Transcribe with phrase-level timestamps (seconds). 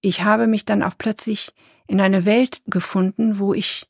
[0.00, 1.52] ich habe mich dann auch plötzlich
[1.86, 3.86] in eine Welt gefunden, wo ich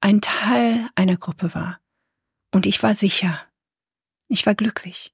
[0.00, 1.80] ein Teil einer Gruppe war.
[2.52, 3.40] Und ich war sicher.
[4.28, 5.12] Ich war glücklich.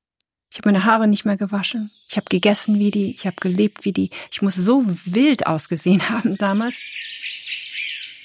[0.51, 1.91] Ich habe meine Haare nicht mehr gewaschen.
[2.09, 3.11] Ich habe gegessen wie die.
[3.11, 4.11] Ich habe gelebt wie die.
[4.31, 6.79] Ich muss so wild ausgesehen haben damals.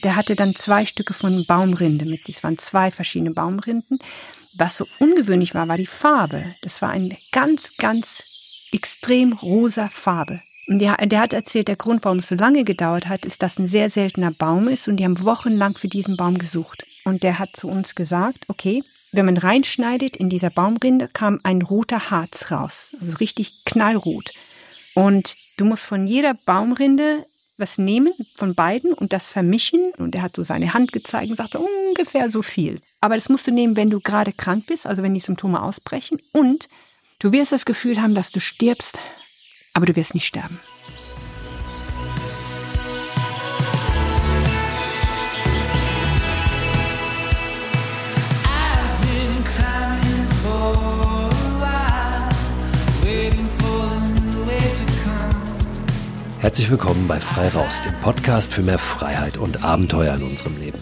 [0.04, 2.38] Der hatte dann zwei Stücke von Baumrinde mit sich.
[2.38, 3.99] Es waren zwei verschiedene Baumrinden.
[4.54, 6.55] Was so ungewöhnlich war, war die Farbe.
[6.61, 8.23] Das war eine ganz, ganz
[8.71, 10.41] extrem rosa Farbe.
[10.68, 13.57] Und der, der hat erzählt, der Grund, warum es so lange gedauert hat, ist, dass
[13.57, 16.85] ein sehr seltener Baum ist und die haben wochenlang für diesen Baum gesucht.
[17.05, 21.62] Und der hat zu uns gesagt, okay, wenn man reinschneidet in dieser Baumrinde, kam ein
[21.62, 24.34] roter Harz raus, also richtig knallrot.
[24.93, 27.26] Und du musst von jeder Baumrinde
[27.57, 29.91] was nehmen, von beiden und das vermischen.
[29.98, 32.81] Und er hat so seine Hand gezeigt und sagte ungefähr so viel.
[33.02, 36.21] Aber das musst du nehmen, wenn du gerade krank bist, also wenn die Symptome ausbrechen.
[36.34, 36.68] Und
[37.20, 38.99] du wirst das Gefühl haben, dass du stirbst,
[39.77, 40.59] aber du wirst nicht sterben.
[56.40, 60.79] Herzlich willkommen bei Frei Raus, dem Podcast für mehr Freiheit und Abenteuer in unserem Leben.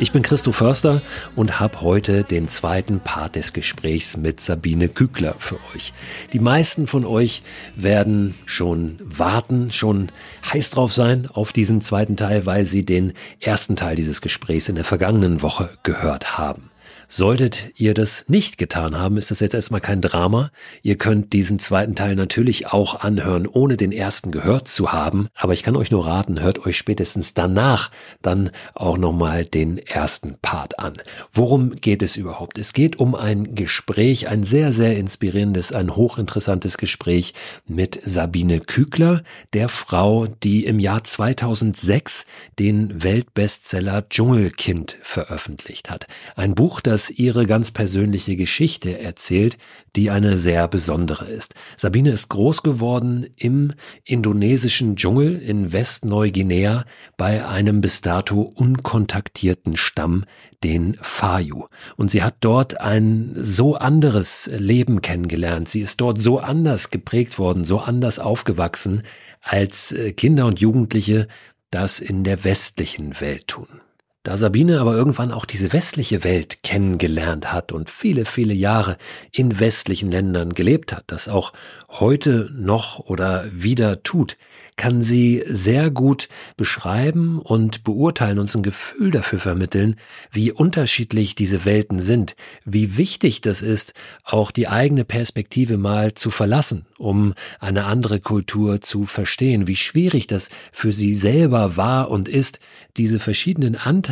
[0.00, 1.02] Ich bin Christo Förster
[1.34, 5.92] und habe heute den zweiten Part des Gesprächs mit Sabine Kügler für euch.
[6.32, 7.42] Die meisten von euch
[7.74, 10.06] werden schon warten, schon
[10.52, 14.76] heiß drauf sein auf diesen zweiten Teil, weil sie den ersten Teil dieses Gesprächs in
[14.76, 16.70] der vergangenen Woche gehört haben.
[17.10, 20.50] Solltet ihr das nicht getan haben, ist das jetzt erstmal kein Drama.
[20.82, 25.28] Ihr könnt diesen zweiten Teil natürlich auch anhören, ohne den ersten gehört zu haben.
[25.34, 30.36] Aber ich kann euch nur raten, hört euch spätestens danach dann auch nochmal den ersten
[30.42, 30.98] Part an.
[31.32, 32.58] Worum geht es überhaupt?
[32.58, 37.32] Es geht um ein Gespräch, ein sehr, sehr inspirierendes, ein hochinteressantes Gespräch
[37.66, 39.22] mit Sabine Kügler,
[39.54, 42.26] der Frau, die im Jahr 2006
[42.58, 46.06] den Weltbestseller Dschungelkind veröffentlicht hat.
[46.36, 49.56] Ein Buch, das das ihre ganz persönliche Geschichte erzählt,
[49.94, 51.54] die eine sehr besondere ist.
[51.76, 53.72] Sabine ist groß geworden im
[54.02, 56.84] indonesischen Dschungel in Westneuguinea
[57.16, 60.24] bei einem bis dato unkontaktierten Stamm,
[60.64, 61.66] den Fayu.
[61.96, 65.68] Und sie hat dort ein so anderes Leben kennengelernt.
[65.68, 69.02] Sie ist dort so anders geprägt worden, so anders aufgewachsen,
[69.40, 71.28] als Kinder und Jugendliche
[71.70, 73.77] das in der westlichen Welt tun.
[74.24, 78.98] Da Sabine aber irgendwann auch diese westliche Welt kennengelernt hat und viele, viele Jahre
[79.30, 81.52] in westlichen Ländern gelebt hat, das auch
[81.88, 84.36] heute noch oder wieder tut,
[84.76, 89.96] kann sie sehr gut beschreiben und beurteilen, uns ein Gefühl dafür vermitteln,
[90.32, 96.30] wie unterschiedlich diese Welten sind, wie wichtig das ist, auch die eigene Perspektive mal zu
[96.30, 102.28] verlassen, um eine andere Kultur zu verstehen, wie schwierig das für sie selber war und
[102.28, 102.58] ist,
[102.96, 104.07] diese verschiedenen Anteile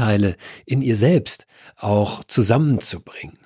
[0.65, 1.47] in ihr selbst
[1.77, 3.39] auch zusammenzubringen.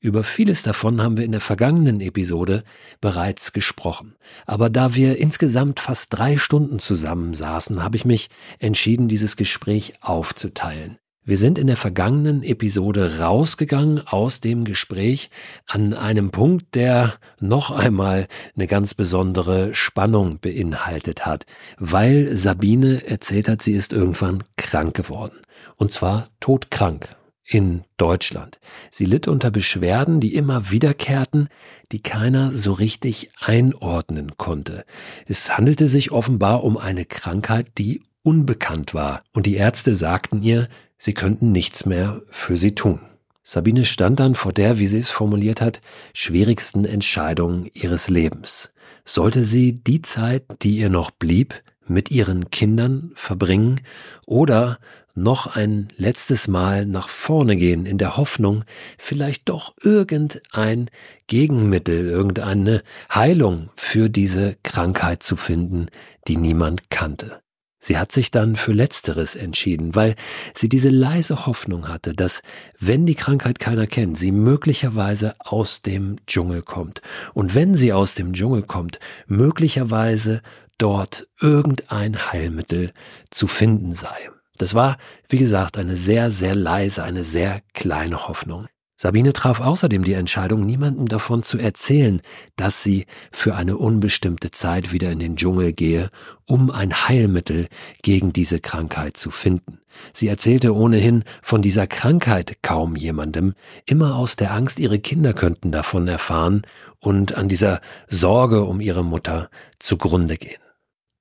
[0.00, 2.62] Über vieles davon haben wir in der vergangenen Episode
[3.00, 4.14] bereits gesprochen.
[4.46, 8.28] Aber da wir insgesamt fast drei Stunden zusammensaßen, habe ich mich
[8.60, 10.98] entschieden, dieses Gespräch aufzuteilen.
[11.28, 15.28] Wir sind in der vergangenen Episode rausgegangen aus dem Gespräch
[15.66, 21.44] an einem Punkt, der noch einmal eine ganz besondere Spannung beinhaltet hat,
[21.76, 25.36] weil Sabine erzählt hat, sie ist irgendwann krank geworden.
[25.78, 27.08] Und zwar todkrank
[27.44, 28.58] in Deutschland.
[28.90, 31.48] Sie litt unter Beschwerden, die immer wiederkehrten,
[31.92, 34.84] die keiner so richtig einordnen konnte.
[35.26, 40.68] Es handelte sich offenbar um eine Krankheit, die unbekannt war, und die Ärzte sagten ihr,
[40.98, 43.00] sie könnten nichts mehr für sie tun.
[43.42, 45.80] Sabine stand dann vor der, wie sie es formuliert hat,
[46.12, 48.70] schwierigsten Entscheidung ihres Lebens.
[49.06, 53.80] Sollte sie die Zeit, die ihr noch blieb, mit ihren Kindern verbringen
[54.26, 54.78] oder
[55.22, 58.64] noch ein letztes Mal nach vorne gehen in der Hoffnung,
[58.98, 60.90] vielleicht doch irgendein
[61.26, 65.88] Gegenmittel, irgendeine Heilung für diese Krankheit zu finden,
[66.26, 67.40] die niemand kannte.
[67.80, 70.16] Sie hat sich dann für Letzteres entschieden, weil
[70.54, 72.42] sie diese leise Hoffnung hatte, dass,
[72.80, 77.02] wenn die Krankheit keiner kennt, sie möglicherweise aus dem Dschungel kommt.
[77.34, 80.42] Und wenn sie aus dem Dschungel kommt, möglicherweise
[80.76, 82.92] dort irgendein Heilmittel
[83.30, 84.30] zu finden sei.
[84.58, 88.66] Das war, wie gesagt, eine sehr, sehr leise, eine sehr kleine Hoffnung.
[89.00, 92.20] Sabine traf außerdem die Entscheidung, niemandem davon zu erzählen,
[92.56, 96.10] dass sie für eine unbestimmte Zeit wieder in den Dschungel gehe,
[96.46, 97.68] um ein Heilmittel
[98.02, 99.78] gegen diese Krankheit zu finden.
[100.12, 103.54] Sie erzählte ohnehin von dieser Krankheit kaum jemandem,
[103.86, 106.62] immer aus der Angst, ihre Kinder könnten davon erfahren
[106.98, 110.67] und an dieser Sorge um ihre Mutter zugrunde gehen.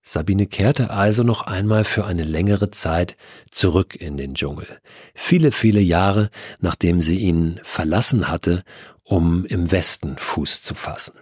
[0.10, 3.18] Sabine kehrte also noch einmal für eine längere Zeit
[3.52, 4.80] zurück in den Dschungel.
[5.14, 6.30] Viele, viele Jahre,
[6.62, 8.64] nachdem sie ihn verlassen hatte,
[9.04, 11.16] um im Westen Fuß zu fassen.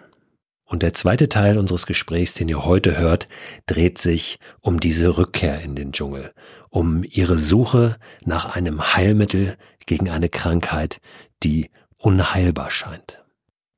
[0.66, 3.28] Und der zweite Teil unseres Gesprächs, den ihr heute hört,
[3.66, 6.32] dreht sich um diese Rückkehr in den Dschungel,
[6.70, 11.02] um ihre Suche nach einem Heilmittel gegen eine Krankheit,
[11.42, 13.25] die unheilbar scheint.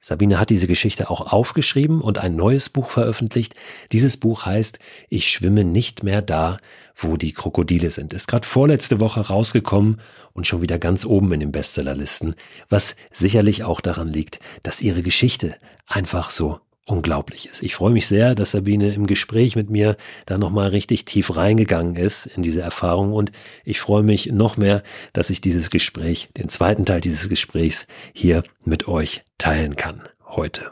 [0.07, 3.55] Sabine hat diese Geschichte auch aufgeschrieben und ein neues Buch veröffentlicht.
[3.91, 6.59] Dieses Buch heißt Ich schwimme nicht mehr da,
[6.95, 8.13] wo die Krokodile sind.
[8.13, 9.99] Ist gerade vorletzte Woche rausgekommen
[10.31, 12.35] und schon wieder ganz oben in den Bestsellerlisten,
[12.69, 15.57] was sicherlich auch daran liegt, dass ihre Geschichte
[15.87, 17.61] einfach so unglaublich ist.
[17.61, 21.95] Ich freue mich sehr, dass Sabine im Gespräch mit mir da nochmal richtig tief reingegangen
[21.95, 23.31] ist in diese Erfahrung und
[23.65, 24.81] ich freue mich noch mehr,
[25.13, 30.71] dass ich dieses Gespräch, den zweiten Teil dieses Gesprächs hier mit euch teilen kann heute.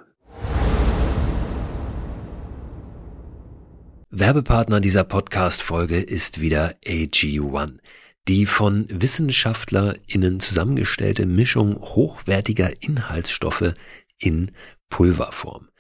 [4.10, 7.80] Werbepartner dieser Podcast-Folge ist wieder AG1.
[8.30, 13.74] Die von WissenschaftlerInnen zusammengestellte Mischung hochwertiger Inhaltsstoffe
[14.18, 14.52] in
[14.90, 15.68] Pulverform.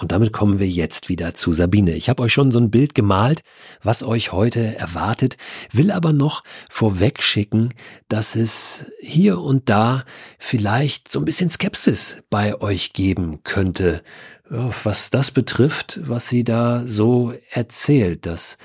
[0.00, 1.92] Und damit kommen wir jetzt wieder zu Sabine.
[1.94, 3.42] Ich habe euch schon so ein Bild gemalt,
[3.82, 5.36] was euch heute erwartet,
[5.72, 7.68] will aber noch vorweg schicken,
[8.08, 10.04] dass es hier und da
[10.38, 14.02] vielleicht so ein bisschen Skepsis bei euch geben könnte,
[14.48, 18.56] was das betrifft, was sie da so erzählt, dass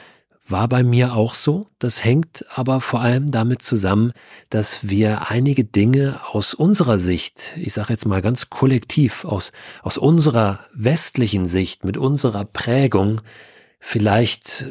[0.48, 1.68] war bei mir auch so.
[1.80, 4.14] Das hängt aber vor allem damit zusammen,
[4.50, 9.98] dass wir einige Dinge aus unserer Sicht, ich sage jetzt mal ganz kollektiv, aus, aus
[9.98, 13.22] unserer westlichen Sicht, mit unserer Prägung,
[13.80, 14.68] vielleicht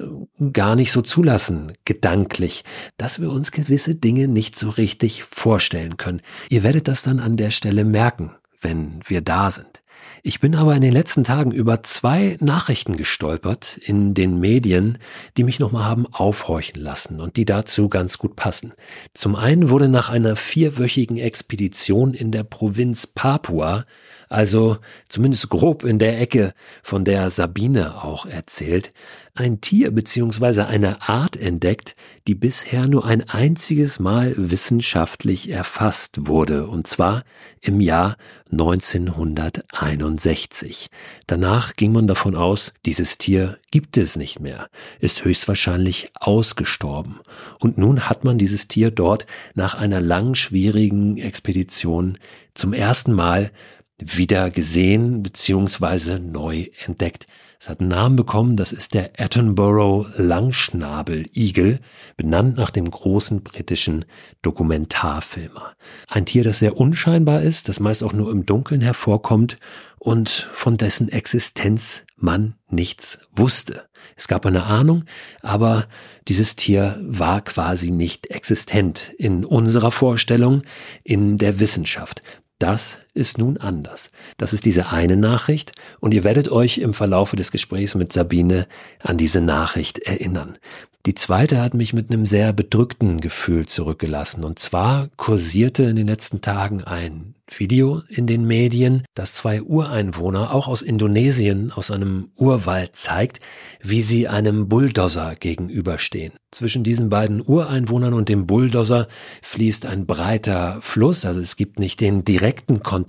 [0.52, 2.64] gar nicht so zulassen, gedanklich,
[2.96, 6.20] dass wir uns gewisse Dinge nicht so richtig vorstellen können.
[6.48, 9.83] Ihr werdet das dann an der Stelle merken, wenn wir da sind.
[10.22, 14.98] Ich bin aber in den letzten Tagen über zwei Nachrichten gestolpert in den Medien,
[15.36, 18.72] die mich nochmal haben aufhorchen lassen und die dazu ganz gut passen.
[19.12, 23.84] Zum einen wurde nach einer vierwöchigen Expedition in der Provinz Papua
[24.28, 28.90] also zumindest grob in der Ecke, von der Sabine auch erzählt,
[29.34, 30.62] ein Tier bzw.
[30.62, 37.24] eine Art entdeckt, die bisher nur ein einziges Mal wissenschaftlich erfasst wurde, und zwar
[37.60, 38.16] im Jahr
[38.52, 40.14] 1981.
[40.24, 40.88] 1961.
[41.26, 44.68] Danach ging man davon aus, dieses Tier gibt es nicht mehr,
[45.00, 47.20] ist höchstwahrscheinlich ausgestorben.
[47.60, 52.18] Und nun hat man dieses Tier dort nach einer lang schwierigen Expedition
[52.54, 53.50] zum ersten Mal
[53.98, 56.18] wieder gesehen bzw.
[56.18, 57.26] neu entdeckt.
[57.64, 61.80] Es hat einen Namen bekommen, das ist der Attenborough Langschnabeligel,
[62.14, 64.04] benannt nach dem großen britischen
[64.42, 65.74] Dokumentarfilmer.
[66.06, 69.56] Ein Tier, das sehr unscheinbar ist, das meist auch nur im Dunkeln hervorkommt
[69.98, 73.88] und von dessen Existenz man nichts wusste.
[74.14, 75.06] Es gab eine Ahnung,
[75.40, 75.86] aber
[76.28, 80.64] dieses Tier war quasi nicht existent in unserer Vorstellung,
[81.02, 82.20] in der Wissenschaft.
[82.58, 84.10] Das ist nun anders.
[84.36, 88.66] Das ist diese eine Nachricht und ihr werdet euch im Verlaufe des Gesprächs mit Sabine
[89.00, 90.58] an diese Nachricht erinnern.
[91.06, 96.06] Die zweite hat mich mit einem sehr bedrückten Gefühl zurückgelassen und zwar kursierte in den
[96.06, 102.30] letzten Tagen ein Video in den Medien, das zwei Ureinwohner auch aus Indonesien aus einem
[102.36, 103.40] Urwald zeigt,
[103.82, 106.32] wie sie einem Bulldozer gegenüberstehen.
[106.50, 109.08] Zwischen diesen beiden Ureinwohnern und dem Bulldozer
[109.42, 113.03] fließt ein breiter Fluss, also es gibt nicht den direkten Kontakt,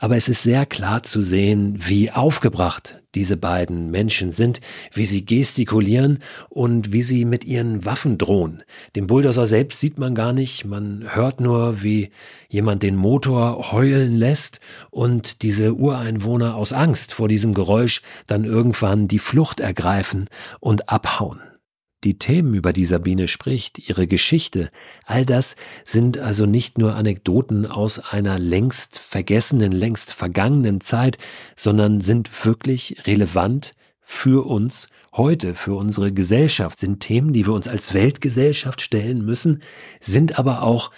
[0.00, 4.60] aber es ist sehr klar zu sehen, wie aufgebracht diese beiden Menschen sind,
[4.92, 8.62] wie sie gestikulieren und wie sie mit ihren Waffen drohen.
[8.96, 12.10] Den Bulldozer selbst sieht man gar nicht, man hört nur, wie
[12.48, 14.60] jemand den Motor heulen lässt
[14.90, 20.28] und diese Ureinwohner aus Angst vor diesem Geräusch dann irgendwann die Flucht ergreifen
[20.60, 21.40] und abhauen.
[22.04, 24.70] Die Themen, über die Sabine spricht, ihre Geschichte,
[25.04, 25.54] all das
[25.84, 31.18] sind also nicht nur Anekdoten aus einer längst vergessenen, längst vergangenen Zeit,
[31.54, 37.68] sondern sind wirklich relevant für uns heute, für unsere Gesellschaft, sind Themen, die wir uns
[37.68, 39.62] als Weltgesellschaft stellen müssen,
[40.00, 40.90] sind aber auch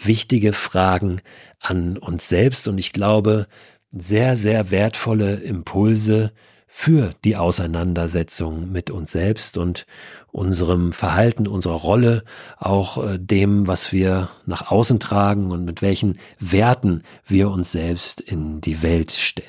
[0.00, 1.20] wichtige Fragen
[1.58, 2.68] an uns selbst.
[2.68, 3.46] Und ich glaube,
[3.90, 6.32] sehr, sehr wertvolle Impulse
[6.74, 9.86] für die Auseinandersetzung mit uns selbst und
[10.32, 12.24] unserem Verhalten, unserer Rolle,
[12.56, 18.22] auch äh, dem, was wir nach außen tragen und mit welchen Werten wir uns selbst
[18.22, 19.46] in die Welt stellen.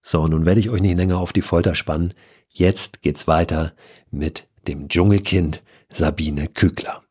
[0.00, 2.14] So, nun werde ich euch nicht länger auf die Folter spannen.
[2.48, 3.72] Jetzt geht's weiter
[4.12, 7.02] mit dem Dschungelkind Sabine Kügler.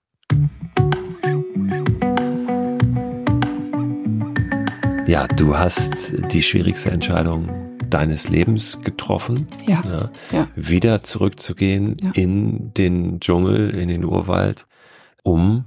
[5.08, 10.48] Ja, du hast die schwierigste Entscheidung deines Lebens getroffen, ja, ja, ja.
[10.56, 12.12] wieder zurückzugehen ja.
[12.14, 14.68] in den Dschungel, in den Urwald,
[15.24, 15.66] um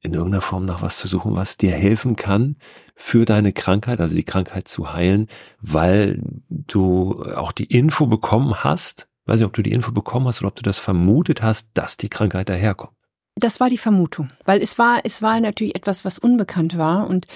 [0.00, 2.56] in irgendeiner Form nach was zu suchen, was dir helfen kann,
[2.96, 5.28] für deine Krankheit, also die Krankheit zu heilen,
[5.60, 10.40] weil du auch die Info bekommen hast, weiß nicht, ob du die Info bekommen hast
[10.40, 12.92] oder ob du das vermutet hast, dass die Krankheit daherkommt.
[13.36, 17.26] Das war die Vermutung, weil es war, es war natürlich etwas, was unbekannt war und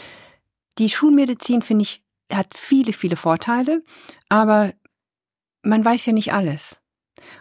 [0.78, 2.02] die Schulmedizin, finde ich,
[2.33, 3.83] hat viele, viele Vorteile,
[4.28, 4.73] aber
[5.62, 6.83] man weiß ja nicht alles.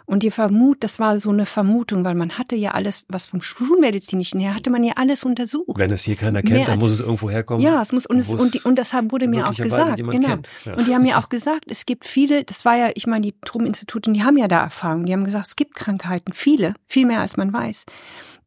[0.06, 3.42] Und die Vermut, das war so eine Vermutung, weil man hatte ja alles, was vom
[3.42, 5.76] Schulmedizinischen her, hatte man ja alles untersucht.
[5.78, 7.62] Wenn es hier keiner kennt, Mehr dann muss es irgendwo herkommen.
[7.62, 9.96] Ja, es muss, und, es, und, die, und das wurde mir auch gesagt.
[9.96, 10.38] Genau.
[10.64, 10.74] Ja.
[10.74, 13.34] Und die haben mir auch gesagt, es gibt viele, das war ja, ich meine, die
[13.44, 17.20] Trum-Institute, die haben ja da Erfahrung, die haben gesagt, es gibt Krankheiten, viele, viel mehr
[17.20, 17.84] als man weiß,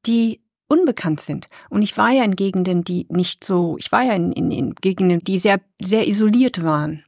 [0.06, 1.48] die unbekannt sind.
[1.70, 4.76] Und ich war ja in Gegenden, die nicht so, ich war ja in, in, in
[4.76, 7.04] Gegenden, die sehr, sehr isoliert waren.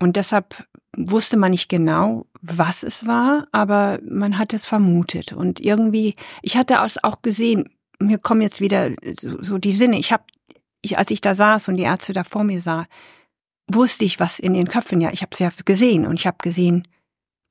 [0.00, 0.64] Und deshalb
[0.96, 5.32] wusste man nicht genau, was es war, aber man hat es vermutet.
[5.32, 9.98] Und irgendwie, ich hatte es auch gesehen, mir kommen jetzt wieder so, so die Sinne.
[9.98, 10.24] Ich habe,
[10.82, 12.86] ich, als ich da saß und die Ärzte da vor mir sah,
[13.66, 16.36] wusste ich, was in ihren Köpfen, ja, ich habe es ja gesehen und ich habe
[16.42, 16.86] gesehen,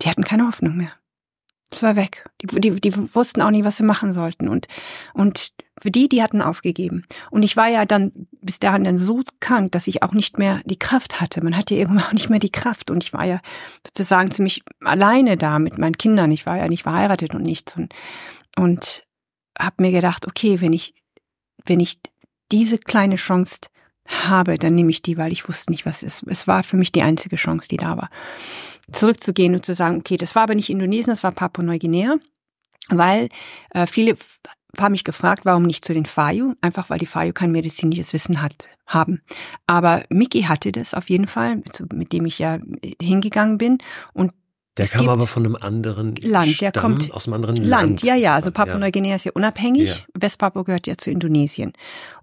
[0.02, 0.92] die hatten keine Hoffnung mehr.
[1.74, 2.30] Es war weg.
[2.42, 4.48] Die, die, die wussten auch nicht, was sie machen sollten.
[4.48, 4.68] Und,
[5.14, 7.06] und für die, die hatten aufgegeben.
[7.32, 10.62] Und ich war ja dann bis dahin dann so krank, dass ich auch nicht mehr
[10.66, 11.44] die Kraft hatte.
[11.44, 12.92] Man hatte irgendwann auch nicht mehr die Kraft.
[12.92, 13.42] Und ich war ja
[13.86, 16.32] sozusagen ziemlich alleine da mit meinen Kindern.
[16.32, 17.76] Ich war ja nicht verheiratet und nichts.
[17.76, 17.94] Und,
[18.56, 19.08] und
[19.58, 20.94] habe mir gedacht, okay, wenn ich,
[21.66, 22.00] wenn ich
[22.52, 23.62] diese kleine Chance
[24.06, 26.28] habe, dann nehme ich die, weil ich wusste nicht, was es ist.
[26.28, 28.10] Es war für mich die einzige Chance, die da war
[28.92, 32.16] zurückzugehen und zu sagen, okay, das war aber nicht Indonesien, das war Papua-Neuguinea,
[32.90, 33.30] weil
[33.72, 34.18] äh, viele
[34.78, 38.42] haben mich gefragt, warum nicht zu den Fayu, einfach weil die Fayu kein medizinisches Wissen
[38.42, 39.22] hat, haben.
[39.68, 41.62] Aber Mickey hatte das auf jeden Fall,
[41.94, 42.60] mit dem ich ja
[43.00, 43.78] hingegangen bin
[44.14, 44.34] und
[44.78, 47.70] der kam aber von einem anderen Land, der Stamm, kommt aus einem anderen Land.
[47.70, 48.04] Land.
[48.04, 49.90] Ja, ja, also Papua-Neuguinea ist ja unabhängig.
[49.90, 49.96] Ja.
[50.16, 51.74] Westpapua gehört ja zu Indonesien.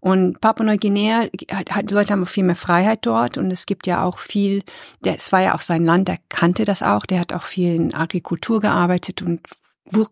[0.00, 4.64] Und Papua-Neuguinea, die Leute haben viel mehr Freiheit dort und es gibt ja auch viel,
[5.04, 7.74] der, es war ja auch sein Land, der kannte das auch, der hat auch viel
[7.74, 9.40] in Agrikultur gearbeitet und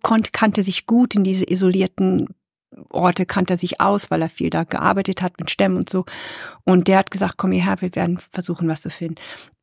[0.03, 2.29] konnte, kannte sich gut in diese isolierten
[2.91, 6.05] Orte kannte er sich aus, weil er viel da gearbeitet hat mit Stämmen und so.
[6.65, 9.17] Und der hat gesagt, komm hierher, wir werden versuchen, was zu finden.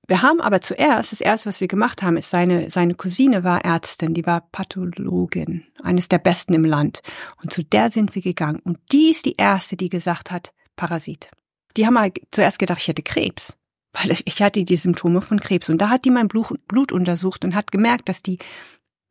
[0.08, 3.66] Wir haben aber zuerst, das erste, was wir gemacht haben, ist seine, seine Cousine war
[3.66, 7.02] Ärztin, die war Pathologin, eines der besten im Land.
[7.42, 8.60] Und zu der sind wir gegangen.
[8.64, 11.30] Und die ist die erste, die gesagt hat, Parasit.
[11.76, 13.58] Die haben halt zuerst gedacht, ich hätte Krebs.
[13.94, 15.70] Weil ich hatte die Symptome von Krebs.
[15.70, 18.38] Und da hat die mein Blut untersucht und hat gemerkt, dass die,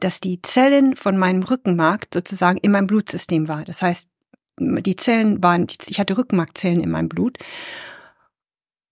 [0.04, 3.64] dass die Zellen von meinem Rückenmark sozusagen in meinem Blutsystem war.
[3.64, 4.06] Das heißt,
[4.60, 7.38] die Zellen waren, ich hatte Rückenmarkzellen in meinem Blut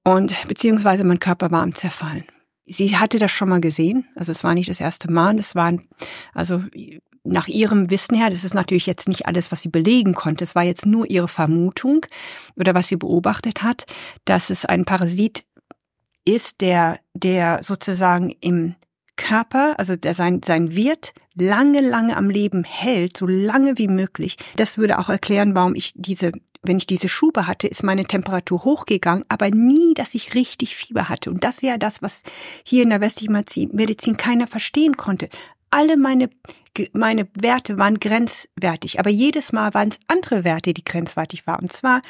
[0.04, 2.24] und beziehungsweise mein Körper war am Zerfallen.
[2.64, 5.86] Sie hatte das schon mal gesehen, also es war nicht das erste Mal, das waren
[6.32, 6.64] also
[7.24, 10.54] nach ihrem Wissen her, das ist natürlich jetzt nicht alles, was sie belegen konnte, es
[10.54, 12.06] war jetzt nur ihre Vermutung
[12.56, 13.84] oder was sie beobachtet hat,
[14.24, 15.44] dass es ein Parasit
[16.24, 18.76] ist, der der sozusagen im
[19.16, 24.36] Körper, also der sein, sein Wirt lange, lange am Leben hält, so lange wie möglich.
[24.56, 28.64] Das würde auch erklären, warum ich diese, wenn ich diese Schube hatte, ist meine Temperatur
[28.64, 31.30] hochgegangen, aber nie, dass ich richtig Fieber hatte.
[31.30, 32.22] Und das ist ja das, was
[32.64, 33.32] hier in der westlichen
[33.72, 35.28] Medizin keiner verstehen konnte.
[35.70, 36.28] Alle meine,
[36.92, 41.62] meine Werte waren grenzwertig, aber jedes Mal waren es andere Werte, die grenzwertig waren.
[41.62, 42.02] Und zwar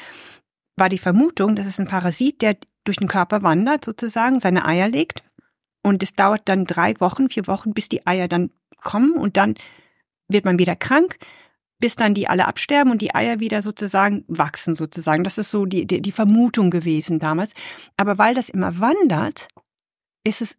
[0.75, 4.89] war die Vermutung, dass es ein Parasit, der durch den Körper wandert, sozusagen, seine Eier
[4.89, 5.23] legt
[5.83, 9.55] und es dauert dann drei Wochen, vier Wochen, bis die Eier dann kommen und dann
[10.27, 11.17] wird man wieder krank,
[11.79, 15.23] bis dann die alle absterben und die Eier wieder sozusagen wachsen sozusagen.
[15.23, 17.53] Das ist so die, die, die Vermutung gewesen damals.
[17.97, 19.49] Aber weil das immer wandert,
[20.23, 20.57] ist es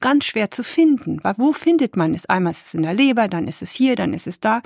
[0.00, 1.22] ganz schwer zu finden.
[1.24, 2.26] Weil wo findet man es?
[2.26, 4.62] Einmal ist es in der Leber, dann ist es hier, dann ist es da.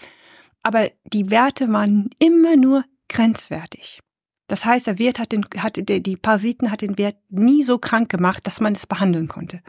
[0.62, 4.00] Aber die Werte waren immer nur grenzwertig.
[4.47, 8.11] Das heißt, der Wirt hat den, hat, die Parasiten hat den Wert nie so krank
[8.11, 9.61] gemacht, dass man es behandeln konnte.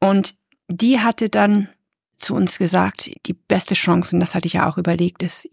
[0.00, 0.36] Und
[0.68, 1.68] die hatte dann
[2.16, 5.48] zu uns gesagt, die beste Chance, und das hatte ich ja auch überlegt, ist,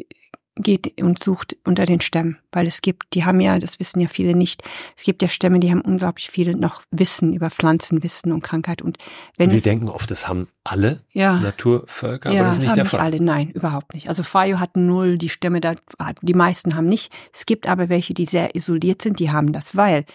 [0.55, 4.07] geht und sucht unter den Stämmen, weil es gibt, die haben ja, das wissen ja
[4.07, 4.63] viele nicht,
[4.95, 8.97] es gibt ja Stämme, die haben unglaublich viel noch Wissen über Pflanzenwissen und Krankheit und
[9.37, 12.75] wenn Wir denken oft, das haben alle ja, Naturvölker, ja, aber das ist nicht haben
[12.75, 12.99] der nicht Fall.
[13.01, 14.07] alle, nein, überhaupt nicht.
[14.07, 15.73] Also Fayo hat null, die Stämme da,
[16.21, 17.11] die meisten haben nicht.
[17.33, 20.05] Es gibt aber welche, die sehr isoliert sind, die haben das, weil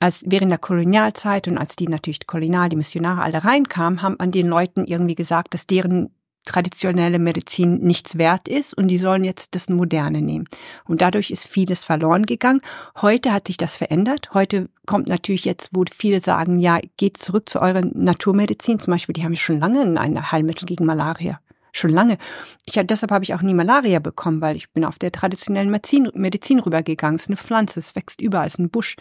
[0.00, 4.30] als während der Kolonialzeit und als die natürlich Kolonial, die Missionare alle reinkamen, haben an
[4.30, 6.10] den Leuten irgendwie gesagt, dass deren
[6.44, 10.48] traditionelle Medizin nichts wert ist und die sollen jetzt das Moderne nehmen.
[10.84, 12.60] Und dadurch ist vieles verloren gegangen.
[13.00, 14.30] Heute hat sich das verändert.
[14.34, 18.80] Heute kommt natürlich jetzt, wo viele sagen, ja, geht zurück zu eurer Naturmedizin.
[18.80, 21.40] Zum Beispiel, die haben schon lange ein Heilmittel gegen Malaria.
[21.72, 22.18] Schon lange.
[22.66, 26.10] Ich, deshalb habe ich auch nie Malaria bekommen, weil ich bin auf der traditionellen Medizin,
[26.14, 27.16] Medizin rübergegangen.
[27.16, 28.96] Es ist eine Pflanze, es wächst überall, es ist ein Busch.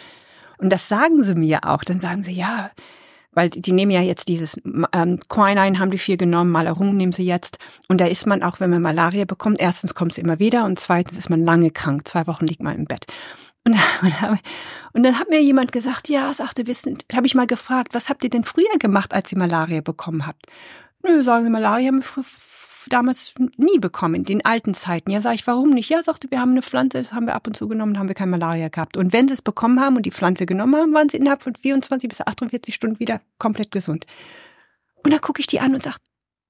[0.59, 1.83] Und das sagen sie mir auch.
[1.83, 2.69] Dann sagen sie, ja,
[3.31, 4.59] weil die nehmen ja jetzt dieses
[4.93, 7.57] ähm, Quinine haben die viel genommen, Malarung nehmen sie jetzt.
[7.87, 10.79] Und da ist man auch, wenn man Malaria bekommt, erstens kommt es immer wieder und
[10.79, 12.07] zweitens ist man lange krank.
[12.07, 13.05] Zwei Wochen liegt man im Bett.
[13.65, 13.75] Und,
[14.93, 18.23] und dann hat mir jemand gesagt, ja, sagte Wissen, habe ich mal gefragt, was habt
[18.23, 20.47] ihr denn früher gemacht, als ihr Malaria bekommen habt?
[21.03, 22.23] Nö, sagen sie, Malaria haben wir
[22.89, 25.11] damals nie bekommen, in den alten Zeiten.
[25.11, 25.89] Ja, sage ich, warum nicht?
[25.89, 28.15] Ja, sagte, wir haben eine Pflanze, das haben wir ab und zu genommen, haben wir
[28.15, 28.97] keine Malaria gehabt.
[28.97, 31.55] Und wenn sie es bekommen haben und die Pflanze genommen haben, waren sie innerhalb von
[31.55, 34.05] 24 bis 48 Stunden wieder komplett gesund.
[35.03, 35.97] Und dann gucke ich die an und sage,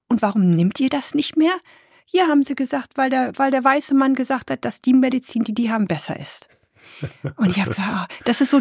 [0.08, 1.52] und warum nimmt ihr das nicht mehr?
[2.08, 5.44] Ja, haben sie gesagt, weil der, weil der weiße Mann gesagt hat, dass die Medizin,
[5.44, 6.48] die die haben, besser ist.
[7.36, 8.60] Und ich habe gesagt, oh, das ist so,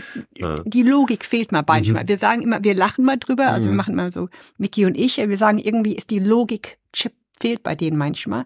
[0.65, 2.03] die Logik fehlt mal manchmal.
[2.03, 2.07] Mhm.
[2.07, 3.77] Wir sagen immer, wir lachen mal drüber, also wir mhm.
[3.77, 7.75] machen mal so, Mickey und ich, wir sagen irgendwie ist die Logik Chip fehlt bei
[7.75, 8.45] denen manchmal.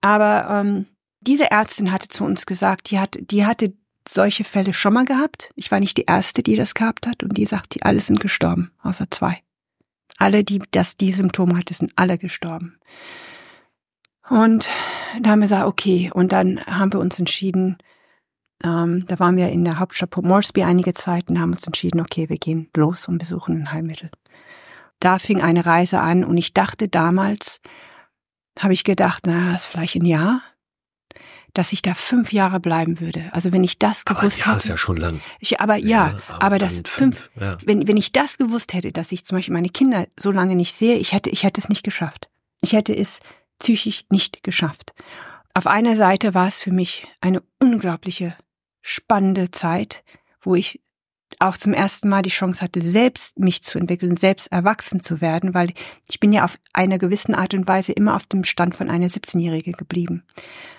[0.00, 0.86] Aber ähm,
[1.20, 3.74] diese Ärztin hatte zu uns gesagt, die, hat, die hatte
[4.08, 5.50] solche Fälle schon mal gehabt.
[5.54, 7.22] Ich war nicht die Erste, die das gehabt hat.
[7.22, 9.42] Und die sagt, die alle sind gestorben, außer zwei.
[10.18, 12.78] Alle, die das die Symptome hatte, sind alle gestorben.
[14.28, 14.68] Und
[15.20, 16.10] da haben wir gesagt, okay.
[16.12, 17.78] Und dann haben wir uns entschieden,
[18.62, 22.00] ähm, da waren wir in der Hauptstadt Port Moresby einige Zeit und haben uns entschieden,
[22.00, 24.10] okay, wir gehen los und besuchen ein Heilmittel.
[25.00, 27.60] Da fing eine Reise an und ich dachte damals,
[28.62, 30.42] habe ich gedacht, na, ist vielleicht ein Jahr,
[31.54, 33.30] dass ich da fünf Jahre bleiben würde.
[33.32, 34.58] Also wenn ich das gewusst aber hätte.
[34.58, 35.20] ist ja schon lang.
[35.40, 37.58] Ich, aber ja, ja aber, aber das fünf, ja.
[37.64, 40.74] wenn, wenn ich das gewusst hätte, dass ich zum Beispiel meine Kinder so lange nicht
[40.74, 42.28] sehe, ich hätte, ich hätte es nicht geschafft.
[42.60, 43.20] Ich hätte es
[43.58, 44.92] psychisch nicht geschafft.
[45.54, 48.36] Auf einer Seite war es für mich eine unglaubliche,
[48.82, 50.04] spannende Zeit,
[50.40, 50.80] wo ich
[51.38, 55.54] auch zum ersten Mal die Chance hatte, selbst mich zu entwickeln, selbst erwachsen zu werden,
[55.54, 55.72] weil
[56.08, 59.06] ich bin ja auf einer gewissen Art und Weise immer auf dem Stand von einer
[59.06, 60.24] 17-Jährige geblieben.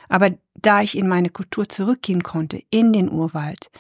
[0.10, 3.72] Aber da ich in meine Kultur zurückgehen konnte, in den Urwald,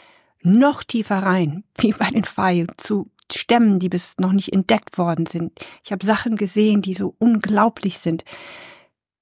[0.41, 5.25] noch tiefer rein, wie bei den Pfeilen, zu Stämmen, die bis noch nicht entdeckt worden
[5.25, 5.53] sind.
[5.85, 8.25] Ich habe Sachen gesehen, die so unglaublich sind.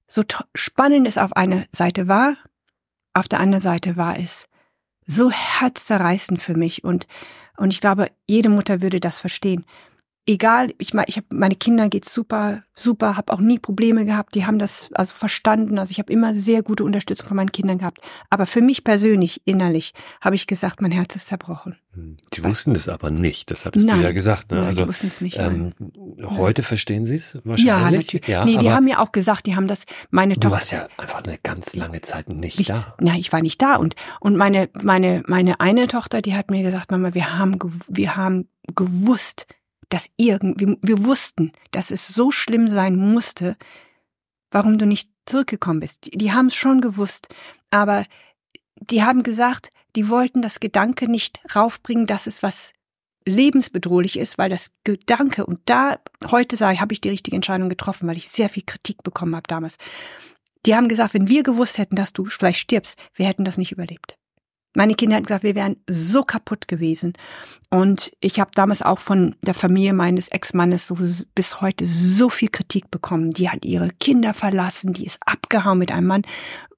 [0.08, 2.36] So spannend es auf einer Seite war,
[3.14, 4.48] auf der anderen Seite war es
[5.10, 6.84] so herzzerreißend für mich.
[6.84, 7.06] Und,
[7.56, 9.64] und ich glaube, jede Mutter würde das verstehen
[10.26, 14.34] egal, ich meine, ich habe meine Kinder geht's super, super, habe auch nie Probleme gehabt.
[14.34, 15.78] Die haben das also verstanden.
[15.78, 18.00] Also ich habe immer sehr gute Unterstützung von meinen Kindern gehabt.
[18.28, 21.76] Aber für mich persönlich innerlich habe ich gesagt, mein Herz ist zerbrochen.
[21.92, 23.50] Hm, die wussten das aber nicht.
[23.50, 24.50] Das hattest nein, du ja gesagt.
[24.50, 24.58] Ne?
[24.58, 25.38] Nein, also die wussten es nicht.
[25.38, 25.74] Ähm,
[26.22, 27.64] heute verstehen sie es wahrscheinlich.
[27.64, 28.28] Ja, natürlich.
[28.28, 29.84] Ja, nee, die haben ja auch gesagt, die haben das.
[30.10, 30.54] Meine du Tochter.
[30.54, 32.94] warst ja einfach eine ganz lange Zeit nicht, nicht da.
[33.00, 36.62] Ja, ich war nicht da und und meine meine meine eine Tochter, die hat mir
[36.62, 39.46] gesagt, Mama, wir haben wir haben gewusst,
[39.90, 43.56] dass irgendwie, wir wussten, dass es so schlimm sein musste,
[44.50, 46.06] warum du nicht zurückgekommen bist.
[46.06, 47.28] Die, die haben es schon gewusst,
[47.70, 48.04] aber
[48.76, 52.72] die haben gesagt, die wollten das Gedanke nicht raufbringen, dass es was
[53.26, 56.00] lebensbedrohlich ist, weil das Gedanke, und da
[56.30, 59.46] heute ich, habe ich die richtige Entscheidung getroffen, weil ich sehr viel Kritik bekommen habe
[59.46, 59.76] damals.
[60.66, 63.72] Die haben gesagt, wenn wir gewusst hätten, dass du vielleicht stirbst, wir hätten das nicht
[63.72, 64.16] überlebt.
[64.76, 67.14] Meine Kinder hatten gesagt, wir wären so kaputt gewesen.
[67.70, 70.96] Und ich habe damals auch von der Familie meines Ex-Mannes so
[71.34, 73.32] bis heute so viel Kritik bekommen.
[73.32, 76.22] Die hat ihre Kinder verlassen, die ist abgehauen mit einem Mann,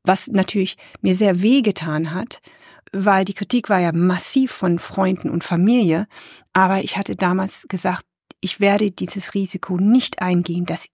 [0.04, 2.40] was natürlich mir sehr wehgetan hat,
[2.92, 6.06] weil die Kritik war ja massiv von Freunden und Familie.
[6.54, 8.04] Aber ich hatte damals gesagt,
[8.40, 10.88] ich werde dieses Risiko nicht eingehen, dass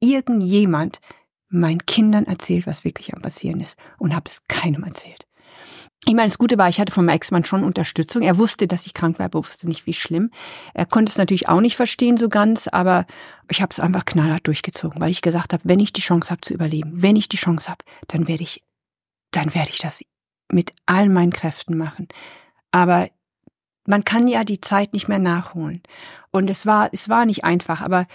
[0.00, 1.00] irgendjemand
[1.48, 5.26] meinen Kindern erzählt, was wirklich am passieren ist und habe es keinem erzählt.
[6.04, 8.22] Ich meine, das Gute war, ich hatte von meinem Ex-Mann schon Unterstützung.
[8.22, 10.30] Er wusste, dass ich krank war, aber wusste nicht, wie schlimm.
[10.74, 13.06] Er konnte es natürlich auch nicht verstehen so ganz, aber
[13.48, 16.40] ich habe es einfach knallhart durchgezogen, weil ich gesagt habe, wenn ich die Chance habe
[16.40, 18.64] zu überleben, wenn ich die Chance habe, dann werde ich,
[19.30, 20.02] dann werde ich das
[20.50, 22.08] mit all meinen Kräften machen.
[22.72, 23.08] Aber
[23.86, 25.82] man kann ja die Zeit nicht mehr nachholen.
[26.30, 28.06] Und es war, es war nicht einfach, aber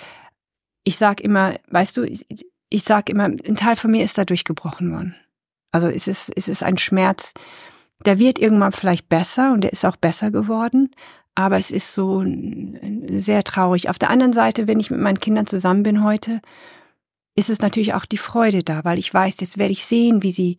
[0.84, 4.92] ich sag immer, weißt du, ich, sag immer, ein Teil von mir ist da durchgebrochen
[4.92, 5.16] worden.
[5.72, 7.34] Also es ist, es ist ein Schmerz,
[8.08, 10.92] der wird irgendwann vielleicht besser und der ist auch besser geworden,
[11.36, 12.24] aber es ist so
[13.10, 13.90] sehr traurig.
[13.90, 16.42] Auf der anderen Seite, wenn ich mit meinen Kindern zusammen bin heute,
[17.36, 20.32] ist es natürlich auch die Freude da, weil ich weiß, jetzt werde ich sehen, wie
[20.32, 20.56] sie,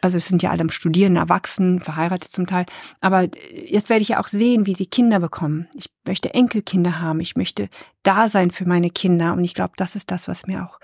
[0.00, 2.66] also es sind ja alle am Studieren, erwachsen, verheiratet zum Teil,
[3.00, 5.66] aber jetzt werde ich ja auch sehen, wie sie Kinder bekommen.
[5.74, 7.68] Ich möchte Enkelkinder haben, ich möchte
[8.04, 10.78] da sein für meine Kinder und ich glaube, das ist das, was mir auch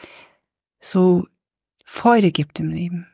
[0.80, 1.28] so
[1.84, 3.06] Freude gibt im Leben.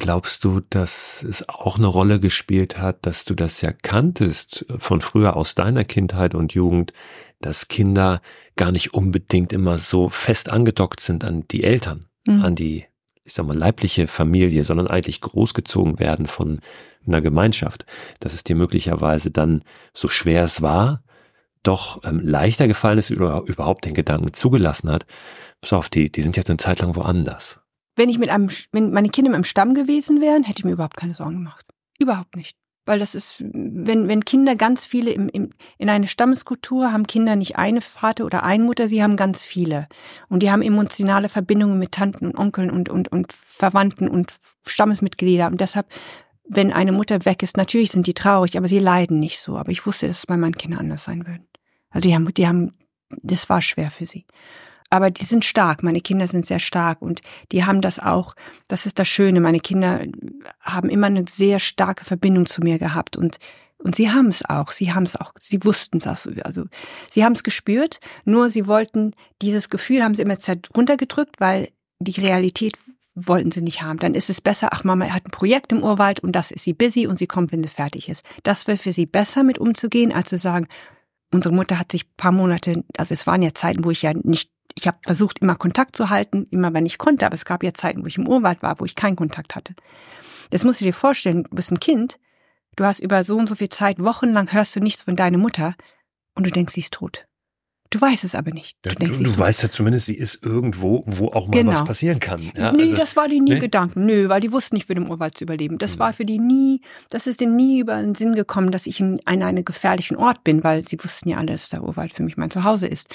[0.00, 5.02] Glaubst du, dass es auch eine Rolle gespielt hat, dass du das ja kanntest von
[5.02, 6.94] früher aus deiner Kindheit und Jugend,
[7.42, 8.22] dass Kinder
[8.56, 12.42] gar nicht unbedingt immer so fest angedockt sind an die Eltern, mhm.
[12.42, 12.86] an die,
[13.24, 16.60] ich sag mal, leibliche Familie, sondern eigentlich großgezogen werden von
[17.06, 17.84] einer Gemeinschaft,
[18.20, 21.02] dass es dir möglicherweise dann, so schwer es war,
[21.62, 25.04] doch ähm, leichter gefallen ist, oder überhaupt den Gedanken zugelassen hat,
[25.60, 27.59] pass auf, die, die sind jetzt eine Zeit lang woanders.
[28.00, 30.96] Wenn ich mit einem, wenn meine Kinder im Stamm gewesen wären, hätte ich mir überhaupt
[30.96, 31.66] keine Sorgen gemacht.
[31.98, 32.56] Überhaupt nicht.
[32.86, 37.36] Weil das ist, wenn, wenn Kinder ganz viele im, im, in eine Stammeskultur haben Kinder
[37.36, 39.86] nicht eine Vater oder eine Mutter, sie haben ganz viele.
[40.30, 44.32] Und die haben emotionale Verbindungen mit Tanten und Onkeln und, und, und Verwandten und
[44.66, 45.48] Stammesmitglieder.
[45.48, 45.86] Und deshalb,
[46.48, 49.58] wenn eine Mutter weg ist, natürlich sind die traurig, aber sie leiden nicht so.
[49.58, 51.46] Aber ich wusste, dass es bei meinen Kindern anders sein würden.
[51.90, 52.78] Also die haben, die haben,
[53.20, 54.24] das war schwer für sie
[54.90, 55.82] aber die sind stark.
[55.82, 57.22] Meine Kinder sind sehr stark und
[57.52, 58.34] die haben das auch.
[58.68, 59.40] Das ist das Schöne.
[59.40, 60.04] Meine Kinder
[60.60, 63.38] haben immer eine sehr starke Verbindung zu mir gehabt und
[63.82, 64.72] und sie haben es auch.
[64.72, 65.32] Sie haben es auch.
[65.38, 66.28] Sie wussten das.
[66.44, 66.64] Also
[67.08, 67.98] sie haben es gespürt.
[68.26, 70.36] Nur sie wollten dieses Gefühl haben sie immer
[70.76, 72.74] runtergedrückt, weil die Realität
[73.14, 73.98] wollten sie nicht haben.
[73.98, 76.74] Dann ist es besser, ach Mama hat ein Projekt im Urwald und das ist sie
[76.74, 78.24] busy und sie kommt, wenn sie fertig ist.
[78.42, 80.68] Das wäre für sie besser mit umzugehen, als zu sagen,
[81.32, 84.50] unsere Mutter hat sich paar Monate, also es waren ja Zeiten, wo ich ja nicht
[84.74, 87.74] ich habe versucht, immer Kontakt zu halten, immer wenn ich konnte, aber es gab ja
[87.74, 89.74] Zeiten, wo ich im Urwald war, wo ich keinen Kontakt hatte.
[90.50, 92.18] Das musst du dir vorstellen, du bist ein Kind,
[92.76, 95.74] du hast über so und so viel Zeit, wochenlang hörst du nichts von deiner Mutter
[96.34, 97.26] und du denkst, sie ist tot.
[97.90, 98.78] Du weißt es aber nicht.
[98.82, 101.72] Du, denkst, du, du weißt ja zumindest, sie ist irgendwo, wo auch mal genau.
[101.72, 102.52] was passieren kann.
[102.56, 103.58] Ja, nee, also, das war die nie nee?
[103.58, 104.06] Gedanken.
[104.06, 105.76] Nö, weil die wussten nicht, für den Urwald zu überleben.
[105.76, 106.00] Das mhm.
[106.00, 109.20] war für die nie, das ist denen nie über den Sinn gekommen, dass ich in
[109.26, 112.52] einem gefährlichen Ort bin, weil sie wussten ja alle, dass der Urwald für mich mein
[112.52, 113.08] Zuhause ist.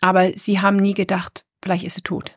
[0.00, 2.32] Aber sie haben nie gedacht, vielleicht ist sie tot.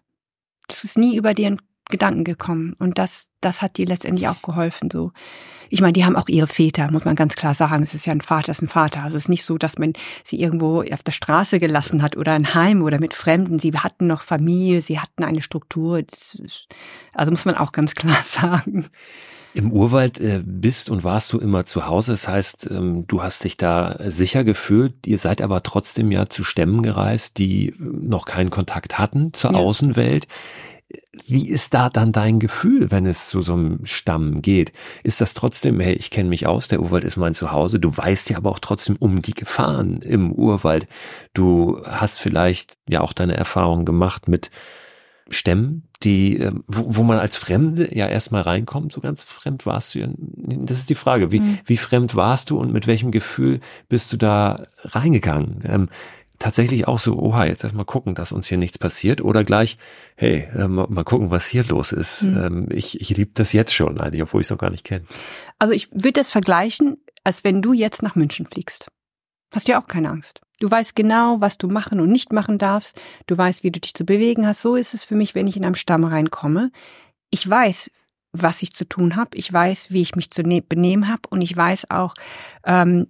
[0.68, 2.76] Das ist nie über deren Gedanken gekommen.
[2.80, 5.12] Und das, das hat dir letztendlich auch geholfen, so.
[5.70, 7.84] Ich meine, die haben auch ihre Väter, muss man ganz klar sagen.
[7.84, 9.04] Es ist ja ein Vater, es ist ein Vater.
[9.04, 12.34] Also es ist nicht so, dass man sie irgendwo auf der Straße gelassen hat oder
[12.34, 13.60] ein Heim oder mit Fremden.
[13.60, 16.04] Sie hatten noch Familie, sie hatten eine Struktur.
[17.14, 18.88] Also muss man auch ganz klar sagen.
[19.54, 22.12] Im Urwald äh, bist und warst du immer zu Hause.
[22.12, 24.94] Das heißt, ähm, du hast dich da sicher gefühlt.
[25.06, 29.58] Ihr seid aber trotzdem ja zu Stämmen gereist, die noch keinen Kontakt hatten zur ja.
[29.58, 30.28] Außenwelt
[31.26, 34.72] wie ist da dann dein Gefühl, wenn es zu so einem Stamm geht?
[35.04, 38.30] Ist das trotzdem, hey, ich kenne mich aus, der Urwald ist mein Zuhause, du weißt
[38.30, 40.88] ja aber auch trotzdem um die Gefahren im Urwald.
[41.34, 44.50] Du hast vielleicht ja auch deine Erfahrungen gemacht mit
[45.30, 49.96] Stämmen, die, ähm, wo, wo man als Fremde ja erstmal reinkommt, so ganz fremd warst
[49.96, 50.08] du.
[50.18, 51.60] Das ist die Frage, wie, mhm.
[51.66, 55.60] wie fremd warst du und mit welchem Gefühl bist du da reingegangen?
[55.66, 55.90] Ähm,
[56.40, 59.78] tatsächlich auch so, oha, jetzt erstmal gucken, dass uns hier nichts passiert oder gleich,
[60.16, 62.24] hey, äh, mal, mal, gucken, was hier los ist.
[62.24, 62.38] Mhm.
[62.38, 65.06] Ähm, ich ich liebe das jetzt schon eigentlich, obwohl ich es noch gar nicht kenne.
[65.60, 68.88] Also ich würde das vergleichen, als wenn du jetzt nach München fliegst.
[69.54, 70.42] Hast ja auch keine Angst.
[70.60, 73.00] Du weißt genau, was du machen und nicht machen darfst.
[73.28, 74.62] Du weißt, wie du dich zu bewegen hast.
[74.62, 76.72] So ist es für mich, wenn ich in einem Stamm reinkomme.
[77.30, 77.92] Ich weiß,
[78.42, 79.32] was ich zu tun habe.
[79.36, 82.14] Ich weiß, wie ich mich zu ne-, benehmen habe und ich weiß auch,
[82.66, 83.08] ähm,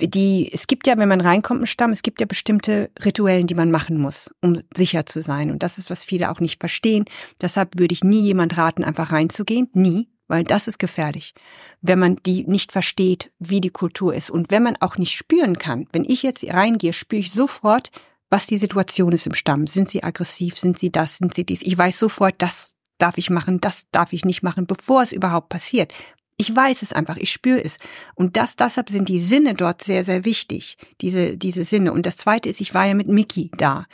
[0.00, 0.50] die.
[0.52, 3.70] Es gibt ja, wenn man reinkommt im Stamm, es gibt ja bestimmte Rituellen, die man
[3.70, 5.50] machen muss, um sicher zu sein.
[5.50, 7.04] Und das ist, was viele auch nicht verstehen.
[7.40, 9.68] Deshalb würde ich nie jemand raten, einfach reinzugehen.
[9.72, 11.34] Nie, weil das ist gefährlich,
[11.80, 15.58] wenn man die nicht versteht, wie die Kultur ist und wenn man auch nicht spüren
[15.58, 15.86] kann.
[15.92, 17.90] Wenn ich jetzt reingehe, spüre ich sofort,
[18.30, 19.66] was die Situation ist im Stamm.
[19.66, 20.58] Sind sie aggressiv?
[20.58, 21.18] Sind sie das?
[21.18, 21.60] Sind sie dies?
[21.60, 22.71] Ich weiß sofort, das
[23.02, 25.92] darf ich machen, das darf ich nicht machen, bevor es überhaupt passiert.
[26.36, 27.76] Ich weiß es einfach, ich spüre es.
[28.14, 31.92] Und das, deshalb sind die Sinne dort sehr, sehr wichtig, diese, diese Sinne.
[31.92, 33.86] Und das zweite ist, ich war ja mit Mickey da.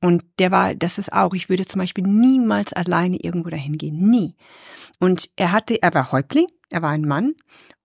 [0.00, 4.10] Und der war, das ist auch, ich würde zum Beispiel niemals alleine irgendwo dahin gehen.
[4.10, 4.34] Nie.
[4.98, 7.34] Und er hatte, er war Häuptling, er war ein Mann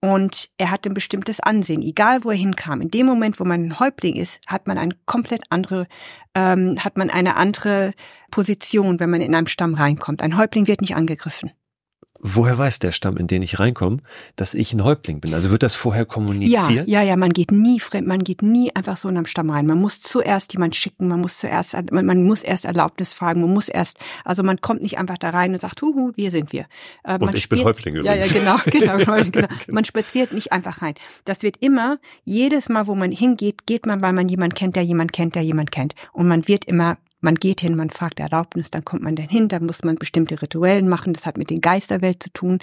[0.00, 2.80] und er hatte ein bestimmtes Ansehen, egal wo er hinkam.
[2.80, 5.86] In dem Moment, wo man ein Häuptling ist, hat man eine komplett andere,
[6.34, 7.92] ähm, hat man eine andere
[8.30, 10.22] Position, wenn man in einem Stamm reinkommt.
[10.22, 11.52] Ein Häuptling wird nicht angegriffen
[12.22, 13.98] woher weiß der Stamm, in den ich reinkomme,
[14.36, 15.34] dass ich ein Häuptling bin?
[15.34, 16.86] Also wird das vorher kommuniziert?
[16.86, 19.50] Ja, ja, ja, man geht nie fremd, man geht nie einfach so in einem Stamm
[19.50, 19.66] rein.
[19.66, 23.52] Man muss zuerst jemand schicken, man muss zuerst, man, man muss erst Erlaubnis fragen, man
[23.52, 26.66] muss erst, also man kommt nicht einfach da rein und sagt, huhu, hier sind wir.
[27.02, 28.30] Äh, und ich spielt, bin Häuptling übrigens.
[28.30, 29.48] Ja, ja, genau, genau, genau.
[29.66, 30.94] Man spaziert nicht einfach rein.
[31.24, 34.84] Das wird immer, jedes Mal, wo man hingeht, geht man, weil man jemand kennt, der
[34.84, 35.94] jemand kennt, der jemand kennt.
[36.12, 39.48] Und man wird immer man geht hin, man fragt Erlaubnis, dann kommt man dann hin,
[39.48, 42.58] dann muss man bestimmte Rituellen machen, das hat mit den Geisterwelt zu tun.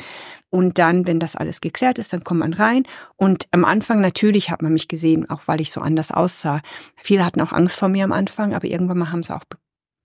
[0.49, 2.83] Und dann, wenn das alles geklärt ist, dann kommt man rein.
[3.15, 6.61] Und am Anfang natürlich hat man mich gesehen, auch weil ich so anders aussah.
[6.95, 9.45] Viele hatten auch Angst vor mir am Anfang, aber irgendwann mal haben sie auch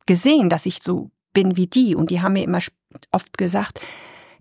[0.06, 1.96] gesehen, dass ich so bin wie die.
[1.96, 2.60] Und die haben mir immer
[3.10, 3.80] oft gesagt,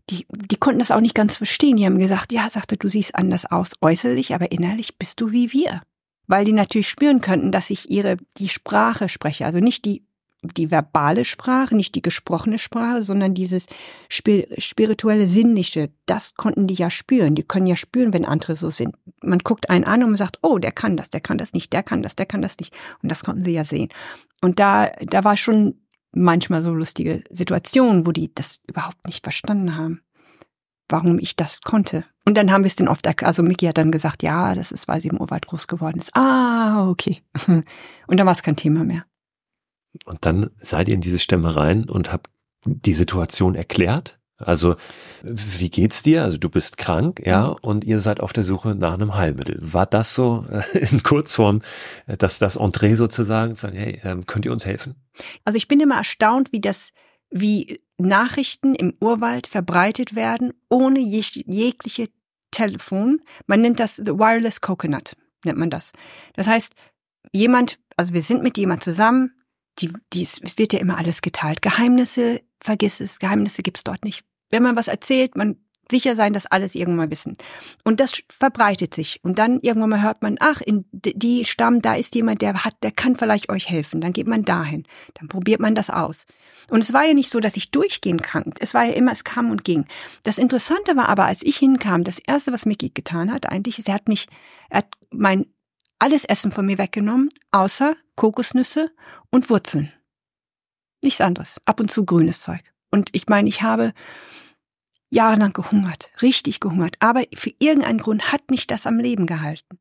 [0.09, 1.77] die, die konnten das auch nicht ganz verstehen.
[1.77, 5.53] Die haben gesagt, ja, sagte, du siehst anders aus äußerlich, aber innerlich bist du wie
[5.53, 5.81] wir
[6.27, 10.05] weil die natürlich spüren könnten, dass ich ihre die Sprache spreche, also nicht die
[10.45, 13.65] die verbale Sprache, nicht die gesprochene Sprache, sondern dieses
[14.09, 17.33] spirituelle Sinnliche, das konnten die ja spüren.
[17.33, 18.93] Die können ja spüren, wenn andere so sind.
[19.21, 21.81] Man guckt einen an und sagt, oh, der kann das, der kann das nicht, der
[21.81, 22.73] kann das, der kann das nicht.
[23.01, 23.87] Und das konnten sie ja sehen.
[24.41, 25.75] Und da, da war schon
[26.11, 30.01] manchmal so lustige Situationen, wo die das überhaupt nicht verstanden haben
[30.89, 32.05] warum ich das konnte.
[32.25, 34.87] Und dann haben wir es den oft, also Miki hat dann gesagt, ja, das ist,
[34.87, 36.15] weil sie im Urwald groß geworden ist.
[36.15, 37.21] Ah, okay.
[37.47, 39.05] Und dann war es kein Thema mehr.
[40.05, 42.31] Und dann seid ihr in diese Stämme rein und habt
[42.65, 44.19] die Situation erklärt.
[44.37, 44.75] Also,
[45.21, 46.23] wie geht's dir?
[46.23, 47.55] Also, du bist krank, ja, mhm.
[47.61, 49.57] und ihr seid auf der Suche nach einem Heilmittel.
[49.61, 51.61] War das so äh, in Kurzform,
[52.07, 54.95] äh, dass das Entree sozusagen, sagen, hey, ähm, könnt ihr uns helfen?
[55.45, 56.91] Also, ich bin immer erstaunt, wie das,
[57.29, 62.09] wie Nachrichten im Urwald verbreitet werden, ohne jeg jegliche
[62.51, 63.21] Telefon.
[63.47, 65.91] Man nennt das the Wireless Coconut, nennt man das.
[66.33, 66.73] Das heißt,
[67.31, 69.33] jemand, also wir sind mit jemand zusammen,
[69.79, 71.61] die, die, es wird ja immer alles geteilt.
[71.61, 74.23] Geheimnisse, vergiss es, Geheimnisse gibt's dort nicht.
[74.49, 75.57] Wenn man was erzählt, man
[75.89, 77.35] sicher sein, dass alles irgendwann mal wissen.
[77.83, 79.19] Und das verbreitet sich.
[79.23, 82.75] Und dann irgendwann mal hört man, ach, in die Stamm, da ist jemand, der hat,
[82.83, 84.01] der kann vielleicht euch helfen.
[84.01, 84.85] Dann geht man dahin.
[85.15, 86.25] Dann probiert man das aus.
[86.69, 88.55] Und es war ja nicht so, dass ich durchgehend krank.
[88.59, 89.85] Es war ja immer, es kam und ging.
[90.23, 93.89] Das Interessante war aber, als ich hinkam, das erste, was Mickey getan hat, eigentlich, ist,
[93.89, 94.27] er hat mich,
[94.69, 95.45] er hat mein
[95.99, 98.91] alles Essen von mir weggenommen, außer Kokosnüsse
[99.29, 99.91] und Wurzeln.
[101.01, 101.61] Nichts anderes.
[101.65, 102.61] Ab und zu grünes Zeug.
[102.91, 103.93] Und ich meine, ich habe
[105.13, 106.95] jahrelang gehungert, richtig gehungert.
[106.99, 109.77] Aber für irgendeinen Grund hat mich das am Leben gehalten.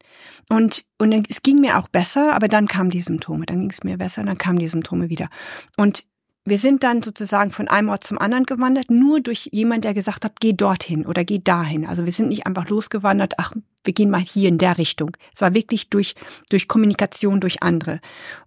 [0.51, 3.47] Und, und es ging mir auch besser, aber dann kamen die Symptome.
[3.47, 5.31] Dann ging es mir besser, dann kamen die Symptome wieder.
[5.77, 6.05] Und
[6.45, 10.25] wir sind dann sozusagen von einem Ort zum anderen gewandert, nur durch jemand, der gesagt
[10.25, 11.87] hat, geh dorthin oder geh dahin.
[11.87, 13.53] Also wir sind nicht einfach losgewandert, ach,
[13.85, 15.17] wir gehen mal hier in der Richtung.
[15.35, 16.15] Es war wirklich durch,
[16.51, 18.01] durch Kommunikation, durch andere.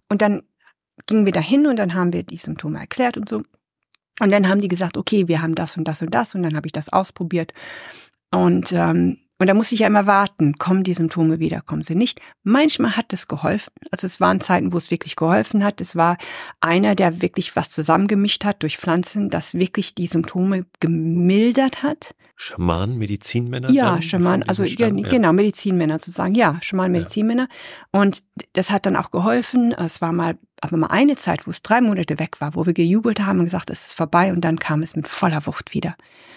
[0.08, 0.42] Und dann
[1.06, 3.42] gingen wir dahin und dann haben wir die Symptome erklärt und so.
[4.20, 6.56] Und dann haben die gesagt, okay, wir haben das und das und das und dann
[6.56, 7.52] habe ich das ausprobiert.
[8.30, 11.94] Und ähm, und da musste ich ja immer warten, kommen die Symptome wieder, kommen sie
[11.94, 12.20] nicht.
[12.42, 13.72] Manchmal hat es geholfen.
[13.90, 15.82] Also es waren Zeiten, wo es wirklich geholfen hat.
[15.82, 16.16] Es war
[16.60, 22.14] einer, der wirklich was zusammengemischt hat durch Pflanzen, das wirklich die Symptome gemildert hat.
[22.34, 23.70] Schaman, Medizinmänner?
[23.70, 26.34] Ja, Schaman, also ja, genau, Medizinmänner sozusagen.
[26.34, 27.48] Ja, Schaman, Medizinmänner.
[27.92, 28.00] Ja.
[28.00, 28.22] Und
[28.54, 29.72] das hat dann auch geholfen.
[29.72, 32.72] Es war mal, aber mal eine Zeit, wo es drei Monate weg war, wo wir
[32.72, 35.96] gejubelt haben und gesagt, es ist vorbei und dann kam es mit voller Wucht wieder.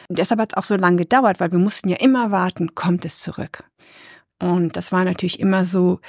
[0.10, 3.20] deshalb hat es auch so lange gedauert, weil wir mussten ja immer warten, kommt es
[3.20, 3.64] zurück.
[4.40, 6.00] Und das war natürlich immer so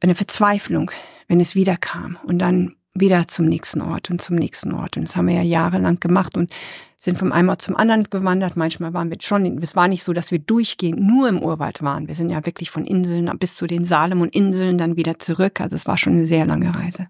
[0.00, 0.90] eine Verzweiflung,
[1.28, 4.96] wenn es wieder kam und dann wieder zum nächsten Ort und zum nächsten Ort.
[4.96, 6.52] Und das haben wir ja jahrelang gemacht und
[6.96, 8.56] sind vom einen Ort zum anderen gewandert.
[8.56, 12.08] Manchmal waren wir schon, es war nicht so, dass wir durchgehend nur im Urwald waren.
[12.08, 15.60] Wir sind ja wirklich von Inseln bis zu den Salomon-Inseln dann wieder zurück.
[15.60, 17.08] Also es war schon eine sehr lange Reise.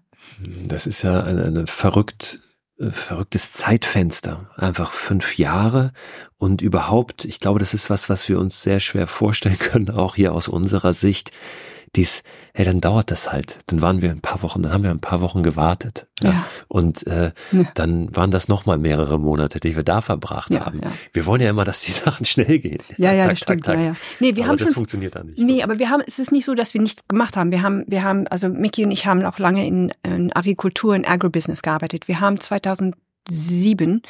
[0.65, 2.39] Das ist ja eine, eine verrückt
[2.79, 4.49] äh, verrücktes Zeitfenster.
[4.55, 5.93] Einfach fünf Jahre
[6.37, 10.15] und überhaupt, ich glaube, das ist was, was wir uns sehr schwer vorstellen können, auch
[10.15, 11.31] hier aus unserer Sicht.
[11.95, 12.21] Dies,
[12.53, 13.59] hey, dann dauert das halt.
[13.67, 16.07] Dann waren wir ein paar Wochen, dann haben wir ein paar Wochen gewartet.
[16.21, 16.31] Ja.
[16.31, 16.45] ja.
[16.67, 17.63] Und äh, ja.
[17.75, 20.81] dann waren das nochmal mehrere Monate, die wir da verbracht ja, haben.
[21.13, 22.83] Wir wollen ja immer, dass die Sachen schnell gehen.
[22.97, 23.65] Ja, ja, tak, das stimmt.
[23.65, 23.83] Tak, tak.
[23.83, 23.95] Ja, ja.
[24.19, 25.39] Nee, wir aber haben das schon, funktioniert da nicht.
[25.39, 27.51] Nee, aber wir haben, es ist nicht so, dass wir nichts gemacht haben.
[27.51, 31.05] Wir haben, wir haben, also Mickey und ich haben auch lange in, in Agrikultur, in
[31.05, 32.07] Agrobusiness gearbeitet.
[32.07, 34.01] Wir haben 2007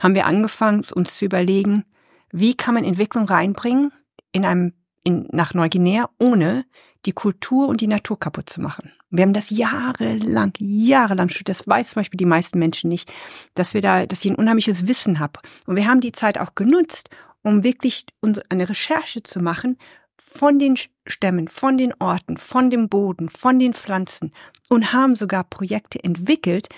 [0.00, 1.84] haben wir angefangen, uns zu überlegen,
[2.32, 3.92] wie kann man Entwicklung reinbringen
[4.32, 4.72] in einem
[5.04, 6.64] in, nach Neuguinea, ohne
[7.06, 8.92] die Kultur und die Natur kaputt zu machen.
[9.10, 11.48] Wir haben das jahrelang, jahrelang studiert.
[11.48, 13.12] Das weiß zum Beispiel die meisten Menschen nicht,
[13.54, 15.40] dass wir da, dass ich ein unheimliches Wissen habe.
[15.66, 17.10] Und wir haben die Zeit auch genutzt,
[17.42, 18.04] um wirklich
[18.50, 19.78] eine Recherche zu machen
[20.18, 24.32] von den Stämmen, von den Orten, von dem Boden, von den Pflanzen
[24.68, 26.68] und haben sogar Projekte entwickelt.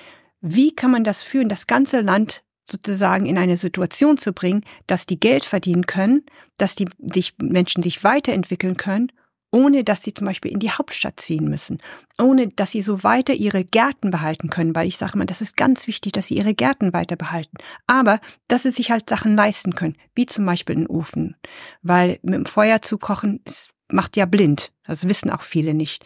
[0.40, 5.04] Wie kann man das führen, das ganze Land sozusagen in eine Situation zu bringen, dass
[5.04, 6.24] die Geld verdienen können,
[6.58, 9.10] dass die, die Menschen sich weiterentwickeln können
[9.52, 11.78] ohne dass sie zum Beispiel in die Hauptstadt ziehen müssen,
[12.20, 15.56] ohne dass sie so weiter ihre Gärten behalten können, weil ich sage mal, das ist
[15.56, 19.74] ganz wichtig, dass sie ihre Gärten weiter behalten, aber dass sie sich halt Sachen leisten
[19.74, 21.36] können, wie zum Beispiel einen Ofen,
[21.82, 24.72] weil mit dem Feuer zu kochen ist macht ja blind.
[24.84, 26.04] Das wissen auch viele nicht.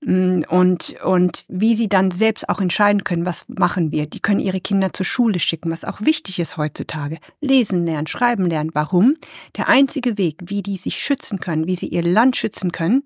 [0.00, 4.06] Mm, und, und wie sie dann selbst auch entscheiden können, was machen wir.
[4.06, 7.18] Die können ihre Kinder zur Schule schicken, was auch wichtig ist heutzutage.
[7.40, 8.70] Lesen lernen, schreiben lernen.
[8.72, 9.16] Warum?
[9.56, 13.04] Der einzige Weg, wie die sich schützen können, wie sie ihr Land schützen können,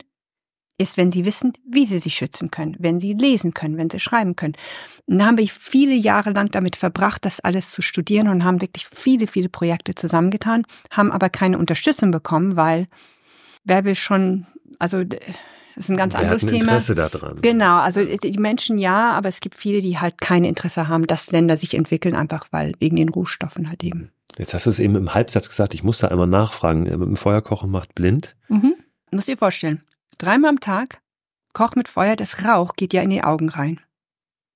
[0.80, 4.00] ist, wenn sie wissen, wie sie sich schützen können, wenn sie lesen können, wenn sie
[4.00, 4.54] schreiben können.
[5.06, 8.62] Und da haben wir viele Jahre lang damit verbracht, das alles zu studieren und haben
[8.62, 12.88] wirklich viele, viele Projekte zusammengetan, haben aber keine Unterstützung bekommen, weil
[13.64, 14.46] wer will schon,
[14.78, 15.20] also das
[15.76, 16.72] ist ein ganz wer anderes hat ein Thema.
[16.72, 17.40] Interesse daran.
[17.40, 21.30] Genau, also die Menschen ja, aber es gibt viele, die halt kein Interesse haben, dass
[21.30, 24.10] Länder sich entwickeln, einfach weil wegen den Rohstoffen halt eben.
[24.38, 26.84] Jetzt hast du es eben im Halbsatz gesagt, ich muss da einmal nachfragen.
[26.84, 28.36] Mit dem Feuerkochen macht blind.
[28.48, 28.74] Mhm.
[29.10, 29.82] Muss dir vorstellen,
[30.18, 31.00] dreimal am Tag,
[31.52, 33.80] Koch mit Feuer, das Rauch geht ja in die Augen rein.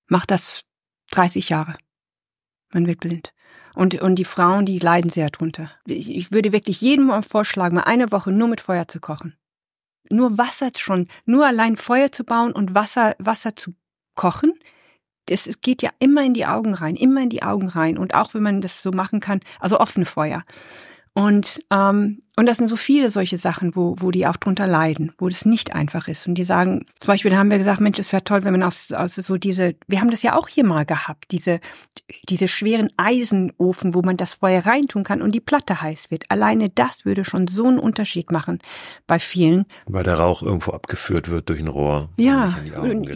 [0.07, 0.65] Mach das
[1.11, 1.75] 30 Jahre.
[2.73, 3.34] Man wird blind.
[3.75, 5.71] Und, und die Frauen, die leiden sehr drunter.
[5.87, 9.37] Ich, würde wirklich jedem vorschlagen, mal eine Woche nur mit Feuer zu kochen.
[10.11, 13.75] Nur Wasser schon, nur allein Feuer zu bauen und Wasser, Wasser zu
[14.15, 14.53] kochen.
[15.27, 17.99] Das geht ja immer in die Augen rein, immer in die Augen rein.
[17.99, 20.45] Und auch wenn man das so machen kann, also offene Feuer.
[21.15, 25.13] Und, ähm, und das sind so viele solche Sachen, wo, wo die auch drunter leiden,
[25.19, 26.27] wo das nicht einfach ist.
[26.27, 28.65] Und die sagen, zum Beispiel, da haben wir gesagt, Mensch, es wäre toll, wenn man
[28.65, 31.61] aus, aus so diese, wir haben das ja auch hier mal gehabt, diese,
[32.29, 36.25] diese schweren Eisenofen, wo man das Feuer reintun kann und die Platte heiß wird.
[36.29, 38.59] Alleine das würde schon so einen Unterschied machen
[39.07, 39.67] bei vielen.
[39.87, 42.09] Weil der Rauch irgendwo abgeführt wird durch ein Rohr.
[42.17, 42.59] Ja,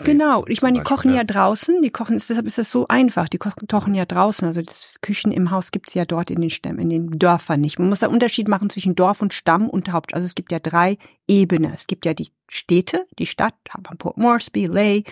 [0.05, 0.45] genau.
[0.47, 3.29] Ich meine, die kochen ja draußen, die kochen, deshalb ist es so einfach.
[3.29, 4.47] Die kochen ja draußen.
[4.47, 7.81] Also das Küchen im Haus gibt's ja dort in den Stämmen, in den Dörfern nicht.
[7.81, 10.13] Man muss da Unterschied machen zwischen Dorf Dorf und Stamm und Haupt.
[10.13, 11.73] Also es gibt ja drei Ebenen.
[11.73, 15.05] Es gibt ja die Städte, die Stadt, hat man Port Moresby, Lay.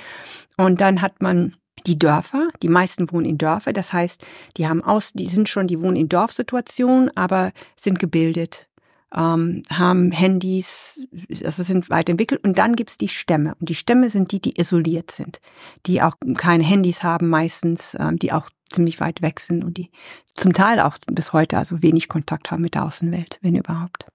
[0.59, 1.57] Und dann hat man
[1.87, 2.51] die Dörfer.
[2.63, 3.73] Die meisten wohnen in Dörfer.
[3.73, 4.23] Das heißt,
[4.59, 8.69] die haben aus, die sind schon, die wohnen in Dorfsituationen, aber sind gebildet,
[9.17, 11.07] ähm, haben Handys,
[11.43, 12.45] also sind weiterentwickelt.
[12.45, 13.55] Und dann gibt's die Stämme.
[13.59, 15.41] Und die Stämme sind die, die isoliert sind,
[15.87, 19.91] die auch keine Handys haben meistens, ähm, die auch ziemlich weit weg sind und die
[20.35, 24.07] zum Teil auch bis heute also wenig Kontakt haben mit der Außenwelt, wenn überhaupt.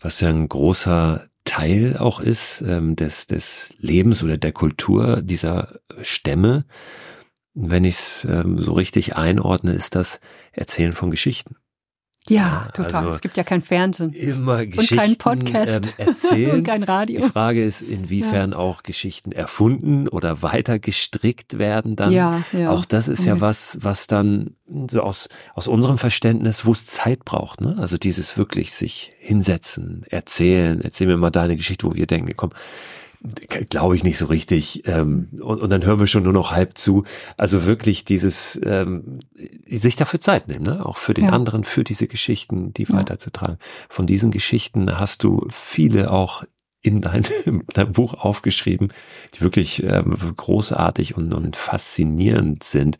[0.00, 5.80] Was ja ein großer Teil auch ist ähm, des, des Lebens oder der Kultur dieser
[6.02, 6.66] Stämme,
[7.54, 10.20] wenn ich es ähm, so richtig einordne, ist das
[10.52, 11.56] Erzählen von Geschichten.
[12.28, 12.94] Ja, total.
[12.94, 14.12] Also es gibt ja kein Fernsehen.
[14.12, 15.88] Immer Geschichten und kein Podcast.
[15.98, 16.54] Ähm, erzählen.
[16.56, 17.20] und kein Radio.
[17.20, 18.58] Die Frage ist, inwiefern ja.
[18.58, 22.12] auch Geschichten erfunden oder weiter gestrickt werden dann.
[22.12, 22.70] Ja, ja.
[22.70, 23.40] Auch das ist ja mhm.
[23.40, 24.54] was, was dann
[24.90, 27.60] so aus, aus unserem Verständnis, wo es Zeit braucht.
[27.60, 27.76] Ne?
[27.78, 30.80] Also dieses wirklich sich hinsetzen, erzählen.
[30.80, 32.50] Erzähl mir mal deine Geschichte, wo wir denken, komm,
[33.70, 34.86] glaube ich nicht so richtig.
[34.86, 37.04] Ähm, und, und dann hören wir schon nur noch halb zu.
[37.36, 39.20] Also wirklich dieses, ähm,
[39.68, 40.84] sich dafür Zeit nehmen, ne?
[40.84, 41.30] auch für den ja.
[41.32, 42.94] anderen, für diese Geschichten, die ja.
[42.94, 43.58] weiterzutragen.
[43.88, 46.44] Von diesen Geschichten hast du viele auch
[46.80, 47.26] in dein,
[47.72, 48.88] dein Buch aufgeschrieben,
[49.34, 52.98] die wirklich ähm, großartig und, und faszinierend sind.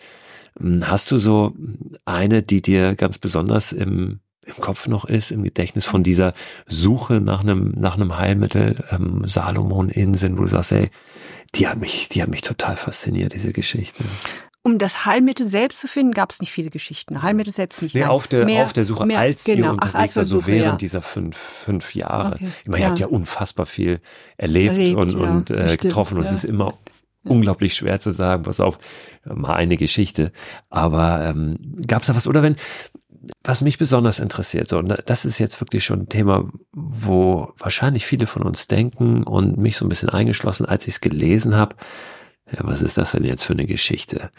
[0.82, 1.54] Hast du so
[2.04, 6.32] eine, die dir ganz besonders im im Kopf noch ist, im Gedächtnis von dieser
[6.66, 10.90] Suche nach einem, nach einem Heilmittel, ähm, Salomon-Inseln, wo du sagst, ey,
[11.54, 14.04] die hat mich, die hat mich total fasziniert, diese Geschichte.
[14.62, 17.22] Um das Heilmittel selbst zu finden, gab es nicht viele Geschichten.
[17.22, 17.94] Heilmittel selbst nicht.
[17.94, 20.46] Nee, auf der, mehr, auf der Suche, mehr, als genau, ihr unterwegs, ach, also Suche,
[20.48, 20.76] während ja.
[20.76, 22.34] dieser fünf, fünf Jahre.
[22.34, 22.86] Okay, ich meine, ja.
[22.86, 24.00] ihr habt ja unfassbar viel
[24.36, 26.74] erlebt, erlebt und, ja, und äh, getroffen und es ist immer
[27.24, 28.78] unglaublich schwer zu sagen, pass auf,
[29.24, 30.32] mal eine Geschichte.
[30.70, 32.26] Aber ähm, gab es da was?
[32.26, 32.56] Oder wenn,
[33.42, 38.26] was mich besonders interessiert, so, das ist jetzt wirklich schon ein Thema, wo wahrscheinlich viele
[38.26, 41.76] von uns denken und mich so ein bisschen eingeschlossen, als ich es gelesen habe.
[42.50, 44.30] Ja, was ist das denn jetzt für eine Geschichte?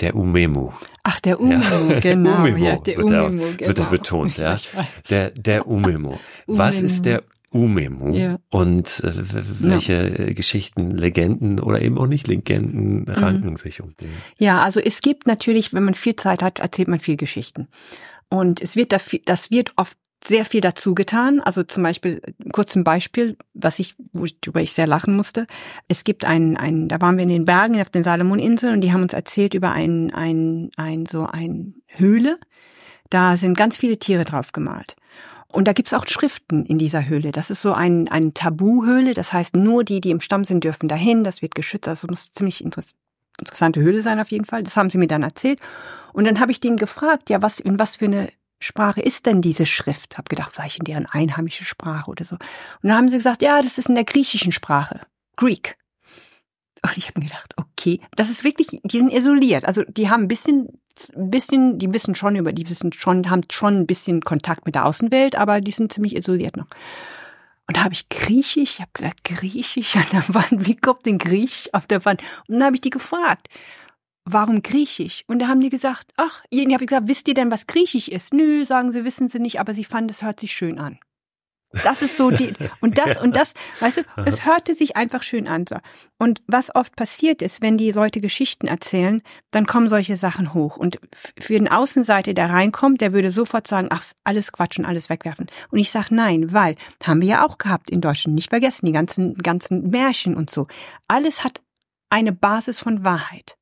[0.00, 0.72] Der Umemu.
[1.04, 1.62] Ach, der Umemu,
[1.92, 2.00] ja.
[2.00, 2.38] genau.
[2.38, 3.68] Umemu, ja, der wird, Umemu, er, genau.
[3.68, 4.56] wird er betont, ja.
[5.10, 6.16] Der, der Umemu.
[6.46, 7.22] Was ist der
[7.52, 8.38] Umemu ja.
[8.50, 9.12] und äh,
[9.60, 10.32] welche ja.
[10.32, 13.08] Geschichten, Legenden oder eben auch nicht Legenden mhm.
[13.08, 13.56] ranken mhm.
[13.56, 14.10] sich um den?
[14.38, 17.68] Ja, also es gibt natürlich, wenn man viel Zeit hat, erzählt man viel Geschichten.
[18.32, 21.40] Und es wird dafür, das wird oft sehr viel dazu getan.
[21.40, 25.46] Also zum Beispiel, kurz ein Beispiel, was ich, worüber ich sehr lachen musste.
[25.86, 28.90] Es gibt einen, einen, da waren wir in den Bergen auf den Salomoninseln und die
[28.90, 32.38] haben uns erzählt über ein, ein, ein, so ein Höhle.
[33.10, 34.96] Da sind ganz viele Tiere drauf gemalt.
[35.48, 37.32] Und da gibt's auch Schriften in dieser Höhle.
[37.32, 39.12] Das ist so ein, ein Tabuhöhle.
[39.12, 41.22] Das heißt, nur die, die im Stamm sind, dürfen dahin.
[41.22, 41.86] Das wird geschützt.
[41.86, 42.64] Also muss ziemlich
[43.38, 44.62] interessante Höhle sein auf jeden Fall.
[44.62, 45.60] Das haben sie mir dann erzählt.
[46.12, 48.28] Und dann habe ich den gefragt, ja, was, in was für eine
[48.60, 50.18] Sprache ist denn diese Schrift?
[50.18, 52.36] Hab gedacht, vielleicht in deren einheimische Sprache oder so.
[52.36, 55.00] Und dann haben sie gesagt, ja, das ist in der griechischen Sprache.
[55.36, 55.76] Greek.
[56.82, 59.64] Und ich habe mir gedacht, okay, das ist wirklich, die sind isoliert.
[59.64, 60.80] Also die haben ein bisschen,
[61.16, 64.74] ein bisschen, die wissen schon über, die wissen schon, haben schon ein bisschen Kontakt mit
[64.74, 66.66] der Außenwelt, aber die sind ziemlich isoliert noch.
[67.68, 71.18] Und da habe ich Griechisch, ich habe gesagt Griechisch an der Wand, wie kommt denn
[71.18, 72.22] Griechisch auf der Wand?
[72.48, 73.48] Und dann habe ich die gefragt,
[74.24, 75.24] warum Griechisch?
[75.26, 78.34] Und da haben die gesagt, ach, ich habe gesagt, wisst ihr denn, was Griechisch ist?
[78.34, 80.98] Nö, sagen sie, wissen sie nicht, aber sie fanden, es hört sich schön an.
[81.84, 85.48] Das ist so die, und das, und das, weißt du, es hörte sich einfach schön
[85.48, 85.64] an.
[86.18, 90.76] Und was oft passiert ist, wenn die Leute Geschichten erzählen, dann kommen solche Sachen hoch.
[90.76, 90.98] Und
[91.38, 95.46] für den Außenseiter, der reinkommt, der würde sofort sagen, ach, alles quatschen, alles wegwerfen.
[95.70, 98.92] Und ich sage nein, weil, haben wir ja auch gehabt in Deutschland, nicht vergessen, die
[98.92, 100.66] ganzen, ganzen Märchen und so.
[101.08, 101.60] Alles hat
[102.10, 103.56] eine Basis von Wahrheit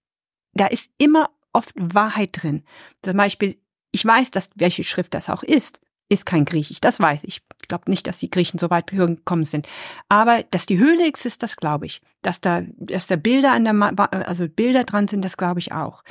[0.55, 2.65] da ist immer oft Wahrheit drin.
[3.03, 3.57] Zum Beispiel,
[3.93, 5.81] ich weiß, dass welche Schrift das auch ist,
[6.11, 7.41] ist kein Griechisch, das weiß ich.
[7.63, 9.67] Ich glaube nicht, dass die Griechen so weit gekommen sind.
[10.09, 12.03] Aber dass die Höhle existiert, das glaube ich.
[12.23, 16.03] Dass da, dass da Bilder an der, also Bilder dran sind, das glaube ich auch.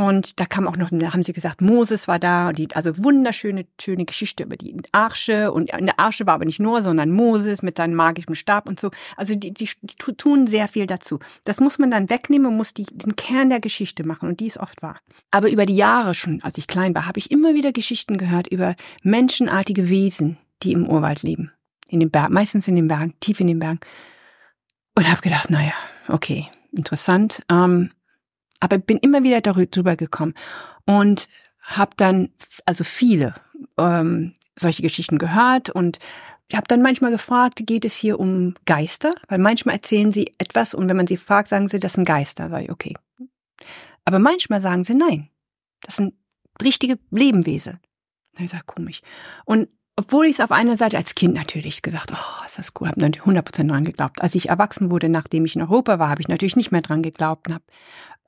[0.00, 3.66] Und da kam auch noch, da haben sie gesagt, Moses war da, die, also wunderschöne,
[3.78, 5.52] schöne Geschichte über die Arsche.
[5.52, 8.80] Und in der Arsche war aber nicht nur, sondern Moses mit seinem magischen Stab und
[8.80, 8.90] so.
[9.18, 11.18] Also die, die, die tun sehr viel dazu.
[11.44, 14.30] Das muss man dann wegnehmen und muss die, den Kern der Geschichte machen.
[14.30, 15.00] Und die ist oft wahr.
[15.30, 18.46] Aber über die Jahre schon, als ich klein war, habe ich immer wieder Geschichten gehört
[18.46, 21.52] über menschenartige Wesen, die im Urwald leben.
[21.88, 23.80] In den Bergen, meistens in den Bergen, tief in den Bergen.
[24.94, 25.72] Und habe gedacht, naja,
[26.08, 27.42] okay, interessant.
[27.48, 27.92] Ähm,
[28.58, 30.34] aber bin immer wieder darüber gekommen
[30.84, 31.28] und
[31.62, 32.30] habe dann
[32.66, 33.34] also viele
[33.78, 35.98] ähm, solche Geschichten gehört und
[36.52, 39.12] habe dann manchmal gefragt, geht es hier um Geister?
[39.28, 42.48] Weil manchmal erzählen sie etwas und wenn man sie fragt, sagen sie, das sind Geister.
[42.48, 42.94] Sag ich, okay.
[44.04, 45.30] Aber manchmal sagen sie, nein,
[45.82, 46.14] das sind
[46.62, 47.78] richtige Lebenwesen.
[48.34, 49.00] Dann ich sage, komisch.
[49.44, 49.68] Und
[50.00, 53.00] obwohl ich es auf einer Seite als Kind natürlich gesagt, oh, ist das cool, habe
[53.00, 54.22] natürlich 100% dran geglaubt.
[54.22, 57.02] Als ich erwachsen wurde, nachdem ich in Europa war, habe ich natürlich nicht mehr dran
[57.02, 57.48] geglaubt.
[57.48, 57.62] Und hab,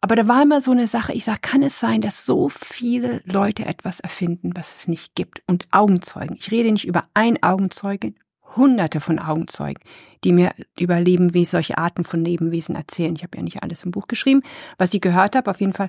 [0.03, 3.23] aber da war immer so eine Sache, ich sage, kann es sein, dass so viele
[3.25, 5.43] Leute etwas erfinden, was es nicht gibt?
[5.47, 6.37] Und Augenzeugen.
[6.39, 8.12] Ich rede nicht über ein Augenzeuge,
[8.55, 9.83] hunderte von Augenzeugen,
[10.25, 13.16] die mir über Lebewesen, solche Arten von Lebewesen erzählen.
[13.16, 14.43] Ich habe ja nicht alles im Buch geschrieben.
[14.77, 15.89] Was ich gehört habe, auf jeden Fall,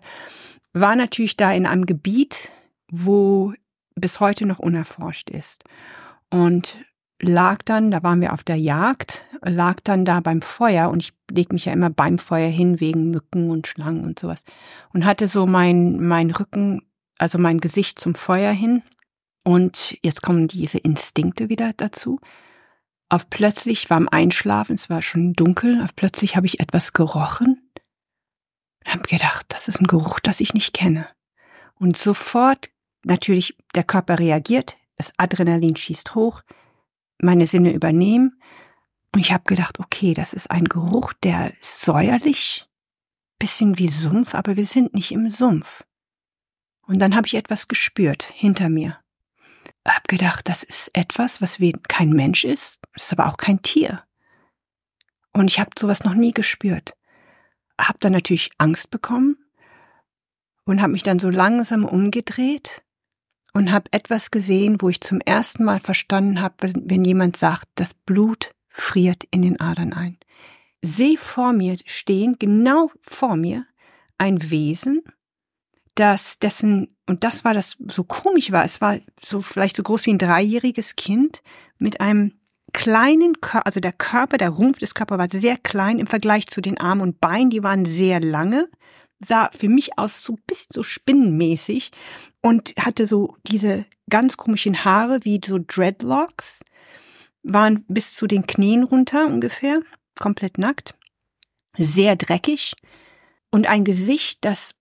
[0.71, 2.51] war natürlich da in einem Gebiet,
[2.89, 3.53] wo
[3.95, 5.63] bis heute noch unerforscht ist.
[6.29, 6.77] Und
[7.21, 11.13] lag dann, da waren wir auf der Jagd, lag dann da beim Feuer und ich
[11.31, 14.43] leg mich ja immer beim Feuer hin wegen Mücken und Schlangen und sowas
[14.93, 16.81] und hatte so mein mein Rücken,
[17.17, 18.83] also mein Gesicht zum Feuer hin
[19.43, 22.19] Und jetzt kommen diese Instinkte wieder dazu.
[23.09, 27.61] Auf plötzlich war im Einschlafen, es war schon dunkel, auf plötzlich habe ich etwas gerochen
[28.85, 31.07] und habe gedacht, das ist ein Geruch, das ich nicht kenne.
[31.75, 32.69] Und sofort
[33.03, 36.41] natürlich der Körper reagiert, das Adrenalin schießt hoch,
[37.19, 38.39] meine Sinne übernehmen
[39.13, 42.65] und ich habe gedacht, okay, das ist ein Geruch, der ist säuerlich,
[43.39, 45.83] bisschen wie Sumpf, aber wir sind nicht im Sumpf.
[46.85, 48.99] Und dann habe ich etwas gespürt hinter mir.
[49.87, 54.03] Hab gedacht, das ist etwas, was kein Mensch ist, ist aber auch kein Tier.
[55.31, 56.93] Und ich habe sowas noch nie gespürt.
[57.79, 59.37] Hab dann natürlich Angst bekommen
[60.65, 62.83] und habe mich dann so langsam umgedreht
[63.53, 67.67] und habe etwas gesehen, wo ich zum ersten Mal verstanden habe, wenn, wenn jemand sagt,
[67.75, 70.17] das Blut friert in den Adern ein.
[70.81, 73.65] Seh vor mir stehen, genau vor mir,
[74.17, 75.01] ein Wesen,
[75.95, 80.07] das dessen, und das war das so komisch war, es war so vielleicht so groß
[80.07, 81.43] wie ein dreijähriges Kind
[81.77, 82.33] mit einem
[82.73, 86.59] kleinen Körper, also der Körper, der Rumpf des Körpers war sehr klein im Vergleich zu
[86.59, 88.67] den Armen und Beinen, die waren sehr lange,
[89.23, 91.91] sah für mich aus so ein bisschen so spinnenmäßig
[92.41, 96.63] und hatte so diese ganz komischen Haare wie so Dreadlocks,
[97.43, 99.75] waren bis zu den Knien runter ungefähr,
[100.19, 100.95] komplett nackt,
[101.77, 102.73] sehr dreckig
[103.49, 104.75] und ein Gesicht, das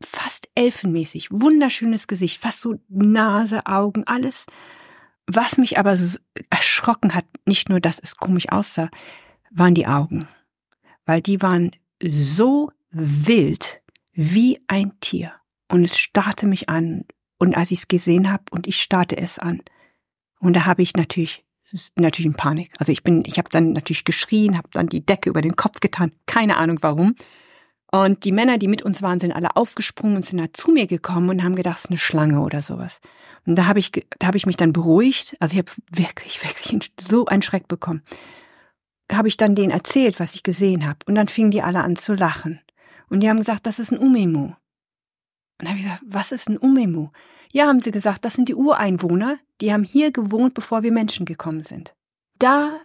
[0.00, 4.46] fast elfenmäßig, wunderschönes Gesicht, fast so Nase, Augen, alles.
[5.26, 6.18] Was mich aber so
[6.50, 8.90] erschrocken hat, nicht nur, dass es komisch aussah,
[9.50, 10.28] waren die Augen.
[11.04, 11.72] Weil die waren
[12.02, 13.82] so wild
[14.12, 15.32] wie ein Tier.
[15.68, 17.04] Und es starrte mich an.
[17.38, 19.62] Und als ich es gesehen habe und ich starrte es an.
[20.40, 21.44] Und da habe ich natürlich
[21.96, 22.72] natürlich in Panik.
[22.78, 25.80] Also ich bin, ich habe dann natürlich geschrien, habe dann die Decke über den Kopf
[25.80, 27.14] getan, keine Ahnung warum.
[27.90, 30.86] Und die Männer, die mit uns waren, sind alle aufgesprungen und sind da zu mir
[30.86, 33.00] gekommen und haben gedacht, es ist eine Schlange oder sowas.
[33.46, 35.36] Und da habe ich, da habe ich mich dann beruhigt.
[35.40, 38.02] Also ich habe wirklich, wirklich so einen Schreck bekommen.
[39.08, 40.98] Da habe ich dann denen erzählt, was ich gesehen habe.
[41.06, 42.60] Und dann fingen die alle an zu lachen.
[43.08, 44.44] Und die haben gesagt, das ist ein Umemu.
[44.44, 44.56] Und
[45.58, 47.08] dann habe ich gesagt, was ist ein Umemu?
[47.52, 51.26] Ja, haben sie gesagt, das sind die Ureinwohner, die haben hier gewohnt, bevor wir Menschen
[51.26, 51.94] gekommen sind.
[52.38, 52.80] Da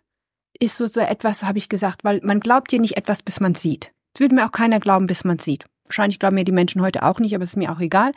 [0.59, 3.91] ist so etwas, habe ich gesagt, weil man glaubt hier nicht etwas, bis man sieht.
[4.13, 5.65] Es würde mir auch keiner glauben, bis man sieht.
[5.86, 8.13] Wahrscheinlich glauben mir die Menschen heute auch nicht, aber es ist mir auch egal.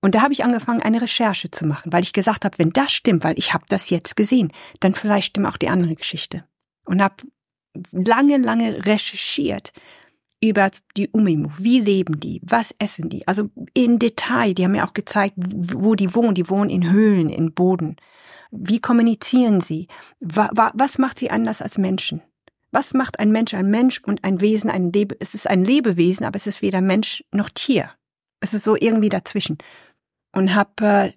[0.00, 2.92] Und da habe ich angefangen, eine Recherche zu machen, weil ich gesagt habe, wenn das
[2.92, 6.44] stimmt, weil ich habe das jetzt gesehen, dann vielleicht stimmt auch die andere Geschichte.
[6.84, 7.16] Und habe
[7.92, 9.72] lange, lange recherchiert
[10.42, 11.50] über die Umimu.
[11.58, 12.40] Wie leben die?
[12.44, 13.26] Was essen die?
[13.28, 14.54] Also in Detail.
[14.54, 16.34] Die haben mir auch gezeigt, wo die wohnen.
[16.34, 17.96] Die wohnen in Höhlen, in Boden.
[18.50, 19.86] Wie kommunizieren sie?
[20.20, 22.20] Was macht sie anders als Menschen?
[22.72, 25.16] Was macht ein Mensch ein Mensch und ein Wesen ein Lebe?
[25.20, 27.90] Es ist ein Lebewesen, aber es ist weder Mensch noch Tier.
[28.40, 29.58] Es ist so irgendwie dazwischen.
[30.32, 31.12] Und habe äh,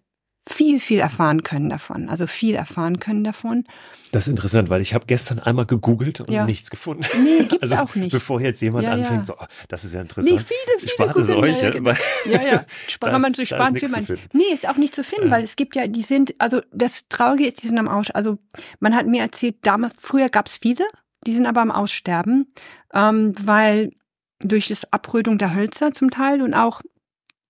[0.47, 2.07] viel, viel erfahren können davon.
[2.07, 3.63] Also viel erfahren können davon.
[4.11, 6.45] Das ist interessant, weil ich habe gestern einmal gegoogelt und ja.
[6.45, 7.03] nichts gefunden.
[7.23, 8.11] Nee, gibt's also, auch nicht.
[8.11, 10.35] Bevor jetzt jemand ja, anfängt, so, oh, das ist ja interessant.
[10.35, 11.61] Nee, viele, viele Spart es euch.
[11.61, 11.91] Ja, genau.
[12.25, 12.65] ja, ja.
[12.87, 14.05] Spart man sich sparen für man.
[14.33, 17.47] Nee, ist auch nicht zu finden, weil es gibt ja, die sind, also das Traurige
[17.47, 18.11] ist, die sind am Aus.
[18.11, 18.37] Also
[18.79, 20.85] man hat mir erzählt, damals, früher gab es viele,
[21.25, 22.47] die sind aber am Aussterben,
[22.93, 23.91] ähm, weil
[24.39, 26.81] durch das Abrötung der Hölzer zum Teil und auch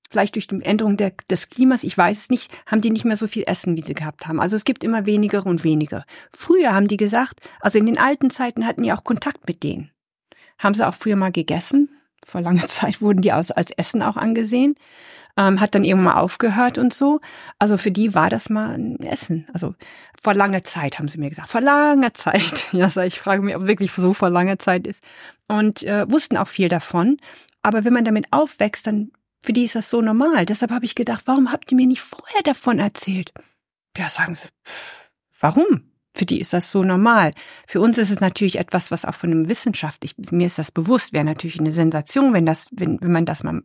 [0.10, 3.18] vielleicht durch die Änderung der, des Klimas, ich weiß es nicht, haben die nicht mehr
[3.18, 4.40] so viel Essen, wie sie gehabt haben.
[4.40, 6.06] Also es gibt immer weniger und weniger.
[6.32, 9.92] Früher haben die gesagt, also in den alten Zeiten hatten die auch Kontakt mit denen.
[10.60, 11.90] Haben sie auch früher mal gegessen.
[12.26, 14.76] Vor langer Zeit wurden die als, als Essen auch angesehen
[15.38, 17.20] ähm, hat dann irgendwann mal aufgehört und so.
[17.60, 19.46] Also für die war das mal ein Essen.
[19.54, 19.76] Also
[20.22, 22.66] vor langer Zeit haben sie mir gesagt, vor langer Zeit.
[22.72, 25.04] Ja, ich frage mich, ob wirklich so vor langer Zeit ist.
[25.48, 27.18] Und äh, wussten auch viel davon.
[27.62, 29.12] Aber wenn man damit aufwächst, dann
[29.46, 30.46] für die ist das so normal.
[30.46, 33.32] Deshalb habe ich gedacht, warum habt ihr mir nicht vorher davon erzählt?
[33.96, 34.48] Ja, sagen sie,
[35.40, 35.92] warum?
[36.16, 37.34] Für die ist das so normal.
[37.68, 41.14] Für uns ist es natürlich etwas, was auch von einem wissenschaftlich, mir ist das bewusst,
[41.14, 43.62] wäre natürlich eine Sensation, wenn das, wenn, wenn man das mal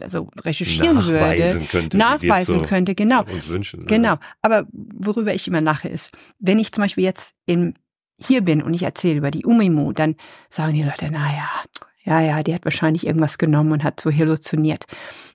[0.00, 3.22] also recherchieren nachweisen würde, könnte, nachweisen so könnte, genau.
[3.24, 4.16] Uns wünschen, genau.
[4.42, 7.74] Aber worüber ich immer lache ist, wenn ich zum Beispiel jetzt in,
[8.18, 10.16] hier bin und ich erzähle über die Umimu, dann
[10.50, 11.48] sagen die Leute, naja,
[12.04, 14.84] ja, ja, die hat wahrscheinlich irgendwas genommen und hat so halluziniert.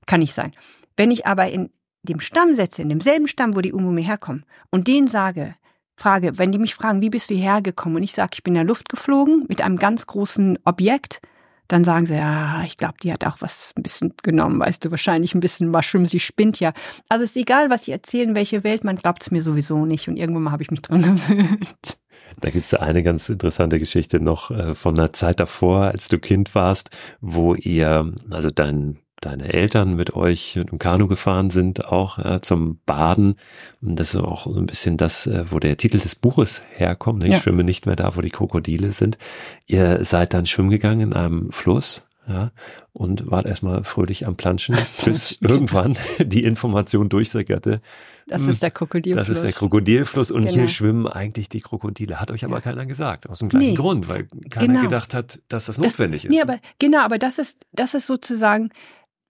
[0.06, 0.54] Kann nicht sein.
[0.98, 1.70] Wenn ich aber in
[2.04, 5.56] dem Stamm setze, in demselben Stamm, wo die Umumi herkommen, und denen sage,
[5.96, 7.98] frage, wenn die mich fragen, wie bist du hierher gekommen?
[7.98, 11.22] Und ich sage, ich bin in der Luft geflogen mit einem ganz großen Objekt,
[11.68, 14.92] dann sagen sie, ja, ich glaube, die hat auch was ein bisschen genommen, weißt du,
[14.92, 16.74] wahrscheinlich ein bisschen Mushroom, sie spinnt ja.
[17.10, 20.18] Also ist egal, was sie erzählen, welche Welt, man glaubt es mir sowieso nicht und
[20.18, 21.98] irgendwann mal habe ich mich dran gewöhnt.
[22.42, 26.20] Da gibt es eine ganz interessante Geschichte noch äh, von einer Zeit davor, als du
[26.20, 26.90] Kind warst,
[27.22, 32.80] wo ihr, also dein deine Eltern mit euch im Kanu gefahren sind, auch äh, zum
[32.86, 33.36] Baden.
[33.82, 37.20] Und das ist auch so ein bisschen das, äh, wo der Titel des Buches herkommt.
[37.20, 37.28] Ne?
[37.28, 37.40] Ich ja.
[37.40, 39.18] schwimme nicht mehr da, wo die Krokodile sind.
[39.66, 42.52] Ihr seid dann schwimmen gegangen in einem Fluss ja,
[42.92, 47.82] und wart erstmal fröhlich am Planschen, bis irgendwann die Information durchsickerte.
[48.28, 49.28] Das ist der Krokodilfluss.
[49.28, 50.54] Das ist der Krokodilfluss und genau.
[50.54, 52.20] hier schwimmen eigentlich die Krokodile.
[52.20, 52.62] Hat euch aber ja.
[52.62, 53.76] keiner gesagt, aus dem gleichen nee.
[53.76, 54.82] Grund, weil keiner genau.
[54.82, 56.36] gedacht hat, dass das notwendig das, ist.
[56.36, 58.72] Nee, aber genau, aber das ist, das ist sozusagen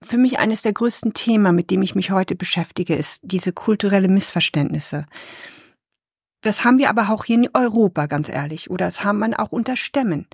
[0.04, 4.08] für mich eines der größten Themen, mit dem ich mich heute beschäftige, ist diese kulturelle
[4.08, 5.06] Missverständnisse.
[6.42, 9.52] Das haben wir aber auch hier in Europa, ganz ehrlich, oder das haben man auch
[9.52, 10.28] unter Stämmen.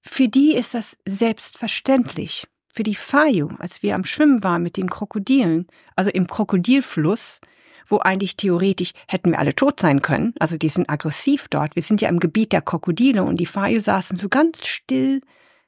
[0.00, 2.46] Für die ist das selbstverständlich.
[2.72, 5.66] Für die Fayu, als wir am Schwimmen waren mit den Krokodilen,
[5.96, 7.40] also im Krokodilfluss,
[7.88, 11.74] wo eigentlich theoretisch hätten wir alle tot sein können, also die sind aggressiv dort.
[11.74, 15.22] Wir sind ja im Gebiet der Krokodile und die Fayu saßen so ganz still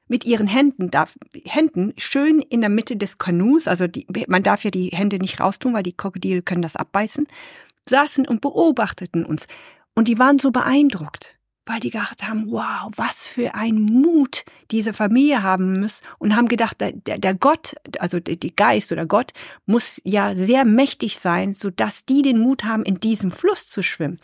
[0.09, 4.65] mit ihren Händen, darf, Händen schön in der Mitte des Kanus, also die, man darf
[4.65, 7.27] ja die Hände nicht raustun, weil die Krokodile können das abbeißen,
[7.89, 9.47] saßen und beobachteten uns.
[9.95, 11.39] Und die waren so beeindruckt
[11.69, 16.49] weil die gedacht haben, wow, was für ein Mut diese Familie haben muss und haben
[16.49, 19.33] gedacht, der, der Gott, also die Geist oder Gott
[19.67, 23.83] muss ja sehr mächtig sein, so dass die den Mut haben, in diesem Fluss zu
[23.83, 24.19] schwimmen.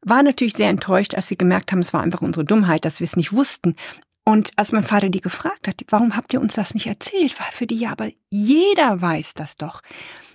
[0.00, 3.04] War natürlich sehr enttäuscht, als sie gemerkt haben, es war einfach unsere Dummheit, dass wir
[3.04, 3.76] es nicht wussten.
[4.24, 7.50] Und als mein Vater die gefragt hat, warum habt ihr uns das nicht erzählt, war
[7.50, 9.82] für die ja, aber jeder weiß das doch.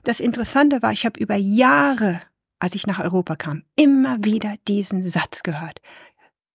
[0.03, 2.21] Das Interessante war, ich habe über Jahre,
[2.59, 5.79] als ich nach Europa kam, immer wieder diesen Satz gehört.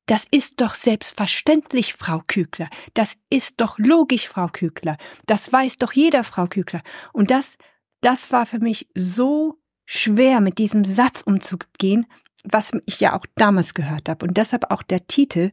[0.07, 2.68] Das ist doch selbstverständlich, Frau Kügler.
[2.93, 4.99] Das ist doch logisch, Frau Kügler.
[5.26, 6.83] Das weiß doch jeder, Frau Kügler.
[7.12, 7.57] Und das,
[8.01, 12.07] das war für mich so schwer, mit diesem Satz umzugehen,
[12.45, 14.26] was ich ja auch damals gehört habe.
[14.26, 15.53] Und deshalb auch der Titel,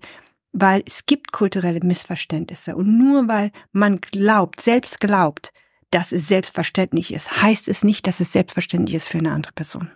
[0.52, 2.76] weil es gibt kulturelle Missverständnisse.
[2.76, 5.52] Und nur weil man glaubt, selbst glaubt,
[5.92, 9.90] dass es selbstverständlich ist, heißt es nicht, dass es selbstverständlich ist für eine andere Person.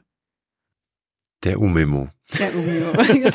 [1.43, 2.09] Der Umemo.
[2.39, 2.91] Der Umemo.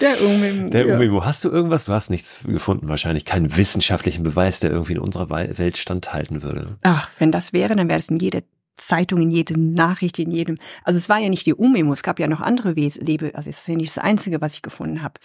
[0.00, 0.70] der Umemo.
[0.70, 1.24] Der Umemo.
[1.24, 1.86] Hast du irgendwas?
[1.86, 6.78] Du hast nichts gefunden, wahrscheinlich keinen wissenschaftlichen Beweis, der irgendwie in unserer Welt standhalten würde.
[6.82, 8.42] Ach, wenn das wäre, dann wäre es in jeder
[8.78, 10.58] Zeitung, in jedem Nachricht, in jedem.
[10.84, 13.58] Also es war ja nicht die Umemo, es gab ja noch andere Lebe, also es
[13.58, 15.20] ist ja nicht das Einzige, was ich gefunden habe.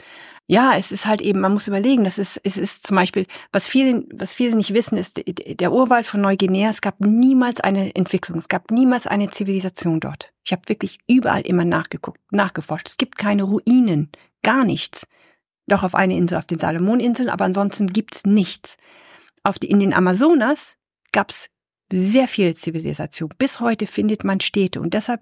[0.48, 3.68] Ja, es ist halt eben, man muss überlegen, das ist, es ist zum Beispiel, was
[3.68, 8.40] viele, was viele nicht wissen, ist, der Urwald von Neuguinea, es gab niemals eine Entwicklung,
[8.40, 10.34] es gab niemals eine Zivilisation dort.
[10.44, 12.88] Ich habe wirklich überall immer nachgeguckt, nachgeforscht.
[12.90, 14.10] Es gibt keine Ruinen,
[14.42, 15.08] gar nichts.
[15.68, 18.78] Doch auf eine Insel, auf den Salomoninseln, aber ansonsten gibt's nichts.
[19.44, 20.78] Auf die, in den Amazonas
[21.14, 21.50] gab's
[21.94, 23.30] sehr viel Zivilisation.
[23.38, 25.22] Bis heute findet man Städte und deshalb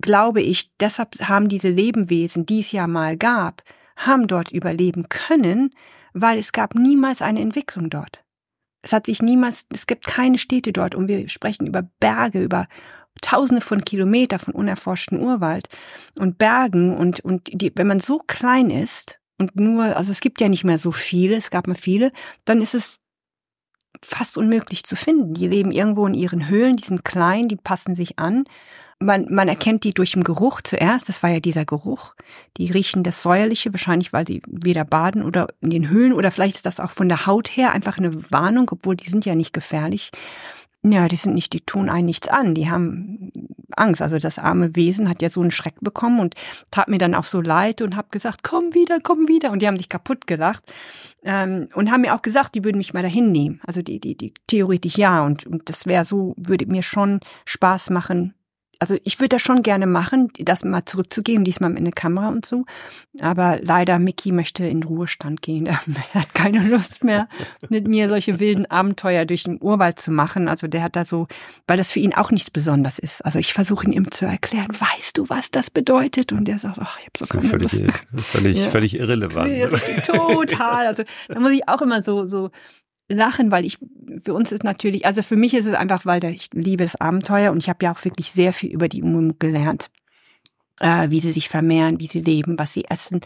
[0.00, 3.62] glaube ich, deshalb haben diese Lebewesen, die es ja mal gab,
[3.96, 5.74] haben dort überleben können,
[6.12, 8.22] weil es gab niemals eine Entwicklung dort.
[8.82, 12.68] Es hat sich niemals, es gibt keine Städte dort und wir sprechen über Berge, über
[13.22, 15.68] Tausende von Kilometern von unerforschten Urwald
[16.18, 20.38] und Bergen und, und die, wenn man so klein ist und nur, also es gibt
[20.40, 22.12] ja nicht mehr so viele, es gab mal viele,
[22.44, 23.00] dann ist es
[24.02, 25.34] fast unmöglich zu finden.
[25.34, 28.44] Die leben irgendwo in ihren Höhlen, die sind klein, die passen sich an.
[28.98, 32.14] Man, man erkennt die durch den Geruch zuerst, das war ja dieser Geruch.
[32.56, 36.56] Die riechen das Säuerliche, wahrscheinlich weil sie weder baden oder in den Höhlen oder vielleicht
[36.56, 39.52] ist das auch von der Haut her einfach eine Warnung, obwohl die sind ja nicht
[39.52, 40.12] gefährlich.
[40.88, 43.32] Ja, die sind nicht, die tun einen nichts an, die haben
[43.76, 44.02] Angst.
[44.02, 46.34] Also das arme Wesen hat ja so einen Schreck bekommen und
[46.70, 49.50] tat mir dann auch so leid und hab gesagt, komm wieder, komm wieder.
[49.50, 50.72] Und die haben sich kaputt gelacht
[51.24, 53.60] ähm, und haben mir auch gesagt, die würden mich mal dahin nehmen.
[53.66, 57.90] Also die, die, die theoretisch ja und, und das wäre so, würde mir schon Spaß
[57.90, 58.34] machen,
[58.78, 62.44] also ich würde das schon gerne machen, das mal zurückzugeben, diesmal mit einer Kamera und
[62.44, 62.64] so.
[63.20, 65.66] Aber leider, Mickey möchte in Ruhestand gehen.
[66.12, 67.28] Er hat keine Lust mehr,
[67.68, 70.48] mit mir solche wilden Abenteuer durch den Urwald zu machen.
[70.48, 71.26] Also der hat da so,
[71.66, 73.24] weil das für ihn auch nichts Besonderes ist.
[73.24, 76.32] Also ich versuche ihn ihm zu erklären, weißt du, was das bedeutet?
[76.32, 78.06] Und der sagt, ach, ich habe so keine völlig, Lust.
[78.16, 78.70] Völlig, ja.
[78.70, 79.50] völlig irrelevant.
[80.06, 80.86] Total.
[80.86, 82.50] Also da muss ich auch immer so, so
[83.08, 83.78] lachen, weil ich,
[84.24, 87.52] für uns ist natürlich, also für mich ist es einfach, weil ich liebe das Abenteuer
[87.52, 89.90] und ich habe ja auch wirklich sehr viel über die Umu gelernt.
[90.78, 93.22] Äh, wie sie sich vermehren, wie sie leben, was sie essen,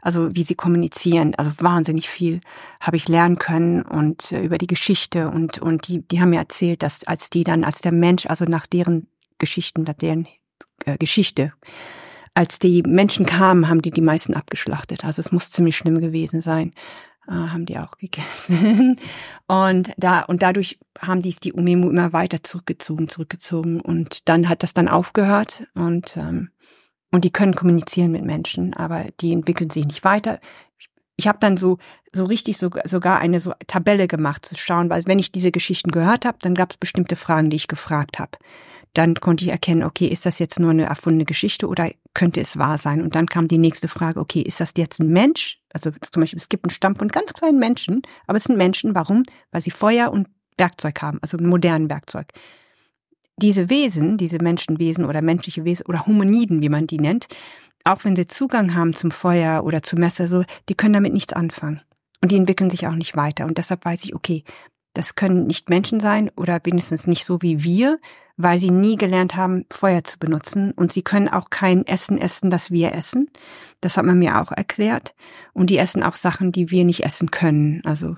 [0.00, 2.40] also wie sie kommunizieren, also wahnsinnig viel
[2.80, 6.38] habe ich lernen können und äh, über die Geschichte und, und die, die haben mir
[6.38, 9.06] erzählt, dass als die dann, als der Mensch, also nach deren
[9.36, 10.26] Geschichten, nach deren
[10.86, 11.52] äh, Geschichte,
[12.32, 15.04] als die Menschen kamen, haben die die meisten abgeschlachtet.
[15.04, 16.72] Also es muss ziemlich schlimm gewesen sein
[17.28, 18.98] äh, haben die auch gegessen.
[19.46, 23.80] Und da, und dadurch haben dies die Umemu immer weiter zurückgezogen, zurückgezogen.
[23.80, 26.50] Und dann hat das dann aufgehört und, ähm,
[27.10, 30.40] und die können kommunizieren mit Menschen, aber die entwickeln sich nicht weiter.
[31.16, 31.78] ich habe dann so
[32.14, 35.90] so richtig so, sogar eine so Tabelle gemacht zu schauen, weil wenn ich diese Geschichten
[35.90, 38.38] gehört habe, dann gab es bestimmte Fragen, die ich gefragt habe.
[38.94, 42.56] Dann konnte ich erkennen, okay, ist das jetzt nur eine erfundene Geschichte oder könnte es
[42.56, 43.02] wahr sein?
[43.02, 45.60] Und dann kam die nächste Frage, okay, ist das jetzt ein Mensch?
[45.74, 48.94] Also zum Beispiel, es gibt einen Stamm von ganz kleinen Menschen, aber es sind Menschen.
[48.94, 49.24] Warum?
[49.50, 52.28] Weil sie Feuer und Werkzeug haben, also modernen Werkzeug.
[53.36, 57.26] Diese Wesen, diese Menschenwesen oder menschliche Wesen oder Hominiden, wie man die nennt,
[57.82, 61.32] auch wenn sie Zugang haben zum Feuer oder zum Messer, so, die können damit nichts
[61.32, 61.82] anfangen.
[62.22, 63.44] Und die entwickeln sich auch nicht weiter.
[63.44, 64.44] Und deshalb weiß ich, okay,
[64.94, 67.98] das können nicht Menschen sein oder wenigstens nicht so wie wir,
[68.36, 70.72] weil sie nie gelernt haben, Feuer zu benutzen.
[70.72, 73.30] Und sie können auch kein Essen essen, das wir essen.
[73.80, 75.14] Das hat man mir auch erklärt.
[75.52, 77.82] Und die essen auch Sachen, die wir nicht essen können.
[77.84, 78.16] Also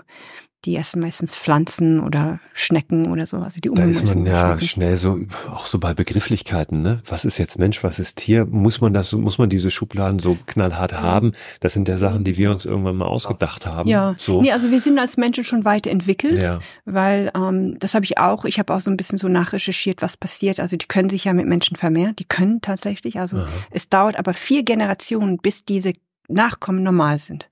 [0.65, 3.37] die essen meistens Pflanzen oder Schnecken oder so.
[3.39, 7.01] Also die da ist man ja schnell so, auch so bei Begrifflichkeiten, ne?
[7.07, 8.47] Was ist jetzt Mensch, was ist Tier?
[8.47, 11.33] Muss man das, muss man diese Schubladen so knallhart haben?
[11.61, 13.89] Das sind ja Sachen, die wir uns irgendwann mal ausgedacht haben.
[13.89, 14.43] Ja, so.
[14.43, 16.59] nee, also wir sind als Menschen schon weiterentwickelt, ja.
[16.85, 20.17] weil ähm, das habe ich auch, ich habe auch so ein bisschen so nachrecherchiert, was
[20.17, 20.59] passiert.
[20.59, 23.21] Also die können sich ja mit Menschen vermehren, die können tatsächlich.
[23.21, 23.49] Also Aha.
[23.71, 25.93] es dauert aber vier Generationen, bis diese
[26.29, 27.49] Nachkommen normal sind.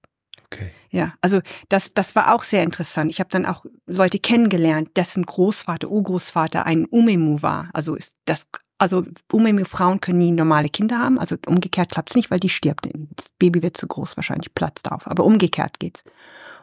[0.46, 0.70] Okay.
[0.94, 1.40] Ja, also
[1.70, 3.10] das, das war auch sehr interessant.
[3.10, 7.68] Ich habe dann auch Leute kennengelernt, dessen Großvater, Urgroßvater ein Umemu war.
[7.72, 8.46] Also ist das,
[8.78, 11.18] also Umemu-Frauen können nie normale Kinder haben.
[11.18, 12.88] Also umgekehrt klappt's nicht, weil die stirbt.
[13.16, 15.08] Das Baby wird zu groß, wahrscheinlich platzt auf.
[15.08, 16.04] Aber umgekehrt geht's.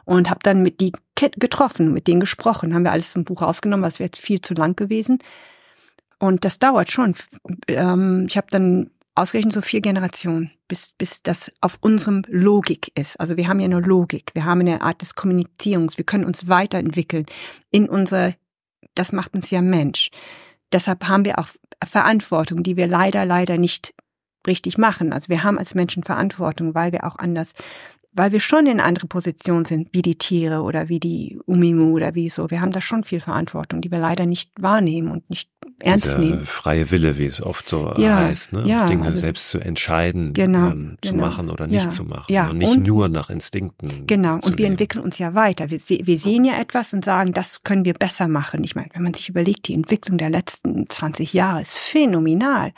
[0.06, 2.72] Und habe dann mit die getroffen, mit denen gesprochen.
[2.72, 5.18] Haben wir alles im Buch rausgenommen, was wäre jetzt viel zu lang gewesen.
[6.18, 7.16] Und das dauert schon.
[7.68, 13.20] Ähm, ich habe dann ausgerechnet so vier Generationen, bis, bis das auf unserem Logik ist.
[13.20, 16.48] Also wir haben ja nur Logik, wir haben eine Art des Kommunizierungs, wir können uns
[16.48, 17.26] weiterentwickeln
[17.70, 18.34] in unser,
[18.94, 20.10] das macht uns ja Mensch.
[20.72, 21.48] Deshalb haben wir auch
[21.84, 23.94] Verantwortung, die wir leider, leider nicht
[24.46, 25.12] richtig machen.
[25.12, 27.54] Also wir haben als Menschen Verantwortung, weil wir auch anders
[28.14, 32.14] weil wir schon in andere Position sind, wie die Tiere oder wie die Umimu oder
[32.14, 32.50] wie so.
[32.50, 35.48] Wir haben da schon viel Verantwortung, die wir leider nicht wahrnehmen und nicht
[35.82, 36.44] ernst Dieser nehmen.
[36.44, 38.64] Freie Wille, wie es oft so ja, heißt, ne?
[38.66, 41.26] ja, Dinge also, selbst zu entscheiden, genau, ähm, zu genau.
[41.26, 42.30] machen oder nicht ja, zu machen.
[42.30, 44.06] Ja, und nicht und, nur nach Instinkten.
[44.06, 44.72] Genau, und wir leben.
[44.72, 45.70] entwickeln uns ja weiter.
[45.70, 48.62] Wir, wir sehen ja etwas und sagen, das können wir besser machen.
[48.62, 52.72] Ich meine, wenn man sich überlegt, die Entwicklung der letzten 20 Jahre ist phänomenal.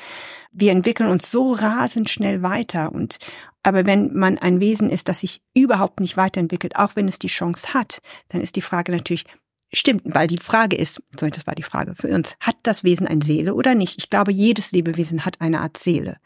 [0.52, 3.18] Wir entwickeln uns so rasend schnell weiter und,
[3.64, 7.28] aber wenn man ein Wesen ist, das sich überhaupt nicht weiterentwickelt, auch wenn es die
[7.28, 9.24] Chance hat, dann ist die Frage natürlich,
[9.72, 13.08] stimmt, weil die Frage ist, so das war die Frage für uns, hat das Wesen
[13.08, 13.98] eine Seele oder nicht?
[13.98, 16.18] Ich glaube, jedes Lebewesen hat eine Art Seele.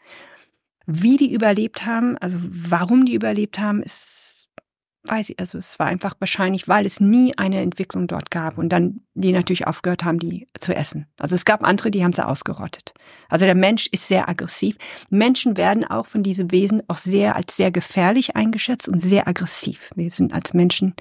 [0.85, 4.28] Wie die überlebt haben, also warum die überlebt haben, ist
[5.03, 8.69] weiß ich, also es war einfach wahrscheinlich, weil es nie eine Entwicklung dort gab und
[8.69, 11.07] dann die natürlich aufgehört haben, die zu essen.
[11.17, 12.93] Also es gab andere, die haben sie ausgerottet.
[13.29, 14.77] Also der Mensch ist sehr aggressiv.
[15.09, 19.89] Menschen werden auch von diesem Wesen auch sehr als sehr gefährlich eingeschätzt und sehr aggressiv.
[19.95, 20.93] Wir sind als Menschen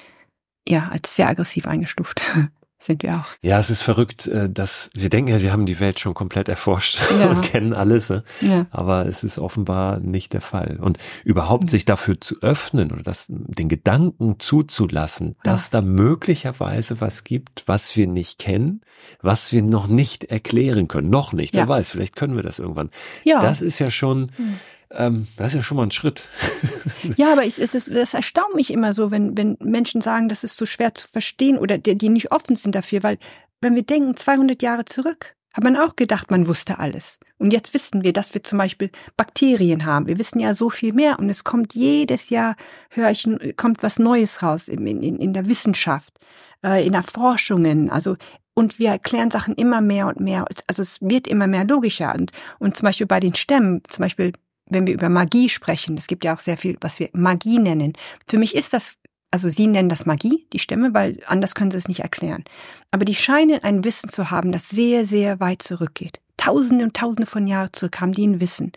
[0.69, 2.23] ja als sehr aggressiv eingestuft.
[2.79, 3.27] sind wir auch.
[3.43, 6.49] Ja, es ist verrückt, äh, dass wir denken ja, sie haben die Welt schon komplett
[6.49, 7.29] erforscht ja.
[7.29, 8.23] und kennen alles, ne?
[8.41, 8.67] ja.
[8.71, 10.79] aber es ist offenbar nicht der Fall.
[10.81, 15.53] Und überhaupt sich dafür zu öffnen oder das, den Gedanken zuzulassen, ja.
[15.53, 18.81] dass da möglicherweise was gibt, was wir nicht kennen,
[19.21, 21.55] was wir noch nicht erklären können, noch nicht.
[21.55, 22.91] Wer weiß, vielleicht können wir das irgendwann.
[23.25, 23.43] Ja.
[23.43, 24.31] Das ist ja schon.
[24.37, 24.61] Hm
[24.91, 26.29] ähm, das ist ja schon mal ein Schritt.
[27.17, 30.57] ja, aber ich, es das erstaunt mich immer so, wenn, wenn Menschen sagen, das ist
[30.57, 33.19] so schwer zu verstehen oder die, die nicht offen sind dafür, weil
[33.61, 37.19] wenn wir denken, 200 Jahre zurück, hat man auch gedacht, man wusste alles.
[37.39, 40.07] Und jetzt wissen wir, dass wir zum Beispiel Bakterien haben.
[40.07, 42.55] Wir wissen ja so viel mehr und es kommt jedes Jahr,
[42.91, 46.15] höre ich, kommt was Neues raus in, in, in der Wissenschaft,
[46.63, 47.91] äh, in der Forschungen.
[47.91, 48.17] Also
[48.55, 50.45] und wir erklären Sachen immer mehr und mehr.
[50.67, 52.15] Also es wird immer mehr logischer.
[52.15, 54.33] Und, und zum Beispiel bei den Stämmen, zum Beispiel
[54.71, 57.95] wenn wir über Magie sprechen, es gibt ja auch sehr viel, was wir Magie nennen.
[58.27, 58.99] Für mich ist das,
[59.31, 62.45] also Sie nennen das Magie, die Stämme, weil anders können Sie es nicht erklären.
[62.91, 66.21] Aber die scheinen ein Wissen zu haben, das sehr, sehr weit zurückgeht.
[66.39, 68.73] Tausende und Tausende von Jahren zurück haben die ein Wissen,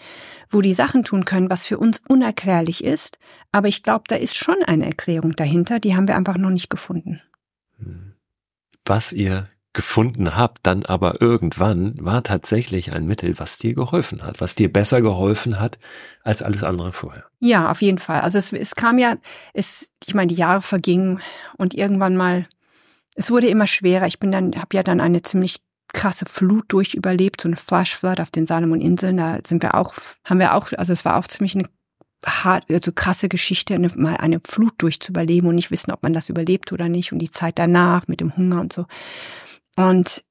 [0.49, 3.19] wo die Sachen tun können, was für uns unerklärlich ist.
[3.51, 6.69] Aber ich glaube, da ist schon eine Erklärung dahinter, die haben wir einfach noch nicht
[6.69, 7.21] gefunden.
[8.85, 14.41] Was ihr gefunden habe, dann aber irgendwann, war tatsächlich ein Mittel, was dir geholfen hat,
[14.41, 15.79] was dir besser geholfen hat
[16.23, 17.25] als alles andere vorher.
[17.39, 18.21] Ja, auf jeden Fall.
[18.21, 19.15] Also es, es kam ja,
[19.53, 21.21] es, ich meine, die Jahre vergingen
[21.57, 22.47] und irgendwann mal,
[23.15, 24.07] es wurde immer schwerer.
[24.07, 25.61] Ich bin dann, habe ja dann eine ziemlich
[25.93, 29.17] krasse Flut durch überlebt, so eine Flash Flood auf den Salomon-Inseln.
[29.17, 29.93] Da sind wir auch,
[30.25, 31.65] haben wir auch, also es war auch ziemlich eine
[32.25, 36.29] hart, also krasse Geschichte, eine, mal eine Flut durchzuüberleben und nicht wissen, ob man das
[36.29, 38.85] überlebt oder nicht und die Zeit danach mit dem Hunger und so.
[39.89, 40.23] Und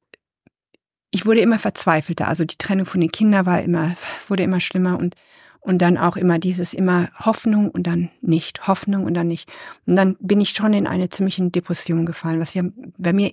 [1.11, 2.29] ich wurde immer verzweifelter.
[2.29, 3.97] Also die Trennung von den Kindern war immer,
[4.29, 5.15] wurde immer schlimmer und,
[5.61, 9.51] Und dann auch immer dieses immer Hoffnung und dann nicht, Hoffnung und dann nicht.
[9.87, 12.63] Und dann bin ich schon in eine ziemliche Depression gefallen, was ja
[12.97, 13.33] bei mir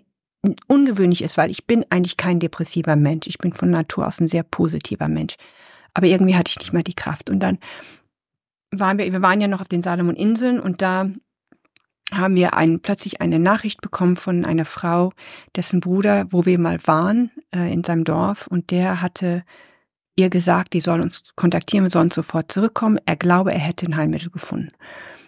[0.68, 3.28] ungewöhnlich ist, weil ich bin eigentlich kein depressiver Mensch.
[3.28, 5.36] Ich bin von Natur aus ein sehr positiver Mensch.
[5.94, 7.30] Aber irgendwie hatte ich nicht mal die Kraft.
[7.30, 7.60] Und dann
[8.72, 11.08] waren wir, wir waren ja noch auf den Salomon-Inseln und da
[12.14, 15.12] haben wir ein, plötzlich eine Nachricht bekommen von einer Frau,
[15.56, 19.44] dessen Bruder, wo wir mal waren, äh, in seinem Dorf, und der hatte
[20.16, 23.00] ihr gesagt, die soll uns kontaktieren, wir sollen sofort zurückkommen.
[23.06, 24.72] Er glaube, er hätte ein Heilmittel gefunden.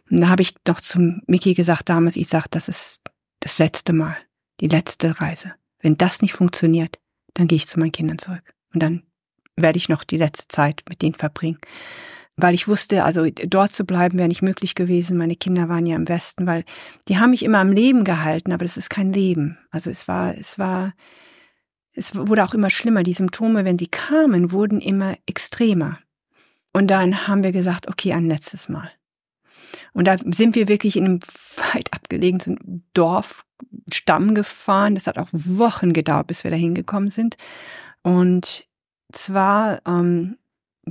[0.10, 3.02] Und da habe ich noch zum Mickey gesagt damals, ich sage, das ist
[3.40, 4.18] das letzte Mal
[4.60, 5.54] die letzte Reise.
[5.80, 7.00] Wenn das nicht funktioniert,
[7.34, 8.54] dann gehe ich zu meinen Kindern zurück.
[8.74, 9.04] Und dann
[9.56, 11.60] werde ich noch die letzte Zeit mit denen verbringen.
[12.42, 15.18] Weil ich wusste, also dort zu bleiben wäre nicht möglich gewesen.
[15.18, 16.64] Meine Kinder waren ja im Westen, weil
[17.08, 19.58] die haben mich immer am Leben gehalten, aber das ist kein Leben.
[19.72, 20.94] Also es war, es war,
[21.94, 23.04] es wurde auch immer schlimmer.
[23.04, 26.00] Die Symptome, wenn sie kamen, wurden immer extremer.
[26.72, 28.92] Und dann haben wir gesagt, okay, ein letztes Mal.
[29.94, 31.20] Und da sind wir wirklich in einem
[31.74, 33.46] weit abgelegenen Dorf
[33.94, 34.96] Stamm gefahren.
[34.96, 37.36] Das hat auch Wochen gedauert, bis wir da hingekommen sind.
[38.02, 38.68] Und
[39.12, 40.38] zwar ähm,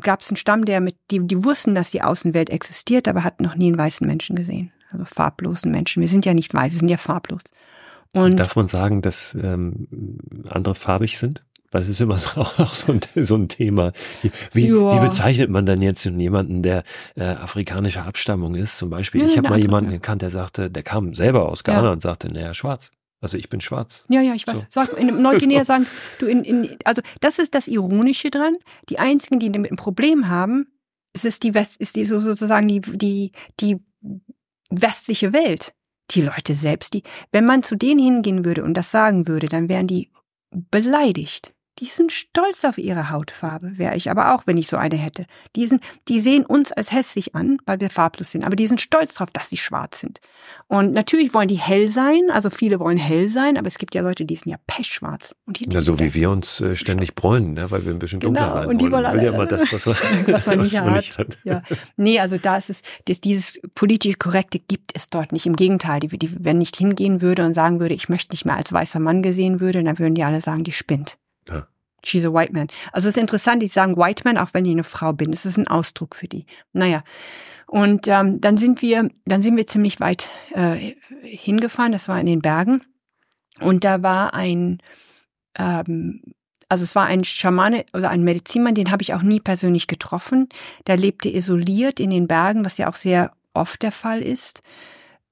[0.00, 3.42] gab es einen Stamm, der mit, die, die wussten, dass die Außenwelt existiert, aber hatten
[3.42, 4.72] noch nie einen weißen Menschen gesehen.
[4.90, 6.00] Also farblosen Menschen.
[6.00, 7.42] Wir sind ja nicht weiß, wir sind ja farblos.
[8.12, 9.88] Und Darf man sagen, dass ähm,
[10.48, 11.44] andere farbig sind?
[11.70, 13.92] Weil es ist immer so, auch so ein, so ein Thema.
[14.52, 16.82] Wie, wie bezeichnet man dann jetzt jemanden, der
[17.14, 18.78] äh, afrikanischer Abstammung ist?
[18.78, 21.84] Zum Beispiel, ja, ich habe mal jemanden gekannt, der sagte, der kam selber aus Ghana
[21.84, 21.92] ja.
[21.92, 22.90] und sagte, naja, schwarz.
[23.20, 24.04] Also ich bin schwarz.
[24.08, 24.60] Ja, ja, ich weiß.
[24.60, 24.66] So.
[24.70, 25.86] Sag, in Neuguinea sagen,
[26.18, 28.56] du in, in, also das ist das Ironische dran.
[28.88, 30.68] Die einzigen, die damit ein Problem haben,
[31.12, 33.78] es ist die West, ist die so sozusagen die, die, die
[34.70, 35.74] westliche Welt.
[36.12, 37.02] Die Leute selbst, die,
[37.32, 40.10] wenn man zu denen hingehen würde und das sagen würde, dann wären die
[40.50, 41.52] beleidigt.
[41.78, 45.26] Die sind stolz auf ihre Hautfarbe, wäre ich aber auch, wenn ich so eine hätte.
[45.54, 48.80] Die, sind, die sehen uns als hässlich an, weil wir farblos sind, aber die sind
[48.80, 50.20] stolz darauf, dass sie schwarz sind.
[50.66, 54.02] Und natürlich wollen die hell sein, also viele wollen hell sein, aber es gibt ja
[54.02, 55.36] Leute, die sind ja pechschwarz.
[55.46, 57.70] Und die, ja, so wie wir uns äh, ständig bräunen, ne?
[57.70, 59.12] weil wir ein bisschen dunkler genau, sein und die wollen.
[59.12, 59.86] Will ja immer das, was,
[60.26, 61.36] was man nicht, was man nicht hat.
[61.44, 61.62] Ja.
[61.96, 65.46] Nee, also da ist es, das, dieses politisch Korrekte gibt es dort nicht.
[65.46, 68.56] Im Gegenteil, die, die, wenn nicht hingehen würde und sagen würde, ich möchte nicht mehr
[68.56, 71.18] als weißer Mann gesehen würde, dann würden die alle sagen, die spinnt.
[71.48, 71.66] Ja.
[72.04, 72.68] She's a white man.
[72.92, 75.32] Also es ist interessant, die sagen white man, auch wenn ich eine Frau bin.
[75.32, 76.46] Das ist ein Ausdruck für die.
[76.72, 77.02] Naja.
[77.66, 81.92] Und ähm, dann sind wir, dann sind wir ziemlich weit äh, hingefahren.
[81.92, 82.82] Das war in den Bergen.
[83.60, 84.78] Und da war ein,
[85.58, 86.22] ähm,
[86.68, 90.48] also es war ein Schamane oder ein Medizinmann, den habe ich auch nie persönlich getroffen.
[90.86, 94.62] Der lebte isoliert in den Bergen, was ja auch sehr oft der Fall ist.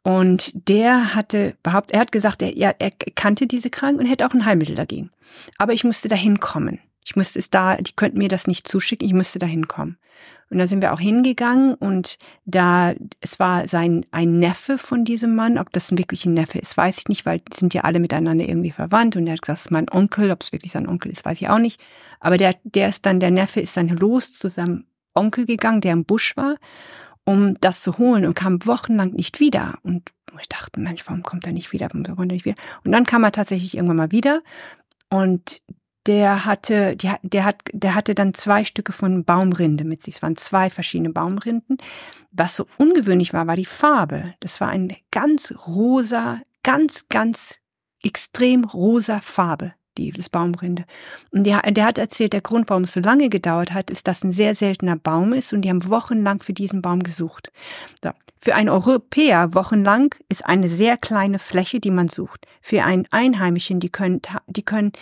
[0.07, 4.25] Und der hatte behauptet, er hat gesagt, er, ja, er kannte diese Krankheit und hätte
[4.25, 5.11] auch ein Heilmittel dagegen.
[5.59, 6.79] Aber ich musste dahin kommen.
[7.05, 9.99] Ich musste es da, die könnten mir das nicht zuschicken, ich musste dahin kommen.
[10.49, 15.35] Und da sind wir auch hingegangen und da, es war sein, ein Neffe von diesem
[15.35, 17.99] Mann, ob das wirklich ein Neffe ist, weiß ich nicht, weil die sind ja alle
[17.99, 20.89] miteinander irgendwie verwandt und er hat gesagt, es ist mein Onkel, ob es wirklich sein
[20.89, 21.81] Onkel ist, weiß ich auch nicht.
[22.21, 24.85] Aber der, der ist dann, der Neffe ist dann los zu seinem
[25.15, 26.55] Onkel gegangen, der im Busch war
[27.27, 29.79] um das zu holen und kam wochenlang nicht wieder.
[29.83, 30.11] Und
[30.41, 31.89] ich dachte, Mensch, warum kommt er nicht wieder?
[31.91, 32.57] Warum kommt er nicht wieder?
[32.85, 34.43] Und dann kam er tatsächlich irgendwann mal wieder
[35.11, 35.63] und
[36.07, 40.15] der hatte, der, hat, der hatte dann zwei Stücke von Baumrinde mit sich.
[40.15, 41.79] Es waren zwei verschiedene Baumrinden.
[42.31, 44.35] Was so ungewöhnlich war, war die Farbe.
[44.39, 47.59] Das war eine ganz rosa, ganz, ganz
[48.03, 50.85] extrem rosa Farbe dieses Baumrinde.
[51.31, 54.23] Und der, der hat erzählt, der Grund, warum es so lange gedauert hat, ist, dass
[54.23, 57.53] ein sehr seltener Baum ist und die haben wochenlang für diesen Baum gesucht.
[58.03, 58.11] So.
[58.39, 62.47] Für einen Europäer wochenlang ist eine sehr kleine Fläche, die man sucht.
[62.61, 64.93] Für einen Einheimischen, die können, die können,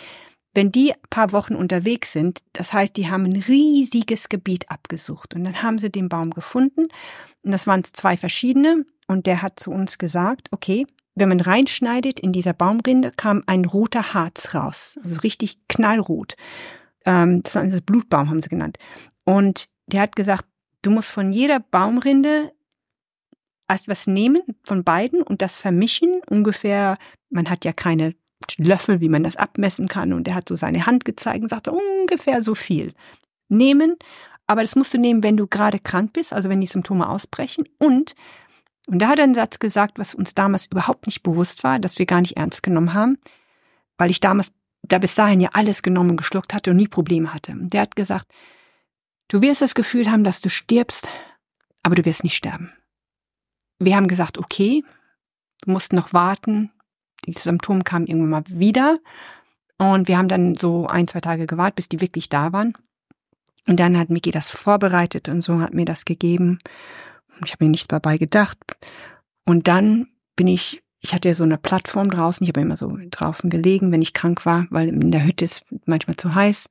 [0.55, 5.43] wenn die paar Wochen unterwegs sind, das heißt, die haben ein riesiges Gebiet abgesucht und
[5.43, 6.87] dann haben sie den Baum gefunden
[7.43, 12.19] und das waren zwei verschiedene und der hat zu uns gesagt, okay, wenn man reinschneidet
[12.19, 14.99] in dieser Baumrinde, kam ein roter Harz raus.
[15.03, 16.35] Also richtig knallrot.
[17.05, 18.77] Ähm, das ist das Blutbaum, haben sie genannt.
[19.23, 20.45] Und der hat gesagt,
[20.81, 22.51] du musst von jeder Baumrinde
[23.67, 26.21] erst was nehmen, von beiden, und das vermischen.
[26.29, 26.97] Ungefähr,
[27.29, 28.13] man hat ja keine
[28.57, 30.13] Löffel, wie man das abmessen kann.
[30.13, 32.93] Und er hat so seine Hand gezeigt und sagte, ungefähr so viel.
[33.47, 33.95] Nehmen,
[34.47, 37.67] aber das musst du nehmen, wenn du gerade krank bist, also wenn die Symptome ausbrechen.
[37.79, 38.15] Und
[38.87, 41.97] und da hat er einen Satz gesagt, was uns damals überhaupt nicht bewusst war, dass
[41.97, 43.17] wir gar nicht ernst genommen haben,
[43.97, 44.51] weil ich damals,
[44.83, 47.53] da bis dahin ja alles genommen und geschluckt hatte und nie Probleme hatte.
[47.53, 48.27] Und der hat gesagt,
[49.29, 51.09] du wirst das Gefühl haben, dass du stirbst,
[51.81, 52.71] aber du wirst nicht sterben.
[53.79, 54.83] Wir haben gesagt, okay,
[55.61, 56.71] du musst noch warten.
[57.25, 58.99] Die Symptome kamen irgendwann mal wieder.
[59.77, 62.77] Und wir haben dann so ein, zwei Tage gewartet, bis die wirklich da waren.
[63.67, 66.59] Und dann hat Miki das vorbereitet und so hat mir das gegeben.
[67.43, 68.57] Ich habe mir nichts dabei gedacht.
[69.45, 72.97] Und dann bin ich, ich hatte ja so eine Plattform draußen, ich habe immer so
[73.09, 76.69] draußen gelegen, wenn ich krank war, weil in der Hütte ist manchmal zu heiß.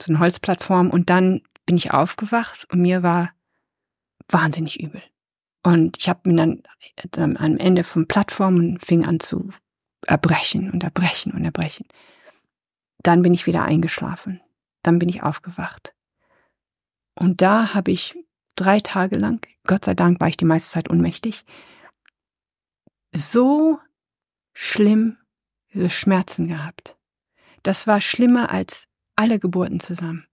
[0.00, 0.90] So eine Holzplattform.
[0.90, 3.30] Und dann bin ich aufgewacht und mir war
[4.28, 5.02] wahnsinnig übel.
[5.62, 6.62] Und ich habe mir
[7.10, 9.50] dann am Ende von Plattformen fing an zu
[10.06, 11.86] erbrechen und erbrechen und erbrechen.
[13.02, 14.40] Dann bin ich wieder eingeschlafen.
[14.82, 15.94] Dann bin ich aufgewacht.
[17.14, 18.16] Und da habe ich
[18.56, 21.44] drei Tage lang, Gott sei Dank war ich die meiste Zeit ohnmächtig,
[23.12, 23.78] so
[24.52, 25.16] schlimm
[25.88, 26.96] Schmerzen gehabt.
[27.62, 28.86] Das war schlimmer als
[29.16, 30.26] alle Geburten zusammen.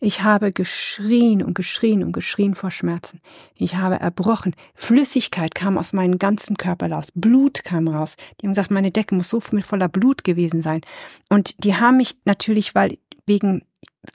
[0.00, 3.20] Ich habe geschrien und geschrien und geschrien vor Schmerzen.
[3.56, 4.54] Ich habe erbrochen.
[4.74, 7.08] Flüssigkeit kam aus meinem ganzen Körper raus.
[7.14, 8.14] Blut kam raus.
[8.40, 10.82] Die haben gesagt, meine Decke muss so voller Blut gewesen sein.
[11.28, 12.98] Und die haben mich natürlich, weil
[13.28, 13.62] wegen,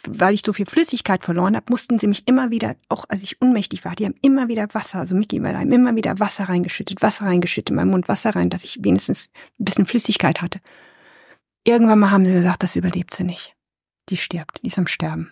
[0.08, 3.42] weil ich so viel Flüssigkeit verloren habe, mussten sie mich immer wieder, auch als ich
[3.42, 7.02] unmächtig war, die haben immer wieder Wasser, also Mickey war da, immer wieder Wasser reingeschüttet,
[7.02, 10.60] Wasser reingeschüttet in meinen Mund, Wasser rein, dass ich wenigstens ein bisschen Flüssigkeit hatte.
[11.64, 13.56] Irgendwann mal haben sie gesagt, das überlebt sie nicht.
[14.10, 15.32] Die stirbt, die ist am Sterben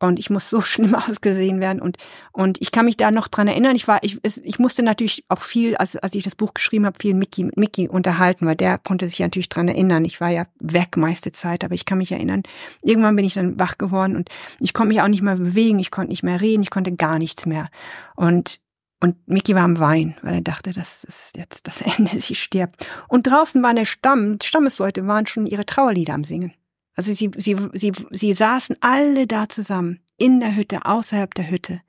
[0.00, 1.96] und ich muss so schlimm ausgesehen werden und
[2.32, 3.76] und ich kann mich da noch dran erinnern.
[3.76, 6.98] Ich war ich ich musste natürlich auch viel, als als ich das Buch geschrieben habe,
[6.98, 10.04] viel Mickey mit Mickey unterhalten, weil der konnte sich natürlich dran erinnern.
[10.04, 12.42] Ich war ja weg meiste Zeit, aber ich kann mich erinnern.
[12.82, 14.28] Irgendwann bin ich dann wach geworden und
[14.60, 17.18] ich konnte mich auch nicht mehr bewegen, ich konnte nicht mehr reden, ich konnte gar
[17.18, 17.68] nichts mehr
[18.16, 18.60] und
[19.00, 22.86] und Mickey war am Wein, weil er dachte, das ist jetzt das Ende, sie stirbt.
[23.06, 26.52] Und draußen waren der Stamm, Stammesleute waren schon ihre Trauerlieder am Singen.
[26.98, 31.80] Also sie, sie, sie, sie saßen alle da zusammen, in der Hütte, außerhalb der Hütte,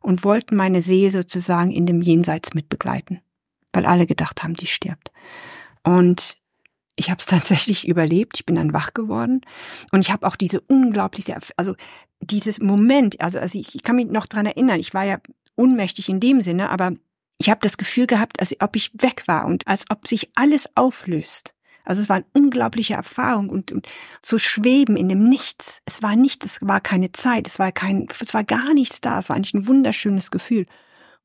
[0.00, 3.20] und wollten meine Seele sozusagen in dem Jenseits mitbegleiten,
[3.74, 5.12] weil alle gedacht haben, die stirbt.
[5.82, 6.38] Und
[6.96, 9.42] ich habe es tatsächlich überlebt, ich bin dann wach geworden
[9.92, 11.74] und ich habe auch diese unglaubliche, also
[12.22, 15.18] dieses Moment, also, also ich, ich kann mich noch dran erinnern, ich war ja
[15.56, 16.94] unmächtig in dem Sinne, aber
[17.36, 20.70] ich habe das Gefühl gehabt, als ob ich weg war und als ob sich alles
[20.74, 21.53] auflöst.
[21.84, 23.86] Also es war eine unglaubliche Erfahrung und, und
[24.22, 25.82] zu schweben in dem Nichts.
[25.84, 29.18] Es war nichts, es war keine Zeit, es war kein, es war gar nichts da.
[29.18, 30.66] Es war eigentlich ein wunderschönes Gefühl.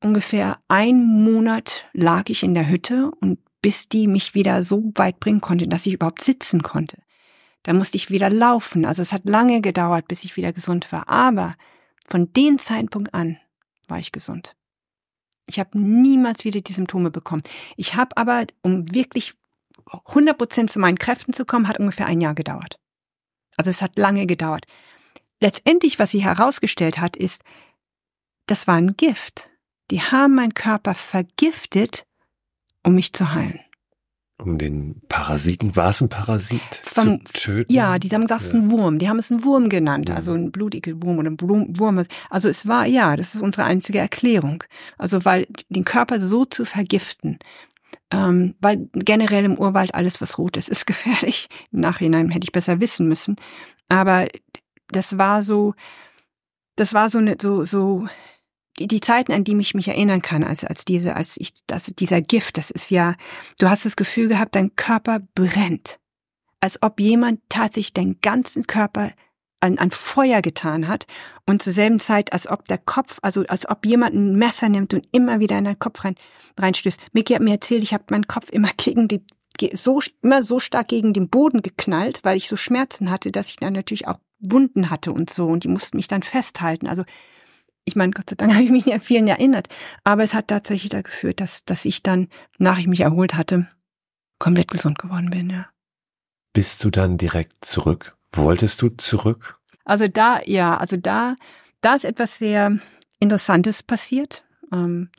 [0.02, 5.20] Ungefähr ein Monat lag ich in der Hütte und bis die mich wieder so weit
[5.20, 6.98] bringen konnte, dass ich überhaupt sitzen konnte.
[7.62, 8.84] Da musste ich wieder laufen.
[8.84, 11.08] Also es hat lange gedauert, bis ich wieder gesund war.
[11.08, 11.56] Aber
[12.06, 13.38] von dem Zeitpunkt an
[13.88, 14.56] war ich gesund.
[15.46, 17.42] Ich habe niemals wieder die Symptome bekommen.
[17.76, 19.34] Ich habe aber, um wirklich
[19.92, 22.78] 100 Prozent zu meinen Kräften zu kommen, hat ungefähr ein Jahr gedauert.
[23.56, 24.66] Also es hat lange gedauert.
[25.40, 27.42] Letztendlich, was sie herausgestellt hat, ist,
[28.46, 29.50] das war ein Gift.
[29.90, 32.04] Die haben meinen Körper vergiftet,
[32.84, 33.60] um mich zu heilen.
[34.38, 37.72] Um den Parasiten, war es ein Parasit Vom, zu töten?
[37.72, 38.98] Ja, die haben gesagt, es ist ein Wurm.
[38.98, 40.14] Die haben es einen Wurm genannt, ja.
[40.14, 42.02] also ein Blutigelwurm oder ein Wurm.
[42.30, 44.64] Also es war, ja, das ist unsere einzige Erklärung.
[44.96, 47.38] Also weil den Körper so zu vergiften,
[48.10, 51.48] ähm, weil generell im Urwald alles, was rot ist, ist gefährlich.
[51.72, 53.36] Im Nachhinein hätte ich besser wissen müssen.
[53.88, 54.28] Aber
[54.88, 55.74] das war so,
[56.76, 58.06] das war so eine, so, so,
[58.78, 62.22] die, Zeiten, an die ich mich erinnern kann, als, als diese, als ich, das, dieser
[62.22, 63.14] Gift, das ist ja,
[63.58, 65.98] du hast das Gefühl gehabt, dein Körper brennt.
[66.60, 69.12] Als ob jemand tatsächlich deinen ganzen Körper
[69.60, 71.06] an, an Feuer getan hat
[71.46, 74.94] und zur selben Zeit, als ob der Kopf, also als ob jemand ein Messer nimmt
[74.94, 76.14] und immer wieder in deinen Kopf rein,
[76.58, 77.00] reinstößt.
[77.12, 79.24] Mickey hat mir erzählt, ich habe meinen Kopf immer gegen die
[79.74, 83.56] so immer so stark gegen den Boden geknallt, weil ich so Schmerzen hatte, dass ich
[83.56, 86.86] dann natürlich auch Wunden hatte und so und die mussten mich dann festhalten.
[86.86, 87.04] Also
[87.84, 89.68] ich meine, Gott sei Dank habe ich mich nicht an vielen erinnert,
[90.02, 93.68] aber es hat tatsächlich dazu geführt, dass dass ich dann, nach ich mich erholt hatte,
[94.38, 95.50] komplett gesund geworden bin.
[95.50, 95.68] Ja.
[96.54, 99.58] Bist du dann direkt zurück Wolltest du zurück?
[99.84, 101.36] Also da, ja, also da,
[101.80, 102.78] da ist etwas sehr
[103.18, 104.44] Interessantes passiert.
[104.72, 105.10] Ähm,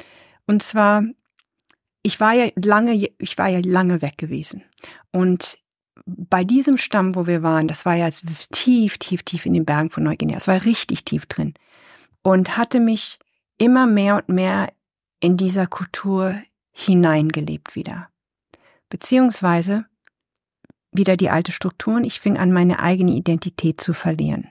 [0.48, 1.04] und zwar,
[2.04, 4.64] ich war ja lange, ich war ja lange weg gewesen.
[5.12, 5.60] Und
[6.06, 8.10] bei diesem Stamm, wo wir waren, das war ja
[8.52, 10.38] tief, tief, tief in den Bergen von Neuguinea.
[10.38, 11.54] Es war richtig tief drin.
[12.24, 13.20] Und hatte mich
[13.58, 14.72] immer mehr und mehr
[15.20, 16.42] in dieser Kultur
[16.72, 18.10] hineingelebt wieder.
[18.90, 19.86] Beziehungsweise
[20.92, 22.04] wieder die alte Strukturen.
[22.04, 24.48] Ich fing an, meine eigene Identität zu verlieren.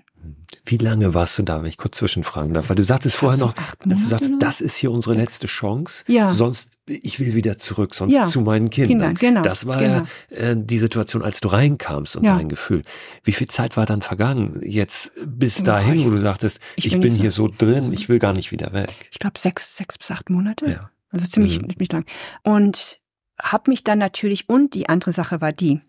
[0.66, 2.68] Wie lange warst du da, wenn ich kurz zwischenfragen darf?
[2.68, 6.04] Weil du sagtest vorher noch, dass du sagst, das ist hier unsere letzte Chance.
[6.06, 6.30] Ja.
[6.30, 8.24] Sonst, ich will wieder zurück, sonst ja.
[8.24, 9.14] zu meinen Kindern.
[9.14, 10.06] Kindern genau, das war genau.
[10.30, 12.36] ja äh, die Situation, als du reinkamst und ja.
[12.36, 12.82] dein Gefühl.
[13.22, 17.00] Wie viel Zeit war dann vergangen jetzt bis dahin, wo du sagtest, ich, ich bin,
[17.00, 18.94] bin hier so drin, ich will gar nicht wieder weg?
[19.10, 20.70] Ich glaube sechs, sechs bis acht Monate.
[20.70, 20.90] Ja.
[21.10, 21.70] Also ziemlich, mhm.
[21.70, 22.04] ziemlich lang.
[22.42, 23.00] Und
[23.40, 25.80] habe mich dann natürlich, und die andere Sache war die,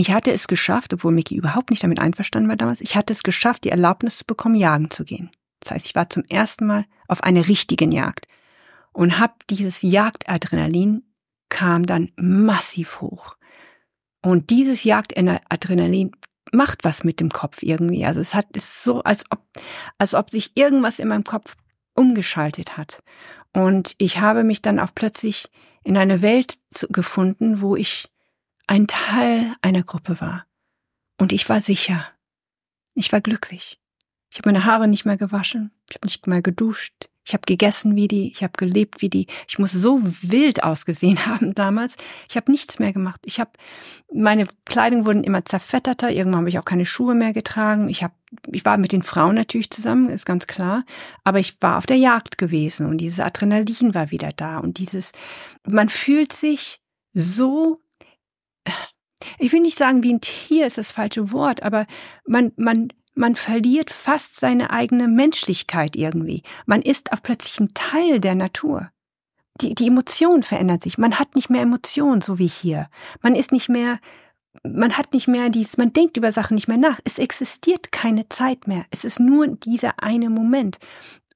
[0.00, 3.24] Ich hatte es geschafft, obwohl Mickey überhaupt nicht damit einverstanden war damals, ich hatte es
[3.24, 5.32] geschafft, die Erlaubnis zu bekommen, jagen zu gehen.
[5.58, 8.28] Das heißt, ich war zum ersten Mal auf einer richtigen Jagd
[8.92, 11.02] und hab dieses Jagdadrenalin
[11.48, 13.34] kam dann massiv hoch.
[14.22, 16.12] Und dieses Jagdadrenalin
[16.52, 18.04] macht was mit dem Kopf irgendwie.
[18.04, 19.40] Also es hat ist so, als ob,
[19.98, 21.56] als ob sich irgendwas in meinem Kopf
[21.96, 23.02] umgeschaltet hat.
[23.52, 25.50] Und ich habe mich dann auch plötzlich
[25.82, 26.56] in eine Welt
[26.88, 28.08] gefunden, wo ich
[28.68, 30.46] ein Teil einer Gruppe war.
[31.18, 32.06] Und ich war sicher.
[32.94, 33.80] Ich war glücklich.
[34.30, 37.96] Ich habe meine Haare nicht mehr gewaschen, ich habe nicht mehr geduscht, ich habe gegessen
[37.96, 39.26] wie die, ich habe gelebt wie die.
[39.48, 41.96] Ich muss so wild ausgesehen haben damals.
[42.28, 43.20] Ich habe nichts mehr gemacht.
[43.24, 43.50] Ich habe
[44.12, 46.10] meine Kleidung wurden immer zerfetterter.
[46.10, 47.88] Irgendwann habe ich auch keine Schuhe mehr getragen.
[47.88, 48.14] Ich habe
[48.50, 50.84] ich war mit den Frauen natürlich zusammen, ist ganz klar,
[51.24, 55.12] aber ich war auf der Jagd gewesen und dieses Adrenalin war wieder da und dieses
[55.66, 56.82] man fühlt sich
[57.14, 57.80] so
[59.38, 61.86] ich will nicht sagen, wie ein Tier ist das falsche Wort, aber
[62.26, 62.88] man, man
[63.18, 66.44] man verliert fast seine eigene Menschlichkeit irgendwie.
[66.66, 68.90] Man ist auf plötzlich ein Teil der Natur.
[69.60, 70.98] Die, die Emotion verändert sich.
[70.98, 72.88] Man hat nicht mehr Emotionen, so wie hier.
[73.20, 73.98] Man ist nicht mehr,
[74.62, 77.00] man hat nicht mehr dies, man denkt über Sachen nicht mehr nach.
[77.02, 78.86] Es existiert keine Zeit mehr.
[78.90, 80.78] Es ist nur dieser eine Moment.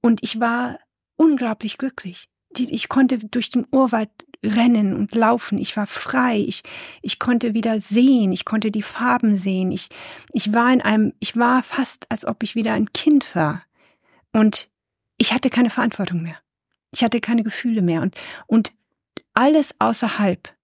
[0.00, 0.78] Und ich war
[1.16, 2.28] unglaublich glücklich.
[2.58, 4.10] Ich konnte durch den Urwald
[4.44, 5.58] rennen und laufen.
[5.58, 6.38] Ich war frei.
[6.38, 6.62] Ich,
[7.00, 8.32] ich konnte wieder sehen.
[8.32, 9.70] Ich konnte die Farben sehen.
[9.70, 9.88] Ich,
[10.32, 13.62] ich war in einem, ich war fast, als ob ich wieder ein Kind war.
[14.32, 14.68] Und
[15.16, 16.36] ich hatte keine Verantwortung mehr.
[16.90, 18.02] Ich hatte keine Gefühle mehr.
[18.02, 18.72] Und, und
[19.34, 20.54] alles außerhalb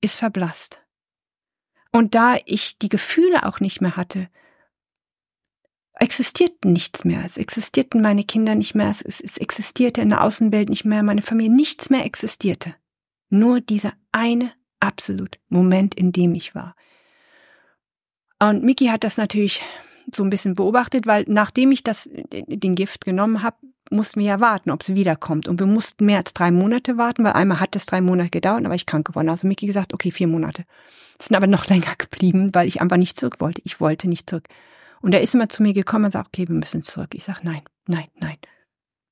[0.00, 0.80] ist verblasst.
[1.90, 4.28] Und da ich die Gefühle auch nicht mehr hatte,
[5.98, 7.22] existierten nichts mehr.
[7.24, 8.88] Es existierten meine Kinder nicht mehr.
[8.88, 11.02] Es, es existierte in der Außenwelt nicht mehr.
[11.02, 12.74] Meine Familie, nichts mehr existierte.
[13.30, 16.74] Nur dieser eine absolut Moment, in dem ich war.
[18.38, 19.60] Und Miki hat das natürlich
[20.14, 23.56] so ein bisschen beobachtet, weil nachdem ich das, den Gift genommen habe,
[23.90, 25.48] mussten wir ja warten, ob es wiederkommt.
[25.48, 28.64] Und wir mussten mehr als drei Monate warten, weil einmal hat es drei Monate gedauert,
[28.64, 29.28] aber ich krank geworden.
[29.28, 30.64] Also Miki gesagt, okay, vier Monate.
[31.20, 33.62] Sind aber noch länger geblieben, weil ich einfach nicht zurück wollte.
[33.64, 34.48] Ich wollte nicht zurück.
[35.00, 37.14] Und er ist immer zu mir gekommen und sagt, okay, wir müssen zurück.
[37.14, 38.36] Ich sage, nein, nein, nein.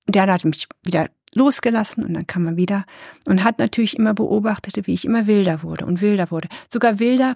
[0.07, 2.85] Und der hat mich wieder losgelassen und dann kam er wieder
[3.27, 6.49] und hat natürlich immer beobachtet, wie ich immer wilder wurde und wilder wurde.
[6.73, 7.35] Sogar wilder.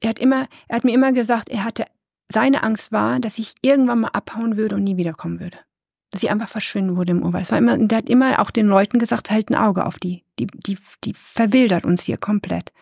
[0.00, 1.86] Er hat immer, er hat mir immer gesagt, er hatte,
[2.30, 5.58] seine Angst war, dass ich irgendwann mal abhauen würde und nie wiederkommen würde.
[6.10, 7.44] Dass ich einfach verschwinden würde im Urwald.
[7.44, 10.24] Es war immer, der hat immer auch den Leuten gesagt, halt ein Auge auf die.
[10.38, 12.72] Die, die, die verwildert uns hier komplett.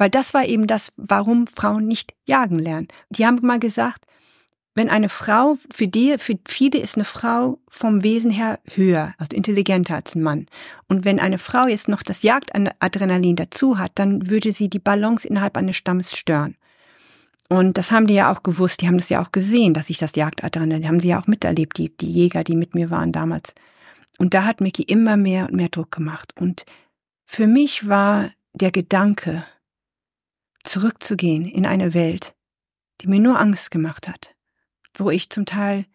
[0.00, 2.88] Weil das war eben das, warum Frauen nicht jagen lernen.
[3.10, 4.06] Die haben mal gesagt,
[4.74, 9.36] wenn eine Frau, für die, für viele ist eine Frau vom Wesen her höher, also
[9.36, 10.46] intelligenter als ein Mann.
[10.88, 15.28] Und wenn eine Frau jetzt noch das Jagdadrenalin dazu hat, dann würde sie die Balance
[15.28, 16.56] innerhalb eines Stammes stören.
[17.50, 19.98] Und das haben die ja auch gewusst, die haben das ja auch gesehen, dass ich
[19.98, 23.54] das Jagdadrenalin, haben sie ja auch miterlebt, die, die Jäger, die mit mir waren damals.
[24.16, 26.32] Und da hat Mickey immer mehr und mehr Druck gemacht.
[26.40, 26.64] Und
[27.26, 29.44] für mich war der Gedanke,
[30.64, 32.34] zurückzugehen in eine Welt,
[33.00, 34.34] die mir nur Angst gemacht hat,
[34.96, 35.86] wo ich zum Teil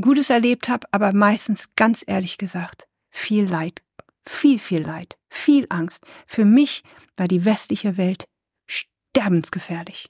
[0.00, 3.82] Gutes erlebt habe, aber meistens ganz ehrlich gesagt viel Leid,
[4.26, 6.04] viel, viel Leid, viel Angst.
[6.26, 6.82] Für mich
[7.16, 8.26] war die westliche Welt
[8.66, 10.08] sterbensgefährlich.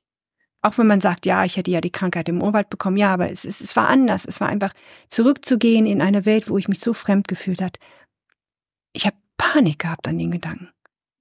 [0.64, 3.30] Auch wenn man sagt, ja, ich hätte ja die Krankheit im Urwald bekommen, ja, aber
[3.30, 4.24] es, es, es war anders.
[4.24, 4.72] Es war einfach
[5.08, 7.78] zurückzugehen in eine Welt, wo ich mich so fremd gefühlt hat.
[8.92, 10.68] Ich habe Panik gehabt an den Gedanken.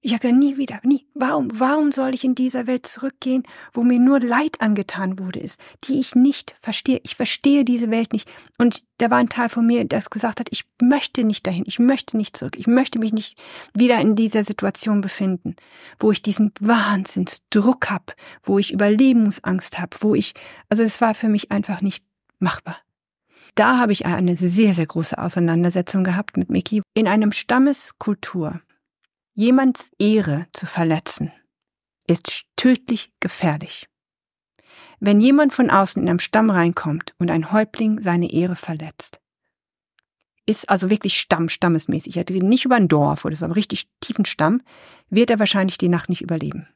[0.04, 1.06] Ich sagte nie wieder, nie.
[1.14, 5.60] Warum, warum soll ich in dieser Welt zurückgehen, wo mir nur Leid angetan wurde ist,
[5.84, 7.00] die ich nicht verstehe.
[7.04, 8.28] Ich verstehe diese Welt nicht.
[8.58, 11.78] Und da war ein Teil von mir, das gesagt hat, ich möchte nicht dahin, ich
[11.78, 13.38] möchte nicht zurück, ich möchte mich nicht
[13.74, 15.54] wieder in dieser Situation befinden,
[16.00, 20.34] wo ich diesen Wahnsinnsdruck habe, wo ich Überlebensangst habe, wo ich,
[20.68, 22.04] also es war für mich einfach nicht
[22.40, 22.78] machbar.
[23.54, 28.60] Da habe ich eine sehr, sehr große Auseinandersetzung gehabt mit Mickey in einem Stammeskultur
[29.34, 31.32] Jemands Ehre zu verletzen,
[32.06, 33.88] ist tödlich gefährlich.
[35.00, 39.20] Wenn jemand von außen in einem Stamm reinkommt und ein Häuptling seine Ehre verletzt,
[40.44, 43.88] ist also wirklich Stamm, stammesmäßig, er redet nicht über ein Dorf oder so, aber richtig
[44.00, 44.60] tiefen Stamm,
[45.08, 46.68] wird er wahrscheinlich die Nacht nicht überleben.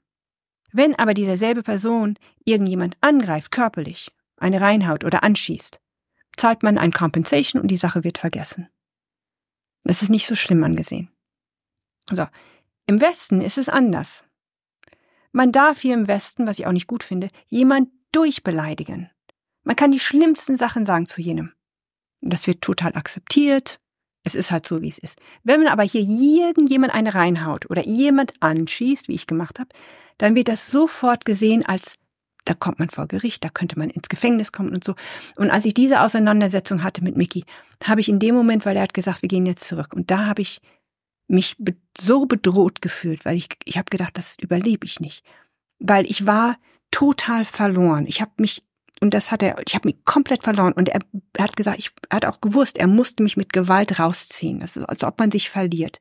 [0.73, 5.79] Wenn aber dieselbe Person irgendjemand angreift, körperlich, eine reinhaut oder anschießt,
[6.39, 8.69] zahlt man ein Compensation und die Sache wird vergessen.
[9.85, 11.11] Das ist nicht so schlimm angesehen.
[12.11, 12.27] So,
[12.87, 14.25] im Westen ist es anders.
[15.33, 19.11] Man darf hier im Westen, was ich auch nicht gut finde, jemand durchbeleidigen.
[19.65, 21.53] Man kann die schlimmsten Sachen sagen zu jenem.
[22.21, 23.81] Und das wird total akzeptiert.
[24.23, 25.19] Es ist halt so, wie es ist.
[25.43, 29.69] Wenn man aber hier irgendjemand eine reinhaut oder jemand anschießt, wie ich gemacht habe,
[30.19, 31.97] dann wird das sofort gesehen als
[32.47, 34.95] da kommt man vor Gericht, da könnte man ins Gefängnis kommen und so.
[35.35, 37.45] Und als ich diese Auseinandersetzung hatte mit Mickey,
[37.85, 39.93] habe ich in dem Moment, weil er hat gesagt, wir gehen jetzt zurück.
[39.93, 40.61] Und da habe ich
[41.29, 45.25] mich be so bedroht gefühlt, weil ich, ich habe gedacht, das überlebe ich nicht.
[45.79, 46.59] Weil ich war
[46.91, 48.07] total verloren.
[48.07, 48.63] Ich habe mich,
[49.01, 50.75] und das hat er, ich habe mich komplett verloren.
[50.75, 51.01] Und er,
[51.39, 54.61] hat gesagt, ich er hat auch gewusst, er musste mich mit Gewalt rausziehen.
[54.61, 56.01] Das ist, als ob man sich verliert.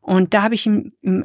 [0.00, 0.92] Und da habe ich ihn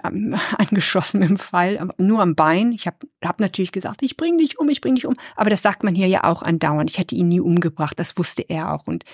[0.57, 2.71] angeschossen im Fall, nur am Bein.
[2.71, 5.15] Ich habe hab natürlich gesagt, ich bringe dich um, ich bringe dich um.
[5.35, 6.89] Aber das sagt man hier ja auch andauernd.
[6.89, 8.85] Ich hätte ihn nie umgebracht, das wusste er auch.
[8.85, 9.05] Und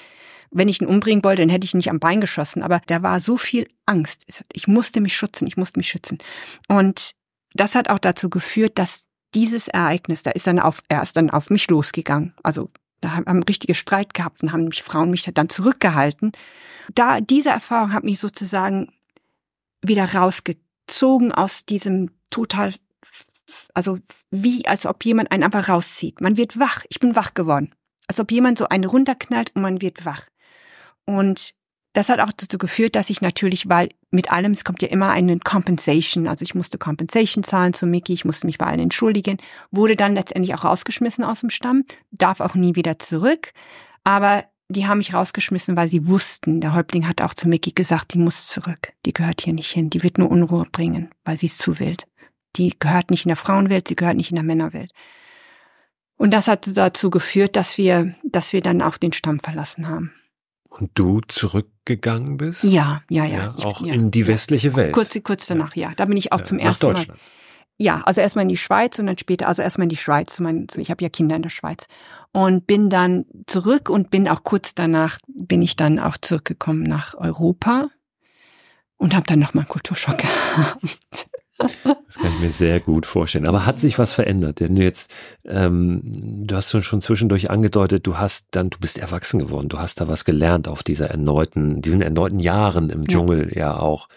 [0.52, 2.64] wenn ich ihn umbringen wollte, dann hätte ich ihn nicht am Bein geschossen.
[2.64, 4.26] Aber da war so viel Angst.
[4.54, 6.18] Ich musste mich schützen, ich musste mich schützen.
[6.68, 7.12] Und
[7.54, 11.30] das hat auch dazu geführt, dass dieses Ereignis, da ist dann auf, er ist dann
[11.30, 12.34] auf mich losgegangen.
[12.44, 12.70] Also
[13.02, 16.32] da haben, richtige Streit gehabt und haben mich Frauen mich dann zurückgehalten.
[16.96, 18.92] Da, diese Erfahrung hat mich sozusagen
[19.82, 22.74] wieder rausgezogen aus diesem total,
[23.74, 24.00] also
[24.32, 26.20] wie, als ob jemand einen einfach rauszieht.
[26.22, 26.84] Man wird wach.
[26.90, 27.74] Ich bin wach geworden.
[28.08, 30.24] Als ob jemand so einen runterknallt und man wird wach.
[31.10, 31.56] Und
[31.94, 35.10] das hat auch dazu geführt, dass ich natürlich, weil mit allem, es kommt ja immer
[35.10, 39.38] eine Compensation, also ich musste Compensation zahlen zu Mickey, ich musste mich bei allen entschuldigen,
[39.72, 43.54] wurde dann letztendlich auch rausgeschmissen aus dem Stamm, darf auch nie wieder zurück.
[44.04, 48.14] Aber die haben mich rausgeschmissen, weil sie wussten, der Häuptling hat auch zu Mickey gesagt,
[48.14, 48.94] die muss zurück.
[49.08, 49.90] Die gehört hier nicht hin.
[49.90, 52.06] Die wird nur Unruhe bringen, weil sie ist zu wild.
[52.56, 54.92] Die gehört nicht in der Frauenwelt, sie gehört nicht in der Männerwelt.
[56.18, 60.14] Und das hat dazu geführt, dass wir, dass wir dann auch den Stamm verlassen haben.
[60.70, 62.64] Und du zurückgegangen bist?
[62.64, 63.38] Ja, ja, ja.
[63.38, 64.94] ja auch ja, in die westliche Welt.
[64.94, 65.94] Kurz, kurz danach, ja.
[65.96, 66.94] Da bin ich auch zum nach ersten Mal.
[66.94, 67.20] Deutschland.
[67.82, 70.40] Ja, also erstmal in die Schweiz und dann später, also erstmal in die Schweiz.
[70.76, 71.88] Ich habe ja Kinder in der Schweiz.
[72.34, 77.16] Und bin dann zurück und bin auch kurz danach, bin ich dann auch zurückgekommen nach
[77.16, 77.90] Europa
[78.98, 80.18] und habe dann nochmal einen Kulturschock
[80.56, 81.30] gehabt.
[81.60, 83.46] Das kann ich mir sehr gut vorstellen.
[83.46, 84.62] Aber hat sich was verändert?
[84.62, 85.12] Denn du jetzt,
[85.46, 90.00] ähm, du hast schon zwischendurch angedeutet, du hast dann, du bist erwachsen geworden, du hast
[90.00, 94.08] da was gelernt auf dieser erneuten, diesen erneuten Jahren im Dschungel ja auch.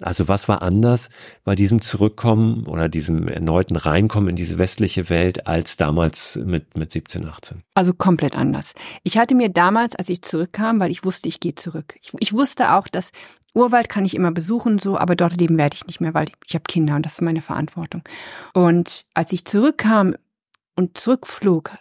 [0.00, 1.08] Also was war anders
[1.44, 6.92] bei diesem Zurückkommen oder diesem erneuten Reinkommen in diese westliche Welt als damals mit, mit
[6.92, 7.62] 17, 18?
[7.74, 8.74] Also komplett anders.
[9.04, 11.96] Ich hatte mir damals, als ich zurückkam, weil ich wusste, ich gehe zurück.
[12.02, 13.12] Ich, ich wusste auch, dass
[13.56, 16.54] Urwald kann ich immer besuchen, so, aber dort leben werde ich nicht mehr, weil ich
[16.54, 18.02] habe Kinder und das ist meine Verantwortung.
[18.52, 20.14] Und als ich zurückkam
[20.76, 21.72] und zurückflog,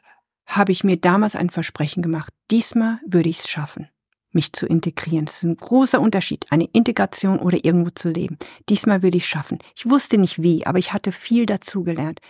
[0.48, 2.34] habe ich mir damals ein Versprechen gemacht.
[2.50, 3.90] Diesmal würde ich es schaffen,
[4.32, 5.26] mich zu integrieren.
[5.26, 8.38] Das ist ein großer Unterschied, eine Integration oder irgendwo zu leben.
[8.70, 9.60] Diesmal würde ich es schaffen.
[9.76, 12.22] Ich wusste nicht wie, aber ich hatte viel dazugelernt.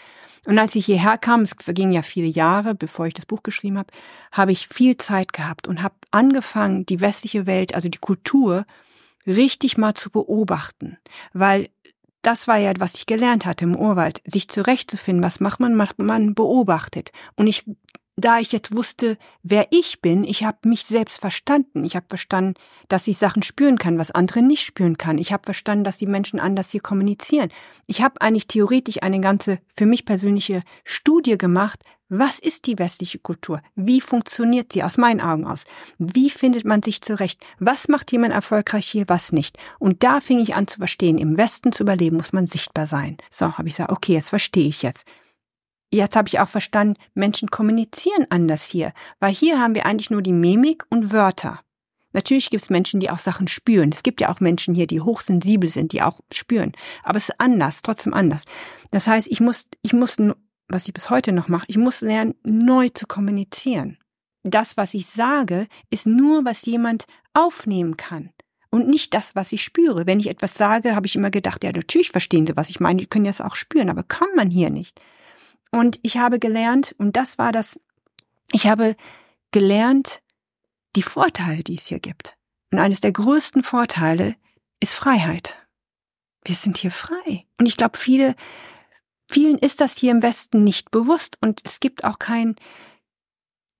[0.45, 3.77] Und als ich hierher kam, es vergingen ja viele Jahre, bevor ich das Buch geschrieben
[3.77, 3.91] habe,
[4.31, 8.65] habe ich viel Zeit gehabt und habe angefangen, die westliche Welt, also die Kultur,
[9.26, 10.97] richtig mal zu beobachten,
[11.34, 11.69] weil
[12.22, 15.99] das war ja, was ich gelernt hatte im Urwald, sich zurechtzufinden, was macht man, macht
[15.99, 17.11] man beobachtet.
[17.35, 17.65] Und ich,
[18.18, 21.84] da ich jetzt wusste, wer ich bin, ich habe mich selbst verstanden.
[21.84, 22.54] Ich habe verstanden,
[22.88, 25.18] dass ich Sachen spüren kann, was andere nicht spüren kann.
[25.18, 27.50] Ich habe verstanden, dass die Menschen anders hier kommunizieren.
[27.88, 33.18] Ich habe eigentlich theoretisch eine ganze, für mich persönliche Studie gemacht, was ist die westliche
[33.18, 33.62] Kultur?
[33.76, 35.66] Wie funktioniert sie aus meinen Augen aus?
[35.98, 37.44] Wie findet man sich zurecht?
[37.58, 39.58] Was macht jemand erfolgreich hier, was nicht?
[39.80, 43.18] Und da fing ich an zu verstehen, im Westen zu überleben, muss man sichtbar sein.
[43.32, 45.06] So, habe ich gesagt, okay, jetzt verstehe ich jetzt.
[45.95, 50.22] Jetzt habe ich auch verstanden, Menschen kommunizieren anders hier, weil hier haben wir eigentlich nur
[50.22, 51.61] die Mimik und Wörter.
[52.11, 53.91] Natürlich gibt es Menschen, die auch Sachen spüren.
[53.91, 56.72] Es gibt ja auch Menschen hier, die hochsensibel sind, die auch spüren.
[57.03, 58.45] Aber es ist anders, trotzdem anders.
[58.91, 60.17] Das heißt, ich muss, ich muss
[60.67, 63.97] was ich bis heute noch mache, ich muss lernen, neu zu kommunizieren.
[64.43, 68.31] Das, was ich sage, ist nur, was jemand aufnehmen kann.
[68.69, 70.05] Und nicht das, was ich spüre.
[70.05, 72.99] Wenn ich etwas sage, habe ich immer gedacht, ja, natürlich verstehen sie, was ich meine,
[72.99, 74.99] die können das auch spüren, aber kann man hier nicht.
[75.76, 77.80] Und ich habe gelernt, und das war das,
[78.52, 78.95] ich habe
[79.52, 80.22] gelernt,
[80.95, 82.38] die Vorteile, die es hier gibt.
[82.72, 84.35] Und eines der größten Vorteile
[84.80, 85.57] ist Freiheit.
[86.43, 87.45] Wir sind hier frei.
[87.57, 88.35] Und ich glaube, viele
[89.30, 92.56] Vielen ist das hier im Westen nicht bewusst und es gibt auch kein,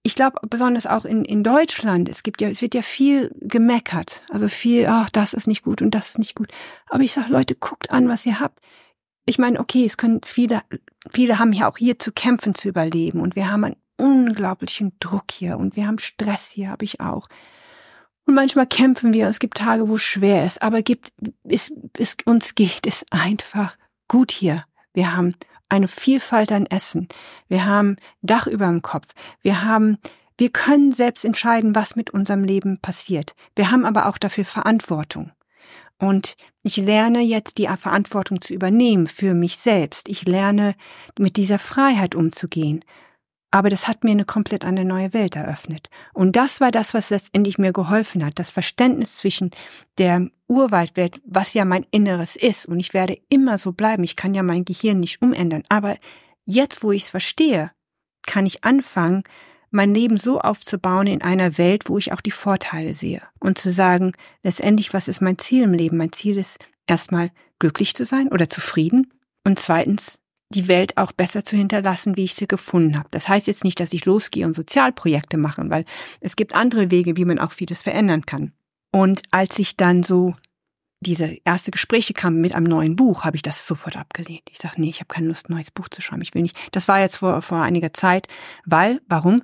[0.02, 4.24] ich glaube besonders auch in, in Deutschland, es gibt ja, es wird ja viel gemeckert,
[4.30, 6.52] also viel, ach, das ist nicht gut und das ist nicht gut.
[6.90, 8.60] Aber ich sage, Leute, guckt an, was ihr habt.
[9.26, 10.62] Ich meine, okay, es können viele,
[11.12, 15.32] viele haben ja auch hier zu kämpfen, zu überleben und wir haben einen unglaublichen Druck
[15.32, 17.28] hier und wir haben Stress hier, habe ich auch.
[18.26, 22.18] Und manchmal kämpfen wir, es gibt Tage, wo es schwer ist, aber gibt, es, es,
[22.26, 23.78] uns geht es einfach
[24.08, 24.66] gut hier.
[24.94, 25.36] Wir haben
[25.70, 27.08] eine Vielfalt an Essen.
[27.48, 29.08] Wir haben Dach über dem Kopf.
[29.42, 29.98] Wir haben
[30.38, 33.36] Wir können selbst entscheiden, was mit unserem Leben passiert.
[33.56, 35.32] Wir haben aber auch dafür Verantwortung.
[36.00, 40.10] Und ich lerne jetzt die Verantwortung zu übernehmen für mich selbst.
[40.10, 40.76] Ich lerne
[41.18, 42.84] mit dieser Freiheit umzugehen.
[43.52, 45.90] Aber das hat mir eine komplett eine neue Welt eröffnet.
[46.14, 48.38] Und das war das, was letztendlich mir geholfen hat.
[48.38, 49.52] Das Verständnis zwischen
[49.98, 52.66] der Urwaldwelt, was ja mein Inneres ist.
[52.66, 54.04] Und ich werde immer so bleiben.
[54.04, 55.64] Ich kann ja mein Gehirn nicht umändern.
[55.70, 55.96] Aber
[56.44, 57.72] jetzt, wo ich es verstehe,
[58.28, 59.24] kann ich anfangen,
[59.72, 63.22] mein Leben so aufzubauen in einer Welt, wo ich auch die Vorteile sehe.
[63.40, 64.14] Und zu sagen,
[64.44, 65.98] letztendlich, was ist mein Ziel im Leben?
[65.98, 69.12] Mein Ziel ist erstmal glücklich zu sein oder zufrieden.
[69.44, 70.20] Und zweitens,
[70.50, 73.10] die Welt auch besser zu hinterlassen, wie ich sie gefunden habe.
[73.12, 75.86] Das heißt jetzt nicht, dass ich losgehe und Sozialprojekte mache, weil
[76.20, 78.54] es gibt andere Wege, wie man auch vieles verändern kann.
[78.92, 80.36] Und als ich dann so
[81.02, 84.44] diese erste Gespräche kamen mit einem neuen Buch, habe ich das sofort abgelehnt.
[84.50, 86.22] Ich sage, nee, ich habe keine Lust, ein neues Buch zu schreiben.
[86.22, 86.58] Ich will nicht.
[86.72, 88.28] Das war jetzt vor, vor einiger Zeit,
[88.66, 89.42] weil, warum?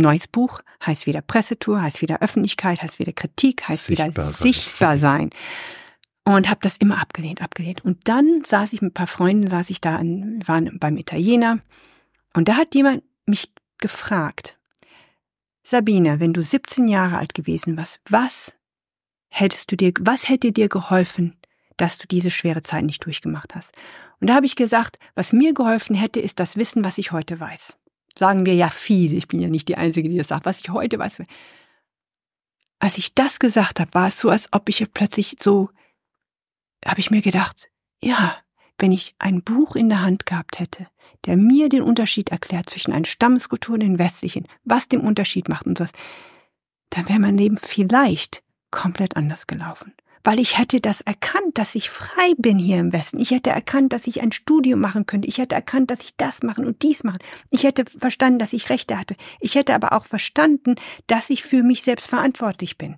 [0.00, 4.42] Neues Buch heißt wieder Pressetour, heißt wieder Öffentlichkeit, heißt wieder Kritik, heißt sichtbar wieder sein.
[4.42, 5.30] sichtbar sein.
[6.24, 7.84] Und habe das immer abgelehnt, abgelehnt.
[7.84, 11.60] Und dann saß ich mit ein paar Freunden, saß ich da, in, waren beim Italiener.
[12.34, 14.56] Und da hat jemand mich gefragt,
[15.62, 18.56] Sabine, wenn du 17 Jahre alt gewesen warst, was
[19.28, 21.36] hättest du dir, was hätte dir geholfen,
[21.76, 23.74] dass du diese schwere Zeit nicht durchgemacht hast?
[24.20, 27.40] Und da habe ich gesagt, was mir geholfen hätte, ist das Wissen, was ich heute
[27.40, 27.79] weiß.
[28.18, 29.14] Sagen wir ja viel.
[29.14, 31.22] Ich bin ja nicht die Einzige, die das sagt, was ich heute weiß.
[32.78, 35.70] Als ich das gesagt habe, war es so, als ob ich plötzlich so,
[36.84, 37.70] habe ich mir gedacht,
[38.02, 38.36] ja,
[38.78, 40.88] wenn ich ein Buch in der Hand gehabt hätte,
[41.26, 45.66] der mir den Unterschied erklärt zwischen einer Stammeskultur und den westlichen, was den Unterschied macht
[45.66, 45.92] und sowas,
[46.88, 49.92] dann wäre mein Leben vielleicht komplett anders gelaufen.
[50.22, 53.18] Weil ich hätte das erkannt, dass ich frei bin hier im Westen.
[53.20, 55.28] Ich hätte erkannt, dass ich ein Studium machen könnte.
[55.28, 57.20] Ich hätte erkannt, dass ich das machen und dies machen.
[57.50, 59.16] Ich hätte verstanden, dass ich Rechte hatte.
[59.40, 60.74] Ich hätte aber auch verstanden,
[61.06, 62.96] dass ich für mich selbst verantwortlich bin.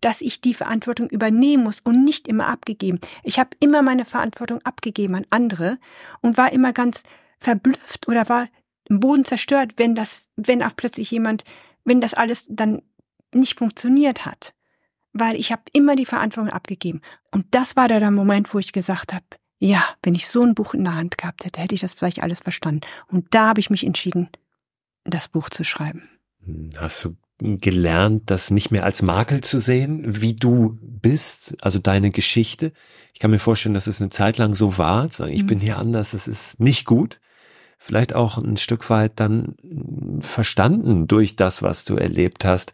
[0.00, 2.98] Dass ich die Verantwortung übernehmen muss und nicht immer abgegeben.
[3.22, 5.78] Ich habe immer meine Verantwortung abgegeben an andere
[6.22, 7.04] und war immer ganz
[7.38, 8.48] verblüfft oder war
[8.88, 11.44] im Boden zerstört, wenn das, wenn auch plötzlich jemand,
[11.84, 12.82] wenn das alles dann
[13.32, 14.54] nicht funktioniert hat
[15.14, 17.00] weil ich habe immer die Verantwortung abgegeben.
[17.30, 19.24] Und das war da der Moment, wo ich gesagt habe,
[19.58, 22.22] ja, wenn ich so ein Buch in der Hand gehabt hätte, hätte ich das vielleicht
[22.22, 22.82] alles verstanden.
[23.06, 24.28] Und da habe ich mich entschieden,
[25.04, 26.10] das Buch zu schreiben.
[26.44, 31.78] Hm, hast du gelernt, das nicht mehr als Makel zu sehen, wie du bist, also
[31.78, 32.72] deine Geschichte?
[33.12, 35.48] Ich kann mir vorstellen, dass es eine Zeit lang so war, zu sagen, ich mhm.
[35.48, 37.20] bin hier anders, das ist nicht gut.
[37.78, 39.56] Vielleicht auch ein Stück weit dann
[40.20, 42.72] verstanden durch das, was du erlebt hast,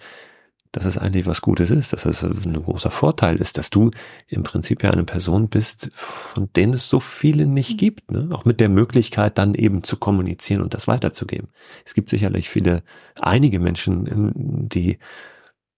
[0.72, 3.90] dass es eigentlich was Gutes ist, dass es ein großer Vorteil ist, dass du
[4.28, 7.76] im Prinzip ja eine Person bist, von denen es so viele nicht mhm.
[7.76, 8.28] gibt, ne?
[8.32, 11.48] auch mit der Möglichkeit dann eben zu kommunizieren und das weiterzugeben.
[11.84, 12.82] Es gibt sicherlich viele,
[13.20, 14.98] einige Menschen, die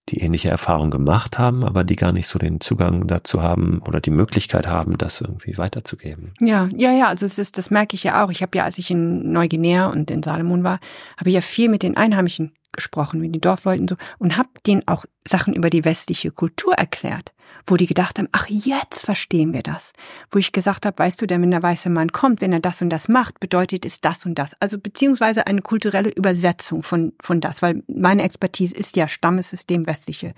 [0.09, 4.01] die ähnliche Erfahrung gemacht haben, aber die gar nicht so den Zugang dazu haben oder
[4.01, 6.33] die Möglichkeit haben, das irgendwie weiterzugeben.
[6.41, 8.31] Ja, ja, ja, also es ist, das merke ich ja auch.
[8.31, 10.81] Ich habe ja, als ich in Neuguinea und in Salomon war,
[11.17, 14.83] habe ich ja viel mit den Einheimischen gesprochen, mit den Dorfleuten so und habe denen
[14.87, 17.33] auch Sachen über die westliche Kultur erklärt,
[17.67, 19.93] wo die gedacht haben, ach jetzt verstehen wir das.
[20.31, 23.09] Wo ich gesagt habe, weißt du, der weiße Mann kommt, wenn er das und das
[23.09, 24.55] macht, bedeutet es das und das.
[24.61, 30.35] Also beziehungsweise eine kulturelle Übersetzung von von das, weil meine Expertise ist ja Stammessystem westliche.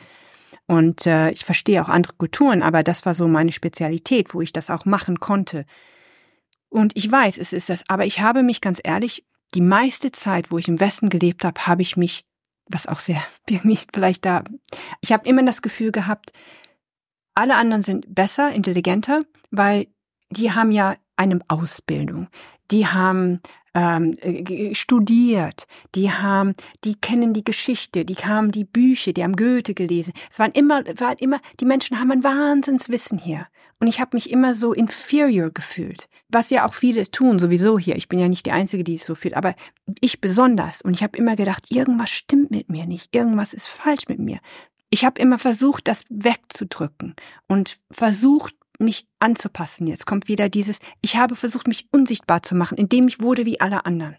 [0.66, 4.52] Und äh, ich verstehe auch andere Kulturen, aber das war so meine Spezialität, wo ich
[4.52, 5.66] das auch machen konnte.
[6.68, 9.24] Und ich weiß, es ist das, aber ich habe mich ganz ehrlich
[9.54, 12.24] die meiste Zeit, wo ich im Westen gelebt habe, habe ich mich,
[12.66, 14.42] was auch sehr irgendwie vielleicht da,
[15.00, 16.32] ich habe immer das Gefühl gehabt,
[17.34, 19.86] alle anderen sind besser, intelligenter, weil
[20.30, 22.28] die haben ja eine Ausbildung,
[22.70, 23.40] die haben
[23.74, 24.14] ähm,
[24.72, 26.54] studiert, die haben,
[26.84, 30.12] die kennen die Geschichte, die haben die Bücher, die haben Goethe gelesen.
[30.30, 33.46] Es waren immer, waren immer, die Menschen haben ein Wahnsinnswissen hier.
[33.80, 37.96] Und ich habe mich immer so inferior gefühlt, was ja auch viele tun, sowieso hier.
[37.96, 39.54] Ich bin ja nicht die Einzige, die es so fühlt, aber
[40.00, 40.80] ich besonders.
[40.80, 44.38] Und ich habe immer gedacht, irgendwas stimmt mit mir nicht, irgendwas ist falsch mit mir.
[44.94, 47.16] Ich habe immer versucht, das wegzudrücken
[47.48, 49.88] und versucht, mich anzupassen.
[49.88, 53.60] Jetzt kommt wieder dieses, ich habe versucht, mich unsichtbar zu machen, indem ich wurde wie
[53.60, 54.16] alle anderen.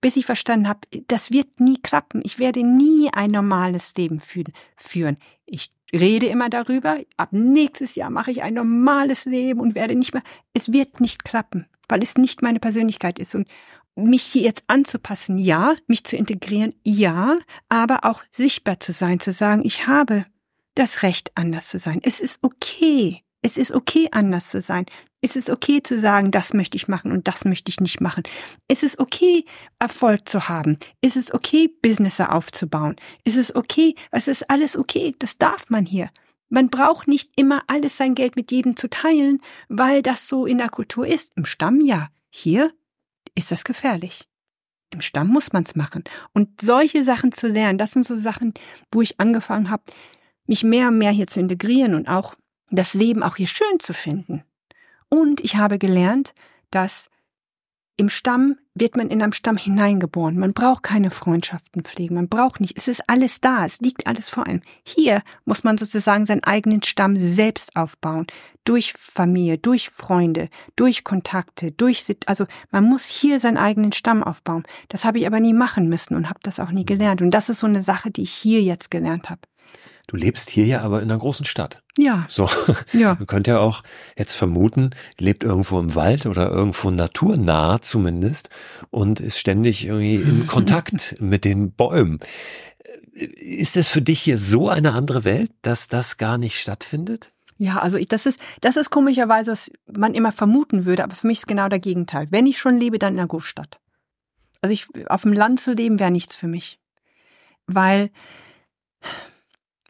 [0.00, 2.20] Bis ich verstanden habe, das wird nie klappen.
[2.24, 5.18] Ich werde nie ein normales Leben führen.
[5.44, 10.14] Ich rede immer darüber, ab nächstes Jahr mache ich ein normales Leben und werde nicht
[10.14, 13.46] mehr, es wird nicht klappen, weil es nicht meine Persönlichkeit ist und
[13.96, 19.32] mich hier jetzt anzupassen, ja, mich zu integrieren, ja, aber auch sichtbar zu sein, zu
[19.32, 20.26] sagen, ich habe
[20.74, 22.00] das Recht, anders zu sein.
[22.02, 23.22] Es ist okay.
[23.42, 24.86] Es ist okay, anders zu sein.
[25.20, 28.24] Es ist okay zu sagen, das möchte ich machen und das möchte ich nicht machen.
[28.68, 29.44] Es ist okay,
[29.78, 30.78] Erfolg zu haben.
[31.00, 32.96] Es ist okay, Business aufzubauen.
[33.24, 35.14] Es ist okay, es ist alles okay.
[35.18, 36.10] Das darf man hier.
[36.48, 40.58] Man braucht nicht immer alles sein Geld mit jedem zu teilen, weil das so in
[40.58, 41.32] der Kultur ist.
[41.36, 42.08] Im Stamm ja.
[42.30, 42.70] Hier
[43.36, 44.26] ist das gefährlich.
[44.90, 46.04] Im Stamm muss man's machen.
[46.32, 48.54] Und solche Sachen zu lernen, das sind so Sachen,
[48.90, 49.82] wo ich angefangen habe,
[50.46, 52.34] mich mehr und mehr hier zu integrieren und auch
[52.70, 54.44] das Leben auch hier schön zu finden.
[55.08, 56.34] Und ich habe gelernt,
[56.70, 57.10] dass
[57.96, 60.38] im Stamm wird man in einem Stamm hineingeboren.
[60.38, 62.14] Man braucht keine Freundschaften pflegen.
[62.14, 62.76] Man braucht nicht.
[62.76, 63.64] Es ist alles da.
[63.64, 64.62] Es liegt alles vor einem.
[64.84, 68.26] Hier muss man sozusagen seinen eigenen Stamm selbst aufbauen.
[68.66, 74.64] Durch Familie, durch Freunde, durch Kontakte, durch, also man muss hier seinen eigenen Stamm aufbauen.
[74.90, 77.22] Das habe ich aber nie machen müssen und habe das auch nie gelernt.
[77.22, 79.40] Und das ist so eine Sache, die ich hier jetzt gelernt habe.
[80.06, 81.82] Du lebst hier ja aber in einer großen Stadt.
[81.98, 82.26] Ja.
[82.28, 82.48] So.
[82.92, 83.14] Ja.
[83.18, 83.82] Man könnte ja auch
[84.16, 88.48] jetzt vermuten, lebt irgendwo im Wald oder irgendwo naturnah zumindest
[88.90, 92.20] und ist ständig irgendwie in Kontakt mit den Bäumen.
[93.12, 97.32] Ist es für dich hier so eine andere Welt, dass das gar nicht stattfindet?
[97.58, 101.26] Ja, also ich, das ist, das ist komischerweise, was man immer vermuten würde, aber für
[101.26, 102.26] mich ist genau der Gegenteil.
[102.30, 103.80] Wenn ich schon lebe, dann in einer Großstadt.
[104.60, 106.78] Also ich, auf dem Land zu leben wäre nichts für mich.
[107.66, 108.10] Weil,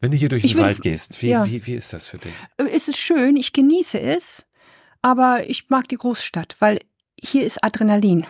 [0.00, 1.44] wenn du hier durch den Wald gehst, wie, ja.
[1.44, 2.32] wie, wie ist das für dich?
[2.56, 4.46] Äh, es ist schön, ich genieße es,
[5.02, 6.80] aber ich mag die Großstadt, weil
[7.18, 8.26] hier ist Adrenalin,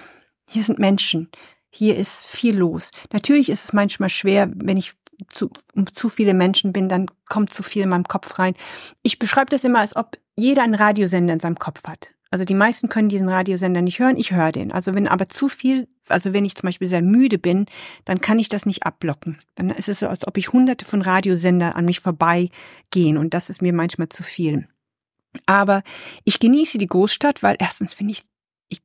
[0.48, 1.28] hier sind Menschen,
[1.70, 2.90] hier ist viel los.
[3.12, 4.94] Natürlich ist es manchmal schwer, wenn ich
[5.28, 5.50] zu,
[5.92, 8.54] zu viele Menschen bin, dann kommt zu viel in meinem Kopf rein.
[9.02, 12.10] Ich beschreibe das immer, als ob jeder einen Radiosender in seinem Kopf hat.
[12.30, 14.72] Also die meisten können diesen Radiosender nicht hören, ich höre den.
[14.72, 17.66] Also wenn aber zu viel, also wenn ich zum Beispiel sehr müde bin,
[18.04, 19.38] dann kann ich das nicht abblocken.
[19.54, 23.48] Dann ist es so, als ob ich hunderte von Radiosender an mich vorbeigehen und das
[23.48, 24.68] ist mir manchmal zu viel.
[25.46, 25.82] Aber
[26.24, 28.22] ich genieße die Großstadt, weil erstens finde ich,
[28.68, 28.82] ich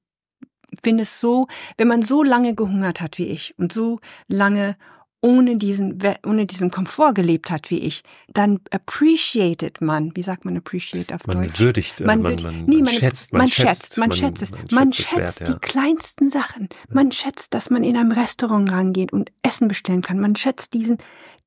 [0.84, 1.48] finde es so,
[1.78, 4.78] wenn man so lange gehungert hat wie ich und so lange
[5.22, 10.58] ohne diesen, ohne diesen Komfort gelebt hat wie ich, dann appreciated man, wie sagt man
[10.58, 11.60] appreciate auf man Deutsch?
[11.60, 14.52] Würdigt, äh, man, man, man, nee, man, schätzt, man, schätzt, man schätzt es.
[14.72, 15.54] Man schätzt, wert, ja.
[15.54, 16.70] die kleinsten Sachen.
[16.90, 20.20] Man schätzt, dass man in einem Restaurant rangeht und Essen bestellen kann.
[20.20, 20.98] Man schätzt diesen,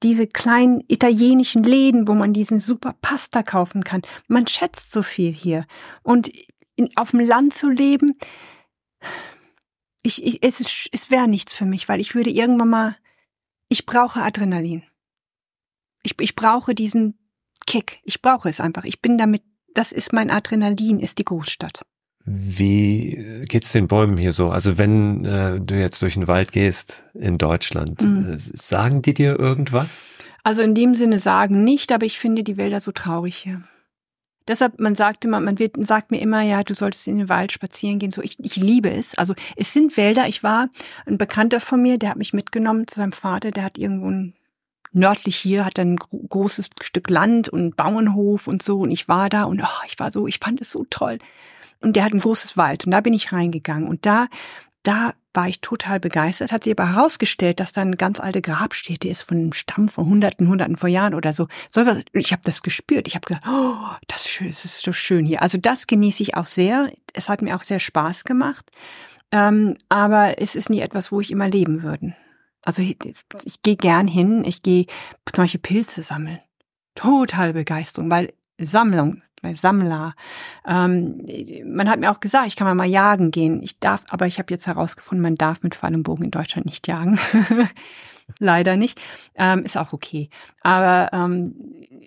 [0.04, 4.02] diese kleinen italienischen Läden, wo man diesen super Pasta kaufen kann.
[4.28, 5.66] Man schätzt so viel hier.
[6.04, 6.30] Und
[6.76, 8.18] in, auf dem Land zu leben,
[10.04, 12.96] ich, ich, es, es wäre nichts für mich, weil ich würde irgendwann mal
[13.74, 14.84] ich brauche Adrenalin.
[16.04, 17.18] Ich, ich brauche diesen
[17.66, 17.98] Kick.
[18.04, 18.84] Ich brauche es einfach.
[18.84, 19.42] Ich bin damit,
[19.74, 21.84] das ist mein Adrenalin, ist die Großstadt.
[22.24, 24.50] Wie geht's den Bäumen hier so?
[24.50, 28.34] Also wenn äh, du jetzt durch den Wald gehst in Deutschland, mhm.
[28.34, 30.02] äh, sagen die dir irgendwas?
[30.44, 33.62] Also in dem Sinne sagen nicht, aber ich finde die Wälder so traurig hier.
[34.46, 37.52] Deshalb, man sagt immer, man wird, sagt mir immer, ja, du solltest in den Wald
[37.52, 38.10] spazieren gehen.
[38.10, 39.16] So, ich, ich liebe es.
[39.16, 40.28] Also es sind Wälder.
[40.28, 40.68] Ich war
[41.06, 43.50] ein Bekannter von mir, der hat mich mitgenommen zu seinem Vater.
[43.50, 44.34] Der hat irgendwo ein
[44.94, 48.80] nördlich hier hat ein großes Stück Land und Bauernhof und so.
[48.80, 51.18] Und ich war da und oh, ich war so, ich fand es so toll.
[51.80, 54.28] Und der hat ein großes Wald und da bin ich reingegangen und da,
[54.84, 59.08] da war ich total begeistert, hat sich aber herausgestellt, dass da eine ganz alte Grabstätte
[59.08, 61.48] ist von einem Stamm von hunderten, hunderten von Jahren oder so.
[62.12, 63.08] Ich habe das gespürt.
[63.08, 65.42] Ich habe gedacht, oh, das ist schön, es ist so schön hier.
[65.42, 66.92] Also das genieße ich auch sehr.
[67.12, 68.70] Es hat mir auch sehr Spaß gemacht.
[69.32, 72.14] Ähm, aber es ist nie etwas, wo ich immer leben würde.
[72.62, 72.96] Also ich,
[73.44, 74.86] ich gehe gern hin, ich gehe
[75.26, 76.38] zum Beispiel Pilze sammeln.
[76.94, 80.14] Total Begeisterung, weil Sammlung, bei Sammler.
[80.66, 81.24] Ähm,
[81.66, 83.62] man hat mir auch gesagt, ich kann mal, jagen gehen.
[83.62, 86.66] Ich darf, aber ich habe jetzt herausgefunden, man darf mit Pfeil und Bogen in Deutschland
[86.66, 87.18] nicht jagen.
[88.38, 88.98] Leider nicht.
[89.34, 90.30] Ähm, ist auch okay.
[90.62, 91.54] Aber ähm,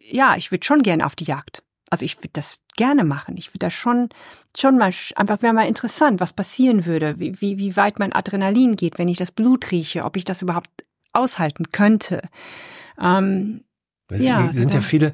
[0.10, 1.64] ja, ich würde schon gerne auf die Jagd.
[1.90, 3.38] Also ich würde das gerne machen.
[3.38, 4.10] Ich würde das schon,
[4.58, 8.76] schon mal, einfach wäre mal interessant, was passieren würde, wie, wie, wie weit mein Adrenalin
[8.76, 10.70] geht, wenn ich das Blut rieche, ob ich das überhaupt
[11.14, 12.22] aushalten könnte.
[13.00, 13.64] Ähm,
[14.12, 15.12] ja, sind ja viele,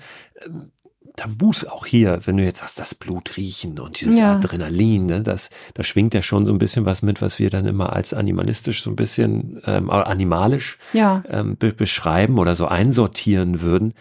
[1.15, 4.35] Tabus auch hier, wenn du jetzt hast, das Blut riechen und dieses ja.
[4.35, 7.67] Adrenalin, ne, das, da schwingt ja schon so ein bisschen was mit, was wir dann
[7.67, 11.23] immer als animalistisch so ein bisschen ähm, animalisch ja.
[11.29, 13.93] ähm, be beschreiben oder so einsortieren würden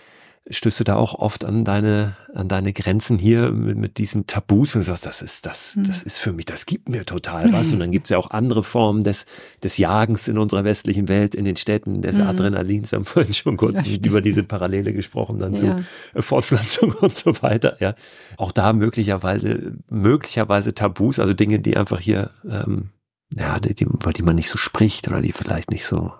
[0.50, 4.74] stößt du da auch oft an deine, an deine Grenzen hier mit, mit diesen Tabus
[4.74, 5.84] und sagst, das ist, das, mhm.
[5.84, 7.72] das ist für mich, das gibt mir total was.
[7.72, 9.24] Und dann gibt es ja auch andere Formen des,
[9.62, 12.22] des Jagens in unserer westlichen Welt, in den Städten, des mhm.
[12.24, 12.90] Adrenalins.
[12.90, 15.58] Wir haben vorhin schon kurz über diese Parallele gesprochen, dann ja.
[15.58, 17.94] zu äh, Fortpflanzung und so weiter, ja.
[18.36, 22.90] Auch da möglicherweise, möglicherweise Tabus, also Dinge, die einfach hier, ähm,
[23.36, 26.12] ja, die, die, über die man nicht so spricht oder die vielleicht nicht so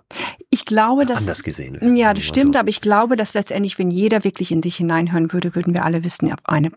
[0.50, 1.96] ich glaube, dass, anders gesehen werden.
[1.96, 2.60] Ja, das stimmt, so.
[2.60, 6.04] aber ich glaube, dass letztendlich, wenn jeder wirklich in sich hineinhören würde, würden wir alle
[6.04, 6.72] wissen, ob eine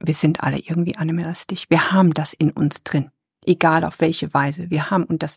[0.00, 1.66] wir sind alle irgendwie animalistisch.
[1.68, 3.10] Wir haben das in uns drin.
[3.44, 4.70] Egal auf welche Weise.
[4.70, 5.36] Wir haben, und das,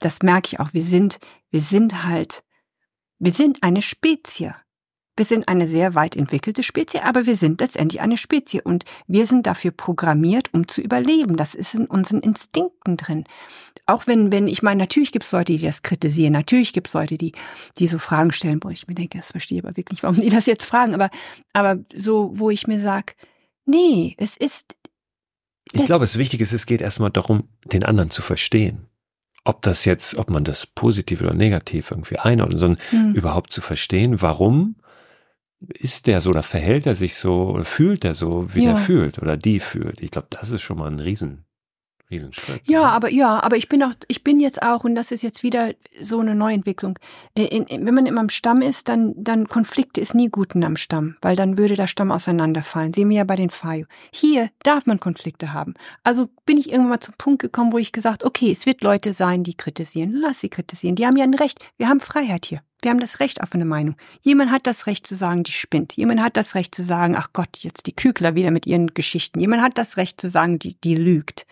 [0.00, 1.18] das merke ich auch, wir sind,
[1.50, 2.42] wir sind halt,
[3.18, 4.54] wir sind eine Spezie.
[5.18, 9.26] Wir sind eine sehr weit entwickelte Spezie, aber wir sind letztendlich eine Spezie und wir
[9.26, 11.36] sind dafür programmiert, um zu überleben.
[11.36, 13.24] Das ist in unseren Instinkten drin.
[13.84, 16.94] Auch wenn, wenn, ich meine, natürlich gibt es Leute, die das kritisieren, natürlich gibt es
[16.94, 17.32] Leute, die,
[17.78, 20.28] die so Fragen stellen, wo ich mir denke, das verstehe ich aber wirklich, warum die
[20.28, 21.10] das jetzt fragen, aber,
[21.52, 23.14] aber so, wo ich mir sage,
[23.66, 24.76] nee, es ist.
[25.72, 28.86] Ich glaube, das Wichtige ist, es geht erstmal darum, den anderen zu verstehen
[29.44, 33.14] ob das jetzt, ob man das positiv oder negativ irgendwie einordnet, sondern hm.
[33.14, 34.76] überhaupt zu verstehen, warum
[35.60, 38.70] ist der so oder verhält er sich so oder fühlt er so, wie ja.
[38.72, 40.00] er fühlt oder die fühlt.
[40.00, 41.44] Ich glaube, das ist schon mal ein Riesen,
[42.10, 42.62] Riesenschritt.
[42.66, 42.92] Ja, ne?
[42.92, 45.74] aber ja, aber ich bin auch, ich bin jetzt auch, und das ist jetzt wieder
[46.00, 46.98] so eine Neuentwicklung.
[47.36, 50.64] Äh, in, in, wenn man immer am Stamm ist, dann, dann Konflikte ist nie guten
[50.64, 52.92] am Stamm, weil dann würde der Stamm auseinanderfallen.
[52.92, 53.86] Sehen wir ja bei den Fayo.
[54.10, 55.74] Hier darf man Konflikte haben.
[56.02, 59.12] Also bin ich irgendwann mal zum Punkt gekommen, wo ich gesagt, okay, es wird Leute
[59.12, 60.12] sein, die kritisieren.
[60.14, 60.96] Lass sie kritisieren.
[60.96, 61.58] Die haben ja ein Recht.
[61.76, 62.62] Wir haben Freiheit hier.
[62.80, 63.96] Wir haben das Recht auf eine Meinung.
[64.20, 65.94] Jemand hat das Recht zu sagen, die spinnt.
[65.94, 69.40] Jemand hat das Recht zu sagen, ach Gott, jetzt die Kügler wieder mit ihren Geschichten.
[69.40, 71.44] Jemand hat das Recht zu sagen, die, die lügt.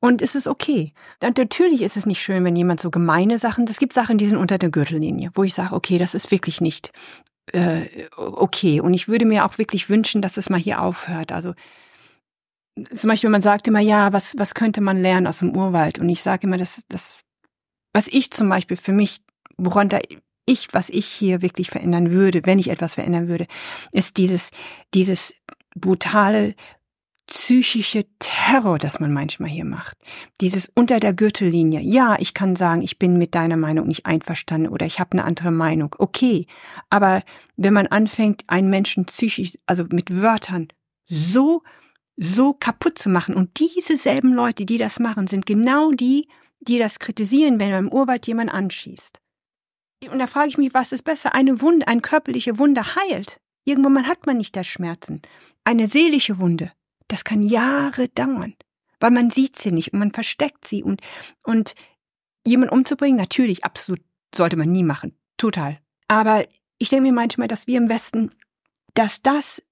[0.00, 0.92] Und es ist okay.
[1.22, 4.26] Und natürlich ist es nicht schön, wenn jemand so gemeine Sachen, es gibt Sachen, die
[4.26, 6.92] sind unter der Gürtellinie, wo ich sage, okay, das ist wirklich nicht
[7.52, 8.80] äh, okay.
[8.80, 11.32] Und ich würde mir auch wirklich wünschen, dass es mal hier aufhört.
[11.32, 11.54] Also
[12.92, 15.98] zum Beispiel, man sagt immer, ja, was, was könnte man lernen aus dem Urwald?
[15.98, 17.18] Und ich sage immer, dass das,
[17.94, 19.20] was ich zum Beispiel für mich,
[19.56, 19.98] woran da
[20.44, 23.46] ich, was ich hier wirklich verändern würde, wenn ich etwas verändern würde,
[23.92, 24.50] ist dieses,
[24.94, 25.34] dieses
[25.74, 26.54] brutale
[27.26, 29.96] psychische Terror, das man manchmal hier macht.
[30.40, 31.80] Dieses unter der Gürtellinie.
[31.80, 35.24] Ja, ich kann sagen, ich bin mit deiner Meinung nicht einverstanden oder ich habe eine
[35.24, 35.94] andere Meinung.
[35.98, 36.46] Okay.
[36.88, 37.22] Aber
[37.56, 40.68] wenn man anfängt, einen Menschen psychisch, also mit Wörtern
[41.04, 41.62] so,
[42.16, 46.28] so kaputt zu machen und diese selben Leute, die das machen, sind genau die,
[46.60, 49.18] die das kritisieren, wenn man im Urwald jemand anschießt.
[50.10, 51.34] Und da frage ich mich, was ist besser?
[51.34, 53.40] Eine Wunde, eine körperliche Wunde heilt.
[53.64, 55.22] Irgendwann hat man nicht das Schmerzen.
[55.64, 56.72] Eine seelische Wunde
[57.08, 58.54] das kann Jahre dauern,
[59.00, 61.00] weil man sieht sie nicht und man versteckt sie und,
[61.44, 61.74] und
[62.46, 64.00] jemanden umzubringen, natürlich, absolut,
[64.34, 65.16] sollte man nie machen.
[65.36, 65.78] Total.
[66.08, 66.44] Aber
[66.78, 68.30] ich denke mir manchmal, dass wir im Westen,
[68.94, 69.62] dass das,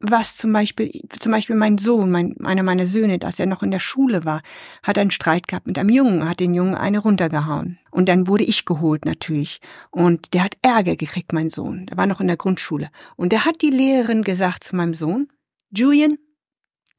[0.00, 3.70] was zum Beispiel, zum Beispiel mein Sohn, mein, einer meiner Söhne, dass er noch in
[3.70, 4.42] der Schule war,
[4.82, 7.78] hat einen Streit gehabt mit einem Jungen, hat den Jungen eine runtergehauen.
[7.90, 9.60] Und dann wurde ich geholt natürlich.
[9.90, 11.86] Und der hat Ärger gekriegt, mein Sohn.
[11.86, 12.90] Der war noch in der Grundschule.
[13.16, 15.28] Und der hat die Lehrerin gesagt zu meinem Sohn,
[15.70, 16.18] Julian,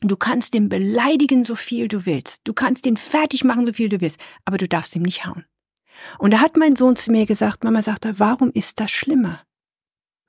[0.01, 2.41] Du kannst den beleidigen, so viel du willst.
[2.43, 4.19] Du kannst den fertig machen, so viel du willst.
[4.43, 5.45] Aber du darfst ihm nicht hauen.
[6.19, 9.41] Und da hat mein Sohn zu mir gesagt, Mama sagte, warum ist das schlimmer?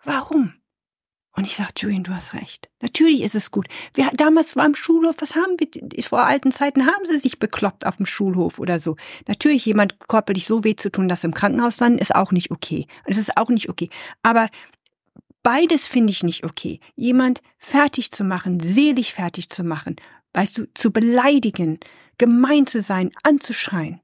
[0.04, 0.54] Warum?
[1.36, 2.70] Und ich sagte, Julian, du hast recht.
[2.80, 3.66] Natürlich ist es gut.
[3.92, 7.84] Wir, damals war im Schulhof, was haben wir, vor alten Zeiten haben sie sich bekloppt
[7.84, 8.96] auf dem Schulhof oder so.
[9.28, 12.86] Natürlich jemand körperlich so weh zu tun, dass im Krankenhaus dann ist auch nicht okay.
[13.04, 13.90] Es ist auch nicht okay.
[14.22, 14.48] Aber
[15.46, 16.80] Beides finde ich nicht okay.
[16.96, 19.94] Jemand fertig zu machen, selig fertig zu machen,
[20.32, 21.78] weißt du, zu beleidigen,
[22.18, 24.00] gemein zu sein, anzuschreien,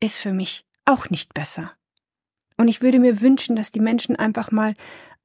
[0.00, 1.72] ist für mich auch nicht besser.
[2.56, 4.74] Und ich würde mir wünschen, dass die Menschen einfach mal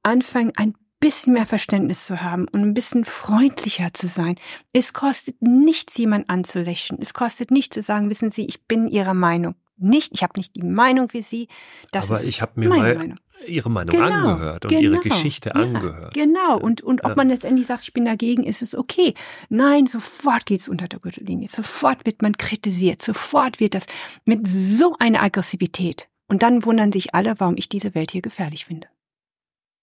[0.02, 4.36] anfangen, ein bisschen mehr Verständnis zu haben und ein bisschen freundlicher zu sein.
[4.74, 7.00] Es kostet nichts, jemand anzulächeln.
[7.00, 9.54] Es kostet nichts zu sagen, wissen Sie, ich bin Ihrer Meinung.
[9.78, 11.48] Nicht, ich habe nicht die Meinung wie Sie.
[11.92, 15.50] Das Aber ich habe mir mal Meinung ihre Meinung genau, angehört und genau, ihre Geschichte
[15.50, 16.14] ja, angehört.
[16.14, 16.58] Genau.
[16.58, 19.14] Und, und ob man letztendlich sagt, ich bin dagegen, ist es okay.
[19.48, 21.48] Nein, sofort geht's unter der Gürtellinie.
[21.48, 23.02] Sofort wird man kritisiert.
[23.02, 23.86] Sofort wird das
[24.24, 26.08] mit so einer Aggressivität.
[26.28, 28.88] Und dann wundern sich alle, warum ich diese Welt hier gefährlich finde.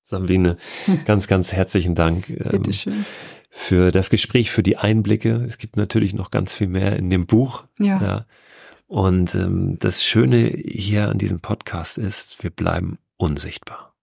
[0.03, 0.57] Sabine,
[1.05, 2.29] ganz, ganz herzlichen Dank.
[2.29, 3.05] Ähm, Bitteschön.
[3.51, 5.43] Für das Gespräch, für die Einblicke.
[5.47, 7.65] Es gibt natürlich noch ganz viel mehr in dem Buch.
[7.79, 8.01] Ja.
[8.01, 8.25] ja.
[8.87, 13.93] Und ähm, das Schöne hier an diesem Podcast ist, wir bleiben unsichtbar.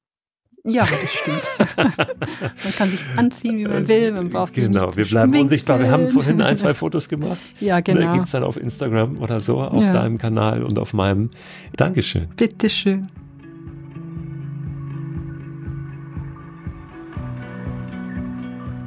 [0.68, 1.76] Ja, das stimmt.
[1.76, 4.10] man kann sich anziehen, wie man will.
[4.10, 5.44] Man braucht genau, wir bleiben schminken.
[5.44, 5.78] unsichtbar.
[5.78, 7.38] Wir haben vorhin ein, zwei Fotos gemacht.
[7.60, 8.16] Ja, genau.
[8.16, 9.92] Da es dann auf Instagram oder so, auf ja.
[9.92, 11.30] deinem Kanal und auf meinem.
[11.76, 12.28] Dankeschön.
[12.36, 13.02] Bitteschön.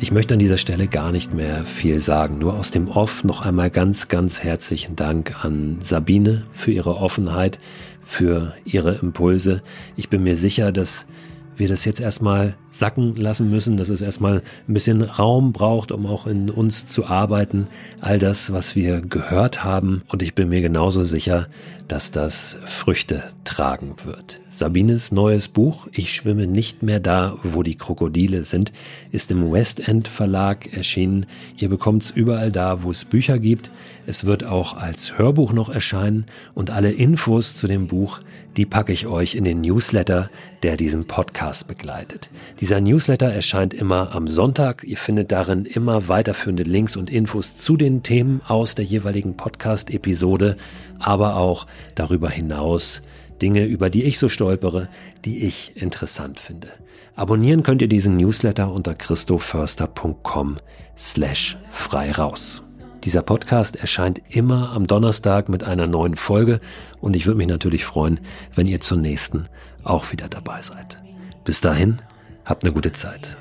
[0.01, 3.45] Ich möchte an dieser Stelle gar nicht mehr viel sagen, nur aus dem Off noch
[3.45, 7.59] einmal ganz, ganz herzlichen Dank an Sabine für ihre Offenheit,
[8.09, 9.61] für ihre Impulse.
[9.95, 11.05] Ich bin mir sicher, dass
[11.57, 16.05] wir das jetzt erstmal sacken lassen müssen, dass es erstmal ein bisschen Raum braucht, um
[16.05, 17.67] auch in uns zu arbeiten.
[18.01, 20.03] All das, was wir gehört haben.
[20.07, 21.47] Und ich bin mir genauso sicher,
[21.87, 24.39] dass das Früchte tragen wird.
[24.49, 28.71] Sabines neues Buch, Ich schwimme nicht mehr da, wo die Krokodile sind,
[29.11, 31.25] ist im West End Verlag erschienen.
[31.57, 33.71] Ihr bekommt es überall da, wo es Bücher gibt.
[34.05, 38.19] Es wird auch als Hörbuch noch erscheinen und alle Infos zu dem Buch
[38.57, 40.29] die packe ich euch in den Newsletter,
[40.63, 42.29] der diesen Podcast begleitet.
[42.59, 44.83] Dieser Newsletter erscheint immer am Sonntag.
[44.83, 50.57] Ihr findet darin immer weiterführende Links und Infos zu den Themen aus der jeweiligen Podcast-Episode,
[50.99, 53.01] aber auch darüber hinaus
[53.41, 54.89] Dinge, über die ich so stolpere,
[55.23, 56.67] die ich interessant finde.
[57.15, 60.57] Abonnieren könnt ihr diesen Newsletter unter christoförster.com
[60.97, 62.61] slash frei raus.
[63.05, 66.59] Dieser Podcast erscheint immer am Donnerstag mit einer neuen Folge
[66.99, 68.19] und ich würde mich natürlich freuen,
[68.53, 69.45] wenn ihr zur nächsten
[69.85, 70.99] auch wieder dabei seid.
[71.45, 71.99] Bis dahin,
[72.49, 73.37] habt eine gute Zeit.